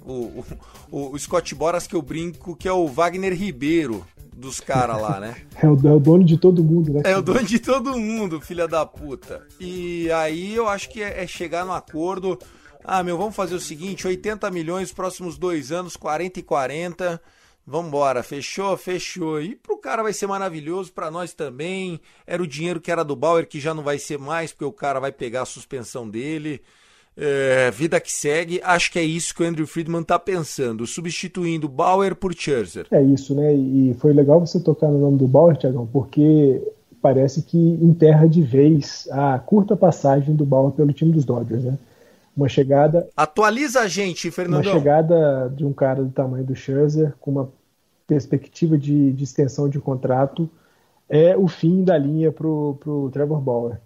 o, 0.06 0.44
o, 0.90 1.12
o 1.12 1.18
Scott 1.18 1.52
Boras 1.54 1.86
que 1.86 1.96
eu 1.96 2.00
brinco, 2.00 2.54
que 2.54 2.68
é 2.68 2.72
o 2.72 2.86
Wagner 2.86 3.34
Ribeiro 3.34 4.06
dos 4.42 4.60
caras 4.60 5.00
lá, 5.00 5.18
né? 5.20 5.36
É 5.62 5.68
o, 5.68 5.88
é 5.88 5.92
o, 5.94 6.00
dono 6.00 6.24
de 6.24 6.36
todo 6.36 6.62
mundo, 6.62 6.92
né? 6.92 7.02
É 7.04 7.16
o 7.16 7.22
dono 7.22 7.44
de 7.44 7.58
todo 7.58 7.96
mundo, 7.96 8.40
filha 8.40 8.66
da 8.66 8.84
puta. 8.84 9.46
E 9.60 10.10
aí 10.10 10.54
eu 10.54 10.68
acho 10.68 10.90
que 10.90 11.02
é, 11.02 11.22
é 11.22 11.26
chegar 11.26 11.64
no 11.64 11.72
acordo. 11.72 12.38
Ah, 12.84 13.02
meu, 13.02 13.16
vamos 13.16 13.36
fazer 13.36 13.54
o 13.54 13.60
seguinte: 13.60 14.06
80 14.06 14.50
milhões, 14.50 14.92
próximos 14.92 15.38
dois 15.38 15.70
anos, 15.70 15.96
40 15.96 16.40
e 16.40 16.42
40. 16.42 17.22
Vambora, 17.64 18.24
fechou? 18.24 18.76
Fechou. 18.76 19.40
E 19.40 19.54
pro 19.54 19.78
cara 19.78 20.02
vai 20.02 20.12
ser 20.12 20.26
maravilhoso, 20.26 20.92
para 20.92 21.10
nós 21.10 21.32
também. 21.32 22.00
Era 22.26 22.42
o 22.42 22.46
dinheiro 22.46 22.80
que 22.80 22.90
era 22.90 23.04
do 23.04 23.14
Bauer, 23.14 23.46
que 23.46 23.60
já 23.60 23.72
não 23.72 23.84
vai 23.84 23.98
ser 23.98 24.18
mais, 24.18 24.52
porque 24.52 24.64
o 24.64 24.72
cara 24.72 24.98
vai 24.98 25.12
pegar 25.12 25.42
a 25.42 25.46
suspensão 25.46 26.08
dele. 26.08 26.60
É, 27.16 27.70
vida 27.70 28.00
que 28.00 28.10
segue, 28.10 28.60
acho 28.64 28.90
que 28.90 28.98
é 28.98 29.02
isso 29.02 29.34
que 29.34 29.42
o 29.42 29.46
Andrew 29.46 29.66
Friedman 29.66 30.02
tá 30.02 30.18
pensando, 30.18 30.86
substituindo 30.86 31.68
Bauer 31.68 32.16
por 32.16 32.32
Scherzer. 32.32 32.86
É 32.90 33.02
isso, 33.02 33.34
né? 33.34 33.54
E 33.54 33.94
foi 33.98 34.12
legal 34.14 34.40
você 34.40 34.58
tocar 34.58 34.88
no 34.88 34.98
nome 34.98 35.18
do 35.18 35.28
Bauer, 35.28 35.56
Tiagão, 35.56 35.86
porque 35.86 36.62
parece 37.02 37.42
que 37.42 37.58
enterra 37.58 38.26
de 38.26 38.40
vez 38.40 39.08
a 39.10 39.38
curta 39.38 39.76
passagem 39.76 40.34
do 40.34 40.46
Bauer 40.46 40.72
pelo 40.72 40.92
time 40.92 41.12
dos 41.12 41.24
Dodgers, 41.24 41.64
né? 41.64 41.78
Uma 42.34 42.48
chegada. 42.48 43.06
Atualiza 43.14 43.80
a 43.80 43.88
gente, 43.88 44.30
Fernando. 44.30 44.64
Uma 44.64 44.72
chegada 44.72 45.52
de 45.54 45.66
um 45.66 45.72
cara 45.72 46.02
do 46.02 46.10
tamanho 46.10 46.44
do 46.44 46.54
Scherzer, 46.54 47.12
com 47.20 47.30
uma 47.30 47.52
perspectiva 48.06 48.78
de, 48.78 49.12
de 49.12 49.24
extensão 49.24 49.68
de 49.68 49.78
contrato, 49.78 50.48
é 51.10 51.36
o 51.36 51.46
fim 51.46 51.84
da 51.84 51.98
linha 51.98 52.32
pro, 52.32 52.78
pro 52.80 53.10
Trevor 53.12 53.38
Bauer. 53.38 53.78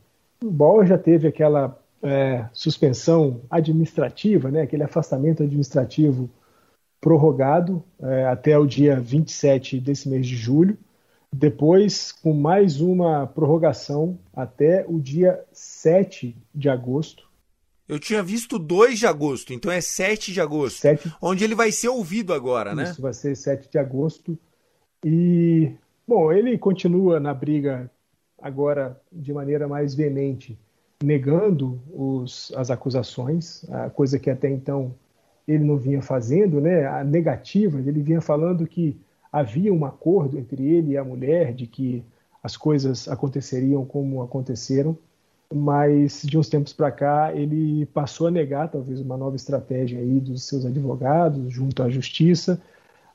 O 0.45 0.51
Bauer 0.51 0.87
já 0.87 0.97
teve 0.97 1.27
aquela 1.27 1.77
é, 2.07 2.49
suspensão 2.53 3.43
administrativa, 3.51 4.51
né, 4.51 4.63
aquele 4.63 4.85
afastamento 4.85 5.43
administrativo 5.43 6.31
prorrogado 7.01 7.83
é, 8.01 8.27
até 8.27 8.59
o 8.59 8.67
dia 8.67 8.99
27 9.01 9.81
desse 9.81 10.09
mês 10.09 10.27
de 10.27 10.37
julho, 10.37 10.79
depois 11.33 12.13
com 12.13 12.33
mais 12.33 12.81
uma 12.81 13.27
prorrogação 13.27 14.19
até 14.33 14.85
o 14.89 14.99
dia 15.01 15.45
7 15.53 16.37
de 16.55 16.69
agosto. 16.69 17.27
Eu 17.89 17.99
tinha 17.99 18.23
visto 18.23 18.59
2 18.59 18.99
de 18.99 19.07
agosto, 19.07 19.53
então 19.53 19.71
é 19.71 19.81
7 19.81 20.33
de 20.33 20.41
agosto. 20.41 20.81
7... 20.81 21.13
Onde 21.21 21.45
ele 21.45 21.55
vai 21.55 21.71
ser 21.71 21.89
ouvido 21.89 22.33
agora, 22.33 22.71
Isso, 22.71 22.77
né? 22.77 22.85
Isso, 22.85 23.03
vai 23.03 23.13
ser 23.13 23.37
7 23.37 23.71
de 23.71 23.79
agosto. 23.79 24.39
E, 25.05 25.73
bom, 26.07 26.33
ele 26.33 26.57
continua 26.59 27.21
na 27.21 27.35
briga 27.35 27.91
agora 28.41 29.01
de 29.13 29.33
maneira 29.33 29.69
mais 29.69 29.95
veemente 29.95 30.59
negando 31.03 31.81
os, 31.93 32.53
as 32.57 32.71
acusações, 32.71 33.65
a 33.71 33.91
coisa 33.91 34.19
que 34.19 34.31
até 34.31 34.49
então 34.49 34.95
ele 35.47 35.63
não 35.63 35.77
vinha 35.77 36.03
fazendo, 36.03 36.61
né, 36.61 36.87
a 36.87 37.05
negativa, 37.05 37.79
ele 37.79 38.03
vinha 38.03 38.21
falando 38.21 38.67
que 38.67 38.99
havia 39.31 39.73
um 39.73 39.85
acordo 39.85 40.39
entre 40.39 40.65
ele 40.67 40.93
e 40.93 40.97
a 40.97 41.05
mulher 41.05 41.53
de 41.53 41.67
que 41.67 42.05
as 42.43 42.57
coisas 42.57 43.09
aconteceriam 43.09 43.85
como 43.85 44.23
aconteceram, 44.23 44.97
mas 45.53 46.23
de 46.23 46.37
uns 46.37 46.49
tempos 46.49 46.73
para 46.73 46.91
cá 46.91 47.33
ele 47.35 47.87
passou 47.87 48.27
a 48.27 48.31
negar 48.31 48.69
talvez 48.69 49.01
uma 49.01 49.17
nova 49.17 49.37
estratégia 49.37 50.01
aí 50.01 50.19
dos 50.19 50.45
seus 50.45 50.65
advogados 50.65 51.53
junto 51.53 51.83
à 51.83 51.89
justiça, 51.89 52.61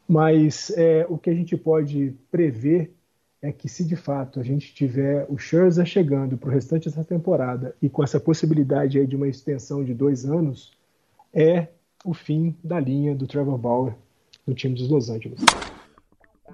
mas 0.08 0.72
é, 0.78 1.06
o 1.10 1.18
que 1.18 1.30
a 1.30 1.34
gente 1.34 1.58
pode 1.58 2.14
prever 2.30 2.94
é 3.42 3.52
que 3.52 3.68
se 3.68 3.84
de 3.84 3.96
fato 3.96 4.40
a 4.40 4.44
gente 4.44 4.74
tiver 4.74 5.26
o 5.28 5.38
Scherzer 5.38 5.86
chegando 5.86 6.38
para 6.38 6.50
o 6.50 6.52
restante 6.52 6.88
dessa 6.88 7.04
temporada 7.04 7.76
e 7.82 7.90
com 7.90 8.04
essa 8.04 8.20
possibilidade 8.20 9.00
aí 9.00 9.08
de 9.08 9.16
uma 9.16 9.28
extensão 9.28 9.84
de 9.84 9.94
dois 9.94 10.26
anos, 10.26 10.72
é 11.34 11.68
o 12.06 12.14
fim 12.14 12.56
da 12.64 12.80
linha 12.80 13.16
do 13.16 13.26
Trevor 13.26 13.58
Bauer 13.58 13.96
no 14.46 14.54
time 14.54 14.76
dos 14.76 14.90
Los 14.90 15.10
Angeles. 15.10 15.40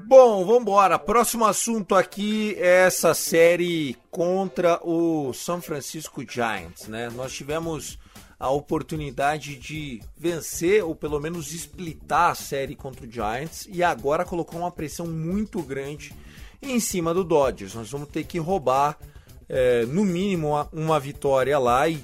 Bom, 0.06 0.46
vamos 0.46 0.62
embora. 0.62 0.98
Próximo 0.98 1.44
assunto 1.44 1.96
aqui 1.96 2.56
é 2.58 2.86
essa 2.86 3.14
série 3.14 3.98
contra 4.10 4.80
o 4.84 5.34
San 5.34 5.60
Francisco 5.60 6.24
Giants, 6.30 6.88
né? 6.88 7.10
Nós 7.10 7.34
tivemos 7.34 7.98
a 8.40 8.50
oportunidade 8.52 9.56
de 9.56 10.00
vencer 10.16 10.84
ou 10.84 10.96
pelo 10.96 11.20
menos 11.20 11.52
splitar 11.52 12.32
a 12.32 12.36
série 12.36 12.76
contra 12.76 13.06
o 13.06 13.12
Giants 13.12 13.68
e 13.70 13.84
agora 13.84 14.24
colocou 14.24 14.60
uma 14.60 14.72
pressão 14.72 15.08
muito 15.08 15.62
grande 15.64 16.14
em 16.62 16.80
cima 16.80 17.14
do 17.14 17.24
Dodgers. 17.24 17.74
Nós 17.74 17.90
vamos 17.90 18.10
ter 18.10 18.24
que 18.24 18.40
roubar 18.40 18.98
é, 19.50 19.86
no 19.86 20.04
mínimo 20.04 20.50
uma, 20.50 20.70
uma 20.72 21.00
vitória 21.00 21.58
lá 21.58 21.88
e, 21.88 22.04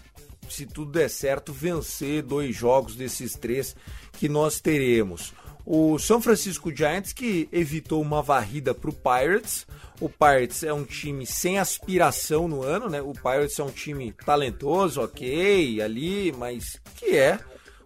se 0.49 0.65
tudo 0.65 0.91
der 0.91 1.09
certo, 1.09 1.51
vencer 1.51 2.21
dois 2.21 2.55
jogos 2.55 2.95
desses 2.95 3.33
três 3.33 3.75
que 4.13 4.29
nós 4.29 4.59
teremos. 4.59 5.33
O 5.65 5.97
São 5.97 6.21
Francisco 6.21 6.75
Giants 6.75 7.13
que 7.13 7.47
evitou 7.51 8.01
uma 8.01 8.21
varrida 8.21 8.73
para 8.73 8.89
o 8.89 8.93
Pirates. 8.93 9.65
O 9.99 10.09
Pirates 10.09 10.63
é 10.63 10.73
um 10.73 10.83
time 10.83 11.25
sem 11.25 11.57
aspiração 11.57 12.47
no 12.49 12.61
ano, 12.63 12.89
né? 12.89 13.01
O 13.01 13.13
Pirates 13.13 13.57
é 13.59 13.63
um 13.63 13.71
time 13.71 14.11
talentoso, 14.11 15.01
ok, 15.01 15.81
ali, 15.81 16.33
mas 16.33 16.81
que 16.95 17.15
é 17.15 17.39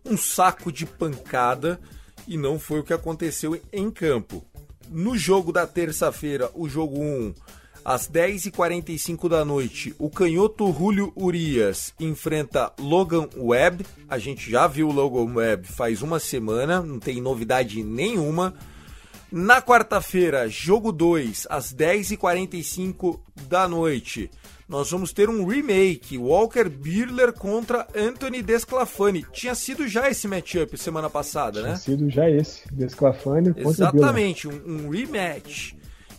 um 0.03 0.17
saco 0.17 0.71
de 0.71 0.85
pancada 0.85 1.79
e 2.27 2.35
não 2.35 2.57
foi 2.57 2.79
o 2.79 2.83
que 2.83 2.93
aconteceu 2.93 3.59
em 3.71 3.91
campo. 3.91 4.43
No 4.89 5.17
jogo 5.17 5.51
da 5.51 5.67
terça-feira, 5.67 6.49
o 6.53 6.69
jogo 6.69 6.99
1, 6.99 7.33
às 7.83 8.09
10h45 8.09 9.29
da 9.29 9.45
noite, 9.45 9.95
o 9.97 10.09
canhoto 10.09 10.73
Julio 10.77 11.11
Urias 11.15 11.93
enfrenta 11.99 12.71
Logan 12.79 13.27
Webb. 13.37 13.85
A 14.09 14.17
gente 14.17 14.49
já 14.49 14.67
viu 14.67 14.89
o 14.89 14.91
Logan 14.91 15.33
Webb 15.33 15.67
faz 15.67 16.01
uma 16.01 16.19
semana, 16.19 16.81
não 16.81 16.99
tem 16.99 17.21
novidade 17.21 17.83
nenhuma. 17.83 18.53
Na 19.31 19.61
quarta-feira, 19.61 20.47
jogo 20.47 20.91
2, 20.91 21.47
às 21.49 21.73
10h45 21.73 23.19
da 23.47 23.67
noite, 23.67 24.31
nós 24.67 24.91
vamos 24.91 25.13
ter 25.13 25.29
um 25.29 25.45
remake, 25.45 26.17
Walker 26.17 26.67
Buehler 26.69 27.31
contra 27.31 27.87
Anthony 27.95 28.41
Desclafani. 28.41 29.25
Tinha 29.31 29.55
sido 29.55 29.87
já 29.87 30.09
esse 30.09 30.27
matchup 30.27 30.77
semana 30.77 31.09
passada, 31.09 31.61
Tinha 31.61 31.63
né? 31.63 31.69
Tinha 31.69 31.97
sido 31.97 32.09
já 32.09 32.29
esse, 32.29 32.67
Desclafani 32.73 33.53
contra 33.53 33.69
Exatamente, 33.69 34.45
um, 34.47 34.61
um, 34.65 34.89
rematch. 34.89 35.71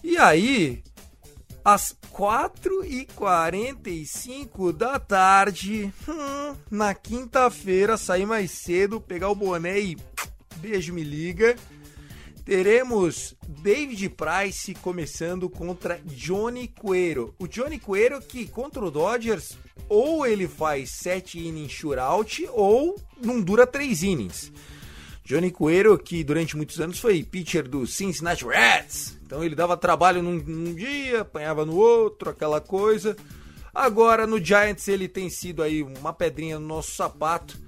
E 0.03 0.17
aí, 0.17 0.83
às 1.63 1.95
4h45 2.15 4.73
da 4.73 4.99
tarde, 4.99 5.93
hum, 6.09 6.55
na 6.71 6.95
quinta-feira, 6.95 7.99
sair 7.99 8.25
mais 8.25 8.53
cedo, 8.53 8.99
pegar 8.99 9.29
o 9.29 9.35
boné 9.35 9.79
e 9.79 9.99
beijo 10.57 10.95
me 10.95 11.05
liga 11.05 11.55
teremos 12.49 13.37
David 13.47 14.09
Price 14.09 14.73
começando 14.77 15.51
contra 15.51 16.01
Johnny 16.07 16.67
Cuero. 16.67 17.35
O 17.39 17.47
Johnny 17.47 17.79
Cuero 17.79 18.23
que 18.23 18.47
contra 18.47 18.83
o 18.83 18.91
Dodgers 18.91 19.59
ou 19.87 20.27
ele 20.27 20.49
faz 20.49 20.93
7 20.93 21.47
innings 21.47 21.73
shootout 21.73 22.49
ou 22.55 22.99
não 23.23 23.39
dura 23.39 23.67
3 23.67 24.03
innings. 24.03 24.51
Johnny 25.23 25.51
Cuero 25.51 25.99
que 25.99 26.25
durante 26.25 26.57
muitos 26.57 26.81
anos 26.81 26.99
foi 26.99 27.23
pitcher 27.23 27.69
do 27.69 27.87
Cincinnati 27.87 28.47
Reds. 28.47 29.19
Então 29.27 29.45
ele 29.45 29.55
dava 29.55 29.77
trabalho 29.77 30.23
num, 30.23 30.39
num 30.39 30.75
dia, 30.75 31.21
apanhava 31.21 31.67
no 31.67 31.77
outro, 31.77 32.31
aquela 32.31 32.63
coisa. 32.63 33.15
Agora 33.75 34.27
no 34.27 34.43
Giants 34.43 34.89
ele 34.89 35.07
tem 35.07 35.29
sido 35.29 35.63
aí 35.63 35.83
uma 35.83 36.15
pedrinha 36.15 36.59
no 36.59 36.67
nosso 36.67 36.93
sapato. 36.93 37.59
O 37.59 37.61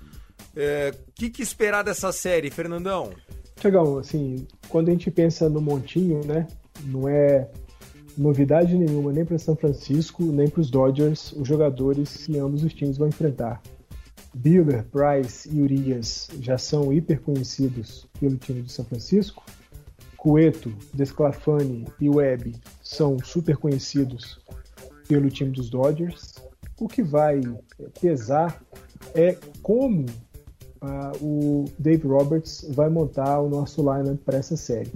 é, 0.57 0.95
que, 1.15 1.29
que 1.29 1.43
esperar 1.43 1.85
dessa 1.85 2.11
série, 2.13 2.51
Fernandão? 2.51 3.15
Tiagão, 3.61 3.99
assim, 3.99 4.47
quando 4.71 4.89
a 4.89 4.93
gente 4.93 5.11
pensa 5.11 5.47
no 5.51 5.61
montinho, 5.61 6.25
né, 6.25 6.47
não 6.87 7.07
é 7.07 7.47
novidade 8.17 8.75
nenhuma 8.75 9.13
nem 9.13 9.23
para 9.23 9.39
São 9.39 9.55
Francisco, 9.55 10.25
nem 10.25 10.49
para 10.49 10.63
os 10.63 10.71
Dodgers, 10.71 11.33
os 11.33 11.47
jogadores 11.47 12.27
que 12.27 12.39
ambos 12.39 12.65
os 12.65 12.73
times 12.73 12.97
vão 12.97 13.09
enfrentar. 13.09 13.61
Buehler, 14.35 14.85
Price 14.85 15.47
e 15.53 15.61
Urias 15.61 16.29
já 16.41 16.57
são 16.57 16.91
hiper 16.91 17.21
conhecidos 17.21 18.09
pelo 18.19 18.39
time 18.39 18.63
de 18.63 18.73
São 18.73 18.85
Francisco. 18.85 19.45
Cueto, 20.17 20.73
Desclafani 20.95 21.87
e 22.01 22.09
Webb 22.09 22.55
são 22.83 23.19
super 23.23 23.59
conhecidos 23.59 24.41
pelo 25.07 25.29
time 25.29 25.51
dos 25.51 25.69
Dodgers. 25.69 26.35
O 26.79 26.89
que 26.89 27.03
vai 27.03 27.41
pesar 28.01 28.63
é 29.15 29.37
como 29.63 30.07
uh, 30.83 31.25
o 31.25 31.65
Dave 31.79 32.07
Roberts 32.07 32.67
vai 32.71 32.89
montar 32.89 33.41
o 33.41 33.49
nosso 33.49 33.81
lineup 33.81 34.19
para 34.25 34.39
essa 34.39 34.57
série. 34.57 34.93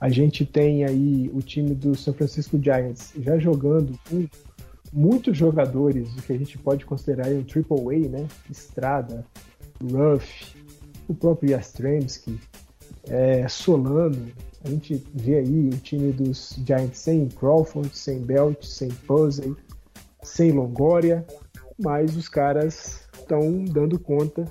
A 0.00 0.08
gente 0.08 0.44
tem 0.44 0.84
aí 0.84 1.30
o 1.32 1.40
time 1.40 1.74
do 1.74 1.94
San 1.94 2.12
Francisco 2.12 2.60
Giants 2.62 3.12
já 3.18 3.38
jogando 3.38 3.98
com 4.08 4.26
muitos 4.92 5.36
jogadores, 5.36 6.12
o 6.16 6.22
que 6.22 6.32
a 6.32 6.38
gente 6.38 6.58
pode 6.58 6.84
considerar 6.84 7.28
um 7.28 7.42
triple 7.42 7.78
A, 7.78 8.08
né? 8.08 8.28
Estrada, 8.50 9.24
Ruff, 9.82 10.54
o 11.08 11.14
próprio 11.14 11.52
Yastrzemski, 11.52 12.38
é, 13.08 13.46
Solano. 13.48 14.30
A 14.64 14.68
gente 14.70 15.02
vê 15.14 15.36
aí 15.36 15.68
o 15.68 15.76
time 15.78 16.12
dos 16.12 16.58
Giants 16.66 16.98
sem 16.98 17.28
Crawford, 17.28 17.96
sem 17.96 18.20
Belt, 18.20 18.64
sem 18.64 18.88
Posey, 18.88 19.54
sem 20.22 20.52
Longoria, 20.52 21.24
mas 21.78 22.16
os 22.16 22.28
caras 22.28 23.06
estão 23.12 23.64
dando 23.64 23.98
conta 23.98 24.44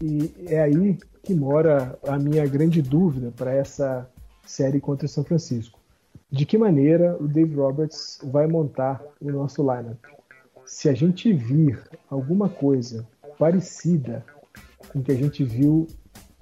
e 0.00 0.32
é 0.46 0.60
aí 0.60 0.98
que 1.22 1.34
mora 1.34 1.98
a 2.06 2.18
minha 2.18 2.46
grande 2.46 2.80
dúvida 2.80 3.32
para 3.36 3.52
essa 3.52 4.08
série 4.46 4.80
contra 4.80 5.06
o 5.06 5.08
São 5.08 5.24
Francisco. 5.24 5.78
De 6.30 6.44
que 6.44 6.58
maneira 6.58 7.16
o 7.20 7.26
Dave 7.26 7.54
Roberts 7.54 8.20
vai 8.24 8.46
montar 8.46 9.02
o 9.20 9.30
nosso 9.30 9.62
lineup? 9.62 9.98
Se 10.64 10.88
a 10.88 10.94
gente 10.94 11.32
vir 11.32 11.82
alguma 12.10 12.48
coisa 12.48 13.06
parecida 13.38 14.24
com 14.88 14.98
o 14.98 15.02
que 15.02 15.12
a 15.12 15.16
gente 15.16 15.42
viu 15.42 15.86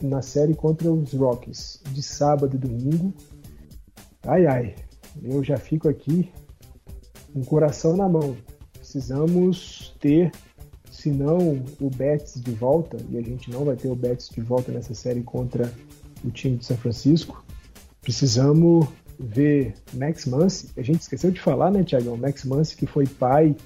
na 0.03 0.23
série 0.23 0.55
contra 0.55 0.91
os 0.91 1.13
Rockies 1.13 1.81
de 1.91 2.03
sábado 2.03 2.57
e 2.57 2.59
domingo, 2.59 3.15
ai 4.25 4.47
ai, 4.47 4.75
eu 5.23 5.43
já 5.43 5.57
fico 5.57 5.89
aqui 5.89 6.31
com 7.33 7.41
o 7.41 7.47
coração 7.47 7.97
na 7.97 8.09
mão. 8.09 8.37
Precisamos 8.75 9.95
ter 10.01 10.33
se 10.91 11.11
não 11.11 11.63
o 11.81 11.91
Betis 11.91 12.41
de 12.43 12.51
volta, 12.53 12.97
e 13.11 13.19
a 13.19 13.23
gente 13.23 13.51
não 13.51 13.65
vai 13.65 13.77
ter 13.77 13.89
o 13.89 13.95
Betis 13.95 14.29
de 14.29 14.41
volta 14.41 14.73
nessa 14.73 14.95
série 14.95 15.23
contra 15.23 15.73
o 16.25 16.31
time 16.31 16.57
de 16.57 16.65
São 16.65 16.77
Francisco, 16.77 17.45
precisamos 18.03 18.87
ver 19.19 19.75
Max 19.95 20.27
Muncy. 20.27 20.71
A 20.77 20.83
gente 20.83 21.01
esqueceu 21.01 21.31
de 21.31 21.41
falar, 21.41 21.71
né, 21.71 21.83
Tiagão? 21.83 22.17
Max 22.17 22.45
Muncy 22.45 22.77
que 22.77 22.87
foi 22.87 23.07
pai 23.07 23.57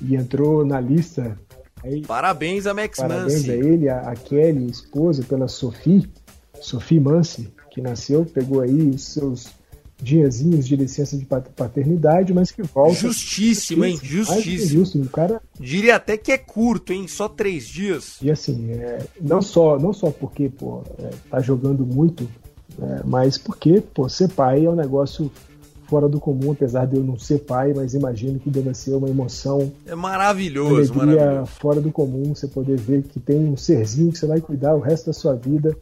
e 0.00 0.14
entrou 0.16 0.64
na 0.64 0.80
lista. 0.80 1.38
Aí, 1.82 2.02
parabéns 2.02 2.66
a 2.66 2.74
Max 2.74 2.98
Parabéns 2.98 3.48
a 3.48 3.54
ele, 3.54 3.88
a, 3.88 4.00
a 4.00 4.14
Kelly, 4.14 4.70
esposa 4.70 5.22
pela 5.22 5.48
Sophie, 5.48 6.10
Sophie 6.60 7.00
Muncy, 7.00 7.52
que 7.70 7.80
nasceu, 7.80 8.24
pegou 8.24 8.60
aí 8.60 8.90
os 8.90 9.04
seus 9.04 9.48
diazinhos 10.00 10.66
de 10.66 10.76
licença 10.76 11.16
de 11.16 11.24
paternidade, 11.24 12.32
mas 12.32 12.50
que 12.50 12.62
volta. 12.62 12.94
Justíssimo, 12.94 13.84
hein? 13.84 13.98
Justíssimo. 14.02 14.80
Justo, 14.80 15.00
o 15.00 15.08
cara... 15.08 15.40
Diria 15.58 15.96
até 15.96 16.16
que 16.16 16.30
é 16.30 16.38
curto, 16.38 16.92
hein? 16.92 17.08
Só 17.08 17.28
três 17.28 17.66
dias. 17.66 18.18
E 18.20 18.30
assim, 18.30 18.72
é, 18.72 18.98
não, 19.20 19.40
só, 19.40 19.78
não 19.78 19.92
só 19.92 20.10
porque 20.10 20.48
pô, 20.48 20.82
é, 20.98 21.10
tá 21.30 21.40
jogando 21.40 21.86
muito, 21.86 22.28
é, 22.80 23.00
mas 23.04 23.38
porque 23.38 23.80
pô, 23.80 24.08
ser 24.08 24.28
pai 24.28 24.64
é 24.64 24.70
um 24.70 24.74
negócio 24.74 25.30
fora 25.86 26.08
do 26.08 26.20
comum, 26.20 26.52
apesar 26.52 26.86
de 26.86 26.96
eu 26.96 27.02
não 27.02 27.18
ser 27.18 27.38
pai, 27.40 27.72
mas 27.74 27.94
imagino 27.94 28.38
que 28.38 28.50
deve 28.50 28.74
ser 28.74 28.94
uma 28.94 29.08
emoção. 29.08 29.72
É 29.86 29.94
maravilhoso, 29.94 30.92
uma 30.92 31.06
maravilhoso. 31.06 31.52
fora 31.60 31.80
do 31.80 31.92
comum, 31.92 32.34
você 32.34 32.48
poder 32.48 32.78
ver 32.78 33.04
que 33.04 33.20
tem 33.20 33.38
um 33.38 33.56
serzinho 33.56 34.12
que 34.12 34.18
você 34.18 34.26
vai 34.26 34.40
cuidar 34.40 34.74
o 34.74 34.80
resto 34.80 35.06
da 35.06 35.12
sua 35.12 35.34
vida 35.34 35.76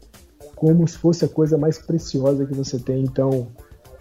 como 0.54 0.86
se 0.86 0.96
fosse 0.96 1.24
a 1.24 1.28
coisa 1.28 1.58
mais 1.58 1.78
preciosa 1.78 2.46
que 2.46 2.54
você 2.54 2.78
tem. 2.78 3.02
Então, 3.02 3.48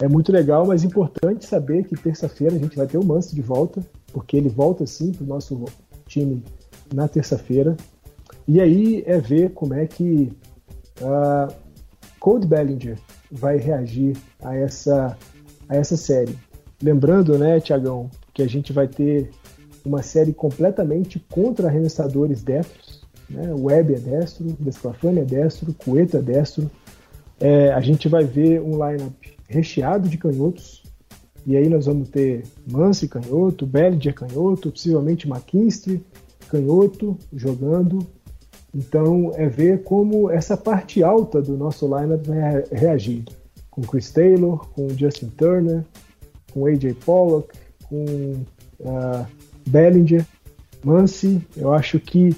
é 0.04 0.08
muito 0.10 0.34
legal, 0.34 0.68
mas 0.68 0.84
importante 0.84 1.46
saber 1.46 1.86
que 1.86 1.96
terça-feira 1.96 2.56
a 2.56 2.60
gente 2.60 2.76
vai 2.76 2.86
ter 2.86 2.98
o 2.98 3.06
Manso 3.06 3.34
de 3.34 3.42
volta, 3.42 3.82
porque 4.12 4.36
ele 4.36 4.50
volta 4.50 4.86
sim 4.86 5.14
para 5.14 5.24
o 5.24 5.28
nosso 5.28 5.64
time 6.06 6.44
na 6.94 7.08
terça-feira. 7.08 7.78
E 8.46 8.60
aí 8.60 9.02
é 9.08 9.18
ver 9.18 9.52
como 9.52 9.74
é 9.74 9.88
que 9.88 10.30
uh, 11.00 11.54
Cold 12.20 12.46
Bellinger 12.46 12.98
vai 13.32 13.56
reagir 13.56 14.18
a 14.42 14.54
essa, 14.54 15.18
a 15.70 15.76
essa 15.78 15.96
série. 15.96 16.38
Lembrando, 16.82 17.38
né, 17.38 17.62
Tiagão, 17.62 18.10
que 18.34 18.44
a 18.44 18.48
gente 18.48 18.74
vai 18.74 18.90
ter 18.90 19.32
uma 19.86 20.04
série 20.04 20.34
completamente 20.34 21.18
contra 21.32 21.70
arremessadores 21.70 22.44
destros. 22.44 23.02
Né? 23.30 23.54
O 23.54 23.68
Webb 23.68 23.96
é 23.96 24.00
destro, 24.00 24.54
Desclafani 24.60 25.20
é 25.20 25.26
destro, 25.26 25.74
Cueta 25.74 26.18
é 26.18 26.22
destro. 26.22 26.70
É, 27.40 27.72
a 27.72 27.80
gente 27.80 28.10
vai 28.10 28.26
ver 28.26 28.62
um 28.62 28.74
lineup 28.74 29.34
recheado 29.54 30.10
de 30.10 30.18
canhotos. 30.18 30.84
E 31.46 31.56
aí 31.56 31.68
nós 31.70 31.86
vamos 31.86 32.10
ter 32.10 32.44
Mance 32.70 33.08
canhoto, 33.08 33.66
Bellinger 33.66 34.14
canhoto, 34.14 34.72
possivelmente 34.72 35.28
McKinstry 35.28 36.04
canhoto 36.50 37.18
jogando. 37.32 38.06
Então 38.74 39.32
é 39.36 39.48
ver 39.48 39.84
como 39.84 40.32
essa 40.32 40.58
parte 40.58 41.04
alta 41.04 41.42
do 41.42 41.58
nosso 41.58 41.86
lineup 41.86 42.26
vai 42.26 42.64
reagir. 42.72 43.26
Com 43.70 43.82
Chris 43.82 44.12
Taylor, 44.12 44.68
com 44.70 44.90
Justin 44.90 45.28
Turner, 45.30 45.84
com 46.52 46.66
AJ 46.66 46.94
Pollock, 47.06 47.50
com 47.90 48.06
uh, 48.80 49.26
Bellinger, 49.68 50.26
Mance. 50.84 51.42
Eu 51.58 51.74
acho 51.74 52.00
que 52.00 52.36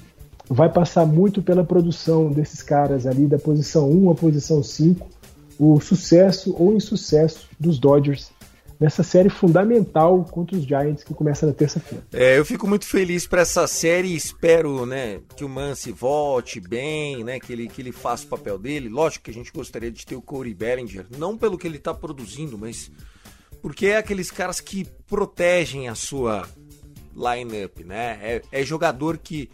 vai 0.49 0.71
passar 0.71 1.05
muito 1.05 1.41
pela 1.41 1.63
produção 1.63 2.29
desses 2.29 2.61
caras 2.61 3.05
ali 3.05 3.27
da 3.27 3.37
posição 3.37 3.89
1 3.89 4.11
à 4.11 4.15
posição 4.15 4.61
5 4.63 5.14
o 5.59 5.79
sucesso 5.79 6.55
ou 6.57 6.73
insucesso 6.73 7.47
dos 7.59 7.79
Dodgers 7.79 8.31
nessa 8.79 9.03
série 9.03 9.29
fundamental 9.29 10.23
contra 10.25 10.57
os 10.57 10.65
Giants 10.65 11.03
que 11.03 11.13
começa 11.13 11.45
na 11.45 11.53
terça-feira. 11.53 12.05
É, 12.11 12.37
eu 12.37 12.45
fico 12.45 12.67
muito 12.67 12.85
feliz 12.85 13.25
para 13.25 13.41
essa 13.41 13.65
série 13.67 14.09
e 14.09 14.15
espero, 14.15 14.85
né, 14.85 15.19
que 15.35 15.45
o 15.45 15.49
Mance 15.49 15.91
volte 15.91 16.59
bem, 16.59 17.23
né, 17.23 17.39
que 17.39 17.53
ele 17.53 17.67
que 17.67 17.81
ele 17.81 17.91
faça 17.91 18.25
o 18.25 18.27
papel 18.27 18.57
dele. 18.57 18.89
Lógico 18.89 19.25
que 19.25 19.31
a 19.31 19.33
gente 19.33 19.51
gostaria 19.51 19.91
de 19.91 20.05
ter 20.05 20.15
o 20.15 20.21
Corey 20.21 20.53
Bellinger, 20.53 21.05
não 21.17 21.37
pelo 21.37 21.57
que 21.57 21.67
ele 21.67 21.77
está 21.77 21.93
produzindo, 21.93 22.57
mas 22.57 22.91
porque 23.61 23.87
é 23.87 23.97
aqueles 23.97 24.29
caras 24.29 24.59
que 24.59 24.85
protegem 25.07 25.87
a 25.87 25.95
sua 25.95 26.47
lineup, 27.15 27.79
né? 27.79 28.19
É, 28.21 28.41
é 28.51 28.63
jogador 28.63 29.17
que 29.17 29.49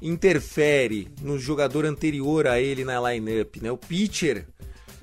interfere 0.00 1.08
no 1.20 1.38
jogador 1.38 1.84
anterior 1.84 2.48
a 2.48 2.60
ele 2.60 2.84
na 2.84 3.12
lineup, 3.12 3.56
né? 3.62 3.70
O 3.70 3.76
pitcher 3.76 4.46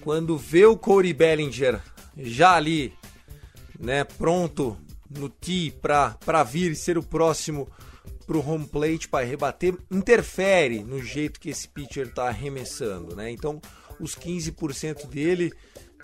quando 0.02 0.38
vê 0.38 0.66
o 0.66 0.78
Corey 0.78 1.14
Bellinger 1.14 1.82
já 2.18 2.56
ali, 2.56 2.94
né, 3.80 4.04
pronto 4.04 4.78
no 5.10 5.30
tee 5.30 5.72
para 5.72 6.44
vir 6.44 6.76
ser 6.76 6.98
o 6.98 7.04
próximo 7.04 7.68
pro 8.28 8.48
home 8.48 8.68
plate 8.68 9.08
para 9.08 9.26
rebater, 9.26 9.76
interfere 9.90 10.84
no 10.84 11.02
jeito 11.02 11.40
que 11.40 11.50
esse 11.50 11.68
pitcher 11.68 12.14
tá 12.14 12.28
arremessando, 12.28 13.16
né? 13.16 13.32
Então, 13.32 13.60
os 14.00 14.16
15% 14.16 15.08
dele, 15.08 15.52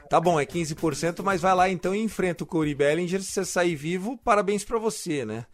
tá 0.09 0.19
bom, 0.19 0.39
é 0.39 0.45
15%, 0.45 1.21
mas 1.21 1.41
vai 1.41 1.53
lá 1.53 1.69
então 1.69 1.93
e 1.93 2.01
enfrenta 2.01 2.43
o 2.43 2.47
Corey 2.47 2.73
Bellinger, 2.73 3.21
se 3.21 3.31
você 3.31 3.45
sair 3.45 3.75
vivo, 3.75 4.17
parabéns 4.17 4.63
para 4.63 4.79
você, 4.79 5.23
né? 5.23 5.45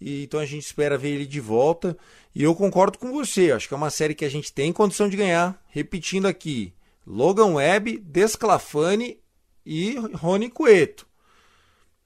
E, 0.00 0.24
então 0.24 0.40
a 0.40 0.46
gente 0.46 0.64
espera 0.64 0.98
ver 0.98 1.10
ele 1.10 1.26
de 1.26 1.40
volta. 1.40 1.96
E 2.34 2.42
eu 2.42 2.54
concordo 2.54 2.98
com 2.98 3.12
você, 3.12 3.52
acho 3.52 3.68
que 3.68 3.74
é 3.74 3.76
uma 3.76 3.90
série 3.90 4.14
que 4.14 4.24
a 4.24 4.28
gente 4.28 4.52
tem 4.52 4.72
condição 4.72 5.08
de 5.08 5.16
ganhar. 5.16 5.62
Repetindo 5.68 6.26
aqui, 6.26 6.74
Logan 7.06 7.54
Webb, 7.54 7.98
Desclafani 7.98 9.20
e 9.64 9.96
Rony 10.14 10.50
Cueto. 10.50 11.06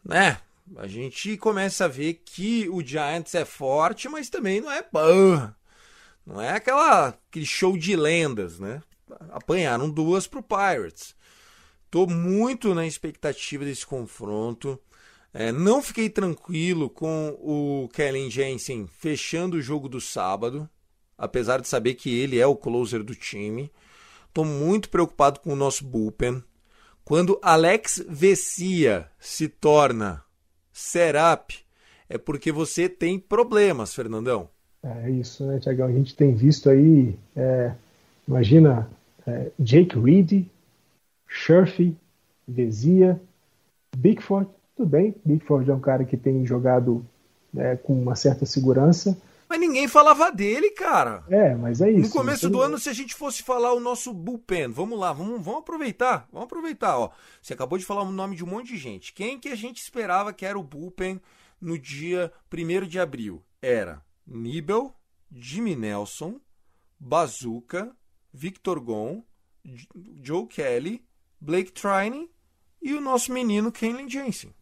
Né? 0.05 0.39
A 0.77 0.87
gente 0.87 1.37
começa 1.37 1.87
a 1.87 1.89
ver 1.89 2.23
que 2.25 2.69
o 2.69 2.85
Giants 2.85 3.35
é 3.35 3.45
forte, 3.45 4.09
mas 4.09 4.29
também 4.29 4.61
não 4.61 4.71
é 4.71 4.85
bom. 4.93 5.51
Não 6.25 6.41
é 6.41 6.51
aquela, 6.51 7.09
aquele 7.09 7.47
show 7.47 7.77
de 7.77 7.97
lendas, 7.97 8.61
né? 8.61 8.83
Apanharam 9.31 9.91
duas 9.91 10.27
pro 10.27 10.43
Pirates. 10.43 11.15
Tô 11.91 12.07
muito 12.07 12.73
na 12.75 12.87
expectativa 12.87 13.65
desse 13.65 13.85
confronto. 13.85 14.79
É, 15.33 15.51
não 15.51 15.83
fiquei 15.83 16.09
tranquilo 16.09 16.89
com 16.89 17.37
o 17.41 17.89
Kellen 17.93 18.31
Jensen 18.31 18.87
fechando 18.87 19.57
o 19.57 19.63
jogo 19.63 19.89
do 19.89 20.01
sábado, 20.01 20.69
apesar 21.19 21.61
de 21.61 21.69
saber 21.69 21.95
que 21.95 22.17
ele 22.17 22.39
é 22.39 22.47
o 22.47 22.57
closer 22.57 23.03
do 23.03 23.15
time. 23.15 23.73
Estou 24.31 24.45
muito 24.45 24.89
preocupado 24.91 25.41
com 25.41 25.53
o 25.53 25.57
nosso 25.57 25.85
bullpen. 25.85 26.41
Quando 27.05 27.37
Alex 27.43 28.05
Vessia 28.09 29.09
se 29.19 29.49
torna 29.49 30.23
setup, 30.73 31.59
é 32.09 32.17
porque 32.17 32.53
você 32.53 32.89
tem 32.89 33.19
problemas, 33.19 33.93
Fernandão. 33.93 34.49
É 34.85 35.11
isso, 35.11 35.45
né, 35.45 35.59
Tiagão? 35.59 35.89
A 35.89 35.93
gente 35.93 36.15
tem 36.15 36.33
visto 36.33 36.71
aí, 36.71 37.17
é, 37.35 37.73
imagina, 38.27 38.89
é, 39.27 39.51
Jake 39.59 39.99
Reed, 39.99 40.47
Scherf, 41.27 41.97
Vesia, 42.47 43.21
Bigford, 43.97 44.49
tudo 44.77 44.89
bem, 44.89 45.13
Bigford 45.25 45.69
é 45.69 45.75
um 45.75 45.81
cara 45.81 46.05
que 46.05 46.17
tem 46.17 46.47
jogado 46.47 47.05
né, 47.53 47.75
com 47.75 48.01
uma 48.01 48.15
certa 48.15 48.47
segurança, 48.47 49.21
Mas 49.51 49.59
ninguém 49.59 49.89
falava 49.89 50.31
dele, 50.31 50.71
cara. 50.71 51.25
É, 51.29 51.57
mas 51.57 51.81
é 51.81 51.91
isso. 51.91 52.03
No 52.03 52.11
começo 52.11 52.49
do 52.49 52.63
ano, 52.63 52.79
se 52.79 52.89
a 52.89 52.93
gente 52.93 53.17
fosse 53.17 53.43
falar 53.43 53.73
o 53.73 53.81
nosso 53.81 54.15
bullpen, 54.15 54.69
vamos 54.69 54.97
lá, 54.97 55.13
vamos, 55.13 55.45
vamos 55.45 55.63
aproveitar, 55.63 56.29
vamos 56.33 56.47
aproveitar, 56.47 56.97
ó. 56.97 57.11
Você 57.43 57.55
acabou 57.55 57.77
de 57.77 57.85
falar 57.85 58.03
o 58.03 58.13
nome 58.13 58.37
de 58.37 58.45
um 58.45 58.47
monte 58.47 58.69
de 58.69 58.77
gente. 58.77 59.13
Quem 59.13 59.41
que 59.41 59.49
a 59.49 59.57
gente 59.57 59.79
esperava 59.83 60.33
que 60.33 60.47
era 60.47 60.57
o 60.57 60.63
bullpen 60.63 61.21
no 61.61 61.77
dia 61.77 62.33
1 62.49 62.87
de 62.87 63.01
abril? 63.01 63.43
Era 63.61 64.01
Nibel, 64.25 64.95
Jimmy 65.33 65.75
Nelson, 65.75 66.41
Bazooka, 66.97 67.91
Victor 68.33 68.79
Gon, 68.79 69.25
Joe 70.23 70.47
Kelly, 70.47 71.05
Blake 71.41 71.73
Trine 71.73 72.31
e 72.81 72.95
o 72.95 73.01
nosso 73.01 73.33
menino 73.33 73.73
Kenley 73.73 74.09
Jensen. 74.09 74.55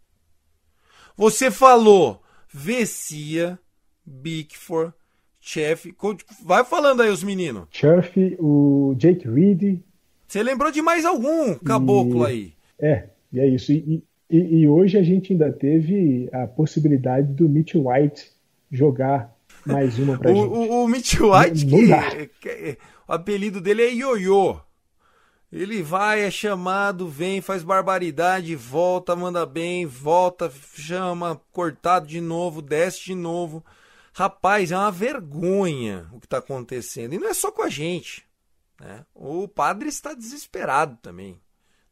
Você 1.14 1.51
falou 1.51 2.22
Vessia, 2.49 3.61
Bickford, 4.09 4.93
Chef. 5.41 5.95
Vai 6.45 6.65
falando 6.65 7.03
aí 7.03 7.11
os 7.11 7.23
meninos. 7.23 7.65
Chef, 7.71 8.37
o 8.39 8.95
Jake 8.97 9.29
Reed. 9.29 9.81
Você 10.27 10.43
lembrou 10.43 10.71
de 10.71 10.83
mais 10.83 11.05
algum 11.05 11.55
caboclo 11.55 12.25
e... 12.25 12.27
aí? 12.27 12.53
É, 12.79 13.09
e 13.33 13.41
é 13.41 13.47
isso. 13.47 13.73
E, 13.73 14.03
e, 14.31 14.61
e, 14.61 14.69
hoje 14.69 14.99
a 14.99 15.03
gente 15.03 15.33
ainda 15.33 15.51
teve 15.51 16.29
a 16.33 16.47
possibilidade 16.47 17.33
do 17.33 17.49
Mitch 17.49 17.75
White 17.75 18.31
jogar 18.71 19.35
mais 19.65 19.99
uma 19.99 20.19
pra 20.19 20.31
o, 20.33 20.35
gente. 20.35 20.47
O, 20.49 20.85
o 20.85 20.89
Mitch 20.89 21.15
White, 21.21 21.67
que, 21.67 22.31
que, 22.41 22.79
o 23.07 23.13
apelido 23.13 23.61
dele 23.61 23.83
é 23.83 23.93
Ioiô. 23.93 24.61
Ele 25.51 25.83
vai, 25.83 26.21
é 26.21 26.31
chamado, 26.31 27.09
vem, 27.09 27.41
faz 27.41 27.63
barbaridade, 27.63 28.55
volta, 28.55 29.17
manda 29.17 29.47
bem, 29.47 29.87
volta, 29.87 30.53
chama, 30.75 31.41
cortado 31.51 32.07
de 32.07 32.21
novo, 32.21 32.61
desce 32.61 33.07
de 33.07 33.15
novo. 33.15 33.65
Rapaz, 34.19 34.73
é 34.73 34.77
uma 34.77 34.91
vergonha 34.91 36.09
o 36.11 36.19
que 36.19 36.27
está 36.27 36.39
acontecendo. 36.39 37.12
E 37.12 37.19
não 37.21 37.29
é 37.29 37.35
só 37.35 37.53
com 37.53 37.62
a 37.62 37.69
gente. 37.69 38.27
Né? 38.81 39.07
O 39.14 39.47
padre 39.47 39.89
está 39.89 40.12
desesperado 40.12 40.99
também. 41.01 41.41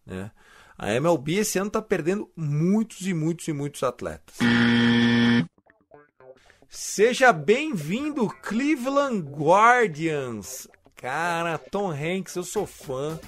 Né? 0.05 0.33
A 0.77 0.93
MLB 0.93 1.37
esse 1.37 1.57
ano 1.57 1.68
está 1.68 1.81
perdendo 1.81 2.29
muitos 2.35 3.07
e 3.07 3.14
muitos 3.14 3.47
e 3.47 3.53
muitos 3.53 3.85
atletas. 3.85 4.35
Seja 6.68 7.33
bem-vindo, 7.33 8.29
Cleveland 8.43 9.20
Guardians. 9.31 10.66
Cara, 10.97 11.57
Tom 11.59 11.93
Hanks, 11.93 12.35
eu 12.35 12.43
sou 12.43 12.66
fã. 12.66 13.20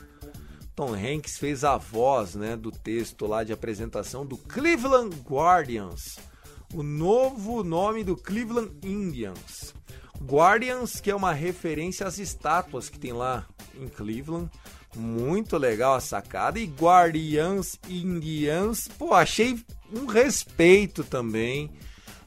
Tom 0.75 0.93
Hanks 0.93 1.39
fez 1.39 1.63
a 1.63 1.77
voz 1.77 2.35
né, 2.35 2.57
do 2.57 2.73
texto 2.73 3.29
lá 3.29 3.45
de 3.45 3.53
apresentação 3.53 4.27
do 4.27 4.37
Cleveland 4.37 5.15
Guardians, 5.23 6.19
o 6.75 6.83
novo 6.83 7.63
nome 7.63 8.05
do 8.05 8.17
Cleveland 8.17 8.73
Indians. 8.83 9.75
Guardians, 10.23 11.01
que 11.01 11.11
é 11.11 11.15
uma 11.15 11.33
referência 11.33 12.07
às 12.07 12.19
estátuas 12.19 12.89
que 12.89 12.99
tem 12.99 13.13
lá 13.13 13.47
em 13.75 13.89
Cleveland. 13.89 14.51
Muito 14.97 15.57
legal 15.57 15.95
a 15.95 16.01
sacada. 16.01 16.59
E 16.59 16.65
Guardians 16.65 17.79
Indians, 17.89 18.89
pô, 18.99 19.15
achei 19.15 19.59
um 19.93 20.07
respeito 20.07 21.05
também 21.05 21.71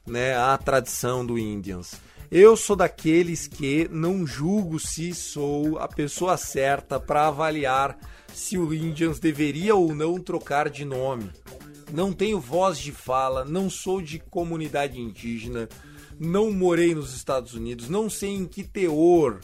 né, 0.05 0.35
à 0.35 0.57
tradição 0.57 1.25
do 1.25 1.37
Indians. 1.37 1.95
Eu 2.31 2.55
sou 2.55 2.77
daqueles 2.77 3.45
que 3.45 3.89
não 3.91 4.25
julgo 4.25 4.79
se 4.79 5.13
sou 5.13 5.77
a 5.79 5.87
pessoa 5.87 6.37
certa 6.37 6.97
para 6.97 7.27
avaliar 7.27 7.97
se 8.33 8.57
o 8.57 8.73
Indians 8.73 9.19
deveria 9.19 9.75
ou 9.75 9.93
não 9.93 10.17
trocar 10.17 10.69
de 10.69 10.85
nome. 10.85 11.29
Não 11.91 12.13
tenho 12.13 12.39
voz 12.39 12.77
de 12.77 12.91
fala, 12.91 13.43
não 13.43 13.69
sou 13.69 14.01
de 14.01 14.19
comunidade 14.19 14.99
indígena, 14.99 15.67
não 16.19 16.51
morei 16.51 16.95
nos 16.95 17.13
Estados 17.13 17.53
Unidos, 17.53 17.89
não 17.89 18.09
sei 18.09 18.29
em 18.29 18.45
que 18.45 18.63
teor 18.63 19.39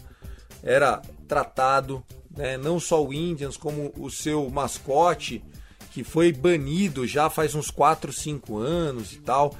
era 0.63 1.01
tratado, 1.27 2.03
né, 2.35 2.57
não 2.57 2.79
só 2.79 3.03
o 3.05 3.13
Indians, 3.13 3.57
como 3.57 3.91
o 3.97 4.09
seu 4.09 4.49
mascote, 4.49 5.43
que 5.91 6.03
foi 6.03 6.31
banido 6.31 7.07
já 7.07 7.29
faz 7.29 7.55
uns 7.55 7.71
4, 7.71 8.13
5 8.13 8.57
anos 8.57 9.13
e 9.13 9.17
tal. 9.17 9.55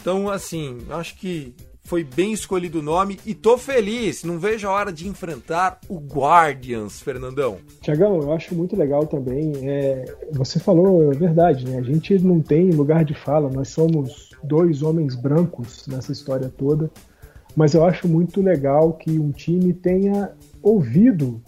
Então, 0.00 0.30
assim, 0.30 0.78
acho 0.90 1.14
que 1.16 1.54
foi 1.84 2.04
bem 2.04 2.32
escolhido 2.32 2.78
o 2.78 2.82
nome 2.82 3.18
e 3.26 3.34
tô 3.34 3.58
feliz. 3.58 4.24
Não 4.24 4.38
vejo 4.38 4.68
a 4.68 4.70
hora 4.70 4.92
de 4.92 5.08
enfrentar 5.08 5.80
o 5.88 5.98
Guardians, 5.98 7.00
Fernandão. 7.00 7.58
Tiagão, 7.80 8.20
eu 8.20 8.32
acho 8.32 8.54
muito 8.54 8.76
legal 8.76 9.06
também. 9.06 9.52
É, 9.68 10.04
você 10.32 10.58
falou 10.58 11.10
a 11.10 11.14
verdade, 11.14 11.68
né? 11.68 11.78
A 11.78 11.82
gente 11.82 12.18
não 12.20 12.40
tem 12.40 12.70
lugar 12.70 13.04
de 13.04 13.14
fala, 13.14 13.50
nós 13.50 13.68
somos 13.68 14.30
dois 14.42 14.82
homens 14.82 15.14
brancos 15.14 15.86
nessa 15.86 16.12
história 16.12 16.48
toda. 16.48 16.90
Mas 17.54 17.74
eu 17.74 17.84
acho 17.84 18.08
muito 18.08 18.40
legal 18.40 18.94
que 18.94 19.18
um 19.18 19.30
time 19.30 19.74
tenha 19.74 20.32
ouvido 20.62 21.42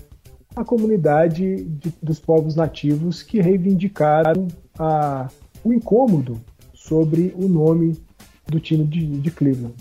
a 0.55 0.65
comunidade 0.65 1.65
de, 1.65 1.93
dos 2.03 2.21
povos 2.21 2.55
nativos 2.55 3.23
que 3.23 3.41
reivindicaram 3.41 4.47
a, 4.79 5.29
o 5.65 5.73
incômodo 5.73 6.41
sobre 6.73 7.35
o 7.37 7.49
nome 7.49 7.97
do 8.47 8.61
time 8.61 8.85
de, 8.85 9.07
de 9.07 9.31
Cleveland. 9.31 9.75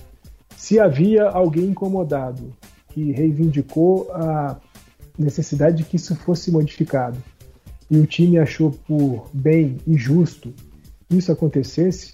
Se 0.64 0.80
havia 0.80 1.26
alguém 1.26 1.66
incomodado 1.66 2.54
que 2.88 3.12
reivindicou 3.12 4.10
a 4.14 4.56
necessidade 5.20 5.76
de 5.76 5.84
que 5.84 5.98
isso 5.98 6.16
fosse 6.16 6.50
modificado 6.52 7.18
e 7.92 7.98
o 7.98 8.08
time 8.08 8.40
achou 8.40 8.72
por 8.72 9.30
bem 9.34 9.78
e 9.86 9.98
justo 9.98 10.54
que 11.10 11.18
isso 11.18 11.34
acontecesse, 11.34 12.14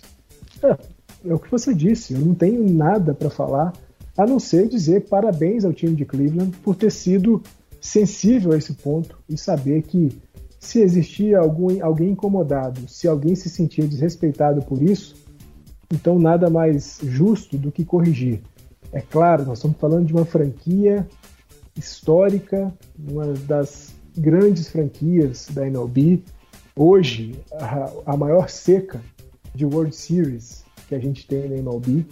é, 0.63 1.29
é 1.29 1.31
o 1.31 1.37
que 1.37 1.51
você 1.51 1.75
disse. 1.75 2.15
Eu 2.15 2.21
não 2.21 2.33
tenho 2.33 2.67
nada 2.73 3.13
para 3.13 3.29
falar 3.29 3.71
a 4.17 4.25
não 4.25 4.39
ser 4.39 4.67
dizer 4.67 5.01
parabéns 5.01 5.63
ao 5.63 5.71
time 5.71 5.95
de 5.95 6.03
Cleveland 6.03 6.57
por 6.63 6.75
ter 6.75 6.91
sido 6.91 7.43
sensível 7.79 8.53
a 8.53 8.57
esse 8.57 8.73
ponto 8.73 9.19
e 9.29 9.37
saber 9.37 9.83
que 9.83 10.09
se 10.59 10.79
existia 10.79 11.37
algum, 11.37 11.85
alguém 11.85 12.13
incomodado, 12.13 12.89
se 12.89 13.07
alguém 13.07 13.35
se 13.35 13.47
sentia 13.47 13.85
desrespeitado 13.85 14.63
por 14.63 14.81
isso, 14.81 15.15
então, 15.91 16.19
nada 16.19 16.49
mais 16.49 16.99
justo 17.03 17.57
do 17.57 17.71
que 17.71 17.83
corrigir. 17.83 18.41
É 18.91 19.01
claro, 19.01 19.45
nós 19.45 19.59
estamos 19.59 19.77
falando 19.77 20.05
de 20.05 20.13
uma 20.13 20.25
franquia 20.25 21.07
histórica, 21.77 22.73
uma 22.97 23.33
das 23.33 23.93
grandes 24.17 24.69
franquias 24.69 25.47
da 25.51 25.65
MLB. 25.67 26.23
Hoje, 26.75 27.39
a, 27.53 27.91
a 28.13 28.17
maior 28.17 28.49
seca 28.49 29.01
de 29.53 29.65
World 29.65 29.95
Series 29.95 30.63
que 30.87 30.95
a 30.95 30.99
gente 30.99 31.25
tem 31.27 31.47
na 31.47 31.57
MLB. 31.57 32.05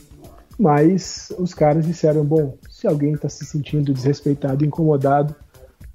Mas 0.57 1.31
os 1.37 1.53
caras 1.53 1.85
disseram: 1.85 2.23
bom, 2.23 2.57
se 2.69 2.87
alguém 2.87 3.13
está 3.13 3.27
se 3.27 3.45
sentindo 3.45 3.93
desrespeitado, 3.93 4.63
incomodado, 4.63 5.35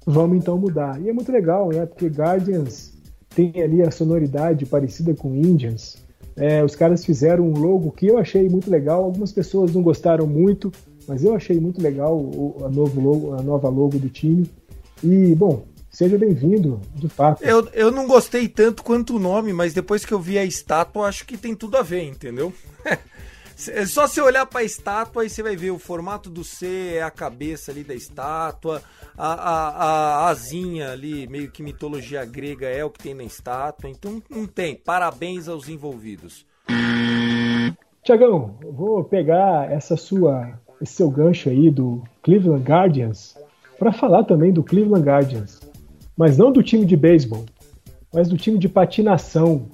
vamos 0.05 0.37
então 0.37 0.57
mudar. 0.57 1.01
E 1.01 1.09
é 1.09 1.13
muito 1.13 1.31
legal, 1.31 1.69
né? 1.69 1.85
Porque 1.85 2.07
Guardians 2.07 2.93
tem 3.29 3.61
ali 3.61 3.81
a 3.81 3.91
sonoridade 3.91 4.65
parecida 4.65 5.13
com 5.13 5.35
Indians. 5.35 5.97
É, 6.35 6.63
os 6.63 6.75
caras 6.75 7.05
fizeram 7.05 7.45
um 7.45 7.57
logo 7.57 7.91
que 7.91 8.07
eu 8.07 8.17
achei 8.17 8.49
muito 8.49 8.69
legal. 8.69 9.03
Algumas 9.03 9.31
pessoas 9.31 9.73
não 9.73 9.81
gostaram 9.81 10.25
muito, 10.25 10.71
mas 11.07 11.23
eu 11.23 11.35
achei 11.35 11.59
muito 11.59 11.81
legal 11.81 12.17
o, 12.17 12.63
a, 12.65 12.69
novo 12.69 13.01
logo, 13.01 13.33
a 13.33 13.41
nova 13.41 13.69
logo 13.69 13.97
do 13.99 14.09
time. 14.09 14.49
E, 15.03 15.35
bom, 15.35 15.65
seja 15.89 16.17
bem-vindo, 16.17 16.79
de 16.95 17.07
fato. 17.07 17.43
Eu, 17.43 17.67
eu 17.73 17.91
não 17.91 18.07
gostei 18.07 18.47
tanto 18.47 18.83
quanto 18.83 19.15
o 19.15 19.19
nome, 19.19 19.53
mas 19.53 19.73
depois 19.73 20.05
que 20.05 20.13
eu 20.13 20.19
vi 20.19 20.37
a 20.37 20.45
estátua, 20.45 21.07
acho 21.07 21.25
que 21.25 21.37
tem 21.37 21.55
tudo 21.55 21.77
a 21.77 21.81
ver, 21.81 22.03
entendeu? 22.03 22.53
É 23.69 23.85
só 23.85 24.07
você 24.07 24.21
olhar 24.21 24.45
para 24.45 24.61
a 24.61 24.63
estátua 24.63 25.21
aí 25.23 25.29
você 25.29 25.43
vai 25.43 25.55
ver 25.55 25.71
o 25.71 25.79
formato 25.79 26.29
do 26.29 26.43
C 26.43 26.95
é 26.95 27.03
a 27.03 27.11
cabeça 27.11 27.71
ali 27.71 27.83
da 27.83 27.93
estátua, 27.93 28.81
a, 29.17 29.33
a, 29.33 29.69
a 30.25 30.29
asinha 30.29 30.91
ali, 30.91 31.27
meio 31.27 31.51
que 31.51 31.61
mitologia 31.61 32.25
grega 32.25 32.67
é 32.67 32.83
o 32.83 32.89
que 32.89 33.03
tem 33.03 33.13
na 33.13 33.23
estátua. 33.23 33.89
Então 33.89 34.21
não 34.29 34.45
tem. 34.47 34.75
Parabéns 34.75 35.47
aos 35.47 35.69
envolvidos. 35.69 36.45
Tiagão, 38.03 38.57
vou 38.61 39.03
pegar 39.03 39.71
essa 39.71 39.95
sua, 39.95 40.59
esse 40.81 40.93
seu 40.93 41.09
gancho 41.09 41.49
aí 41.49 41.69
do 41.69 42.03
Cleveland 42.21 42.63
Guardians 42.63 43.37
para 43.79 43.93
falar 43.93 44.23
também 44.23 44.51
do 44.51 44.63
Cleveland 44.63 45.05
Guardians, 45.05 45.61
mas 46.17 46.37
não 46.37 46.51
do 46.51 46.61
time 46.61 46.85
de 46.85 46.97
beisebol, 46.97 47.45
mas 48.13 48.27
do 48.27 48.37
time 48.37 48.57
de 48.57 48.67
patinação. 48.67 49.67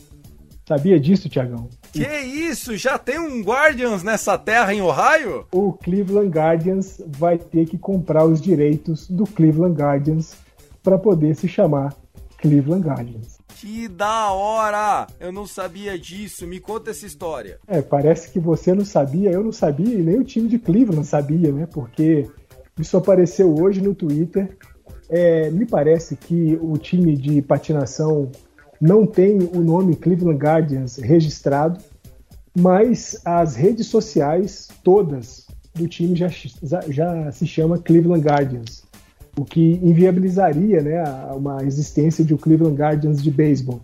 Sabia 0.67 0.99
disso, 0.99 1.27
Tiagão? 1.27 1.69
Que 1.91 2.07
isso? 2.19 2.77
Já 2.77 2.97
tem 2.97 3.19
um 3.19 3.41
Guardians 3.41 4.03
nessa 4.03 4.37
terra 4.37 4.73
em 4.73 4.81
Ohio? 4.81 5.45
O 5.51 5.73
Cleveland 5.73 6.29
Guardians 6.29 7.01
vai 7.07 7.37
ter 7.37 7.65
que 7.65 7.77
comprar 7.77 8.25
os 8.25 8.39
direitos 8.41 9.07
do 9.07 9.25
Cleveland 9.25 9.79
Guardians 9.79 10.35
para 10.83 10.97
poder 10.97 11.35
se 11.35 11.47
chamar 11.47 11.95
Cleveland 12.37 12.87
Guardians. 12.87 13.39
Que 13.55 13.87
da 13.87 14.31
hora! 14.31 15.07
Eu 15.19 15.31
não 15.33 15.45
sabia 15.45 15.99
disso. 15.99 16.47
Me 16.47 16.59
conta 16.59 16.91
essa 16.91 17.05
história. 17.05 17.59
É, 17.67 17.81
parece 17.81 18.31
que 18.31 18.39
você 18.39 18.73
não 18.73 18.85
sabia, 18.85 19.31
eu 19.31 19.43
não 19.43 19.51
sabia 19.51 19.95
e 19.95 20.01
nem 20.01 20.17
o 20.17 20.23
time 20.23 20.47
de 20.47 20.57
Cleveland 20.57 21.05
sabia, 21.05 21.51
né? 21.51 21.67
Porque 21.69 22.29
isso 22.79 22.95
apareceu 22.95 23.53
hoje 23.53 23.81
no 23.81 23.93
Twitter. 23.93 24.57
É, 25.09 25.49
me 25.49 25.65
parece 25.65 26.15
que 26.15 26.57
o 26.61 26.77
time 26.77 27.17
de 27.17 27.41
patinação 27.41 28.31
não 28.79 29.05
tem 29.05 29.39
o 29.39 29.61
nome 29.61 29.95
Cleveland 29.95 30.37
Guardians 30.37 30.97
registrado, 30.97 31.79
mas 32.57 33.19
as 33.25 33.55
redes 33.55 33.87
sociais 33.87 34.67
todas 34.83 35.47
do 35.75 35.87
time 35.87 36.15
já, 36.15 36.29
já 36.87 37.31
se 37.31 37.45
chama 37.45 37.77
Cleveland 37.77 38.25
Guardians, 38.25 38.83
o 39.37 39.45
que 39.45 39.79
inviabilizaria 39.83 40.81
né, 40.81 41.03
uma 41.33 41.63
existência 41.63 42.23
de 42.23 42.33
o 42.33 42.37
Cleveland 42.37 42.75
Guardians 42.75 43.21
de 43.21 43.31
beisebol. 43.31 43.81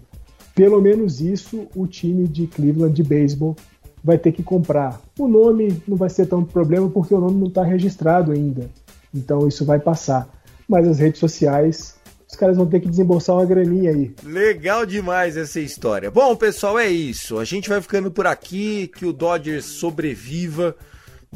Pelo 0.54 0.82
menos 0.82 1.22
isso 1.22 1.68
o 1.76 1.86
time 1.86 2.28
de 2.28 2.48
Cleveland 2.48 2.94
de 2.94 3.04
beisebol 3.04 3.56
vai 4.04 4.18
ter 4.18 4.32
que 4.32 4.44
comprar. 4.44 5.02
O 5.18 5.28
nome 5.28 5.82
não 5.88 5.98
vai 5.98 6.10
ser 6.10 6.28
tanto 6.28 6.52
problema 6.52 6.90
porque 6.90 7.14
o 7.14 7.20
nome 7.20 7.40
não 7.40 7.48
está 7.48 7.64
registrado 7.64 8.32
ainda. 8.32 8.70
Então 9.14 9.48
isso 9.48 9.66
vai 9.66 9.80
passar. 9.80 10.30
Mas 10.68 10.88
as 10.88 11.00
redes 11.00 11.20
sociais, 11.20 11.96
os 12.28 12.36
caras 12.36 12.58
vão 12.58 12.66
ter 12.66 12.80
que 12.80 12.90
desembolsar 12.90 13.36
uma 13.36 13.46
graninha 13.46 13.92
aí. 13.92 14.14
Legal 14.24 14.86
demais 14.86 15.38
essa 15.38 15.60
história. 15.60 16.10
Bom, 16.10 16.36
pessoal, 16.36 16.78
é 16.78 16.88
isso. 16.88 17.38
A 17.38 17.46
gente 17.46 17.70
vai 17.70 17.82
ficando 17.82 18.12
por 18.12 18.28
aqui. 18.28 18.88
Que 18.88 19.06
o 19.06 19.14
Dodgers 19.14 19.66
sobreviva 19.66 20.76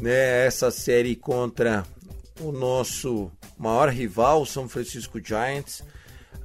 né, 0.00 0.46
essa 0.46 0.70
série 0.70 1.14
contra 1.14 1.84
o 2.40 2.52
nosso 2.52 3.30
maior 3.58 3.88
rival, 3.88 4.42
o 4.42 4.46
São 4.46 4.68
Francisco 4.68 5.20
Giants. 5.22 5.82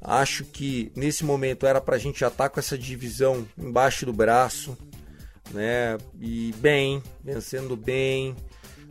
Acho 0.01 0.45
que 0.45 0.91
nesse 0.95 1.25
momento 1.25 1.65
era 1.65 1.81
para 1.81 1.95
a 1.95 1.99
gente 1.99 2.19
já 2.19 2.27
estar 2.27 2.45
tá 2.45 2.49
com 2.49 2.59
essa 2.59 2.77
divisão 2.77 3.45
embaixo 3.57 4.05
do 4.05 4.13
braço 4.13 4.77
né? 5.51 5.97
E 6.19 6.53
bem, 6.57 7.01
vencendo 7.23 7.75
bem, 7.75 8.35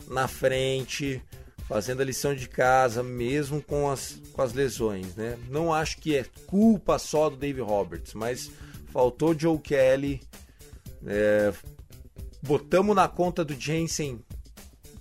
na 0.09 0.29
frente, 0.29 1.23
fazendo 1.69 2.03
a 2.03 2.05
lição 2.05 2.35
de 2.35 2.49
casa, 2.49 3.03
mesmo 3.03 3.63
com 3.63 3.91
as, 3.91 4.21
com 4.33 4.43
as 4.43 4.53
lesões, 4.53 5.15
né? 5.15 5.39
Não 5.49 5.73
acho 5.73 5.99
que 5.99 6.17
é 6.17 6.25
culpa 6.47 6.99
só 6.99 7.31
do 7.31 7.37
Dave 7.37 7.61
Roberts, 7.61 8.15
mas 8.15 8.51
faltou 8.93 9.39
Joe 9.39 9.59
Kelly, 9.59 10.21
é, 11.07 11.53
botamos 12.43 12.95
na 12.95 13.09
conta 13.09 13.45
do 13.45 13.59
Jensen 13.59 14.21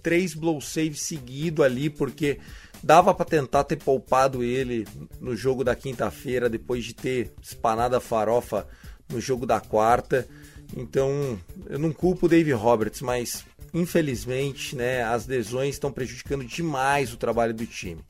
três 0.02 0.34
blow 0.34 0.60
saves 0.60 1.02
seguido 1.02 1.64
ali, 1.64 1.90
porque 1.90 2.40
dava 2.82 3.14
para 3.14 3.26
tentar 3.26 3.64
ter 3.64 3.78
poupado 3.78 4.44
ele 4.44 4.86
no 5.20 5.36
jogo 5.36 5.64
da 5.64 5.76
quinta-feira, 5.76 6.50
depois 6.50 6.84
de 6.84 6.94
ter 6.94 7.32
espanado 7.42 7.96
a 7.96 8.02
farofa 8.02 8.68
no 9.10 9.22
jogo 9.22 9.46
da 9.46 9.62
quarta. 9.62 10.28
Então, 10.76 11.40
eu 11.70 11.80
não 11.80 11.94
culpo 11.94 12.26
o 12.26 12.30
Dave 12.30 12.52
Roberts, 12.52 13.02
mas 13.02 13.46
infelizmente, 13.74 14.76
né, 14.76 15.04
as 15.04 15.26
lesões 15.26 15.76
estão 15.76 15.92
prejudicando 15.92 16.46
demais 16.46 17.14
o 17.14 17.18
trabalho 17.18 17.54
do 17.54 17.66
time. 17.66 18.02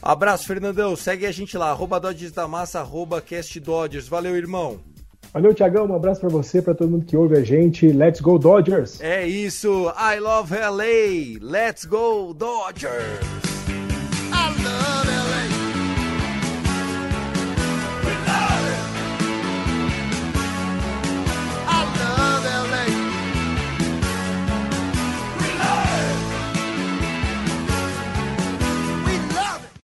Abraço, 0.00 0.46
Fernandão. 0.46 0.96
Segue 0.96 1.26
a 1.26 1.32
gente 1.32 1.56
lá, 1.56 1.70
arroba 1.70 2.00
Dodgers 2.00 2.32
da 2.32 2.48
Massa, 2.48 2.80
arroba 2.80 3.20
Cast 3.20 3.58
Dodgers. 3.60 4.08
Valeu, 4.08 4.36
irmão. 4.36 4.80
Valeu, 5.32 5.54
Tiagão. 5.54 5.86
Um 5.86 5.94
abraço 5.94 6.20
para 6.20 6.28
você, 6.28 6.60
para 6.60 6.74
todo 6.74 6.90
mundo 6.90 7.06
que 7.06 7.16
ouve 7.16 7.36
a 7.36 7.42
gente. 7.42 7.86
Let's 7.88 8.20
go, 8.20 8.38
Dodgers! 8.38 9.00
É 9.00 9.26
isso. 9.26 9.90
I 9.96 10.18
love 10.18 10.52
LA. 10.54 11.38
Let's 11.40 11.86
go, 11.86 12.34
Dodgers! 12.34 13.42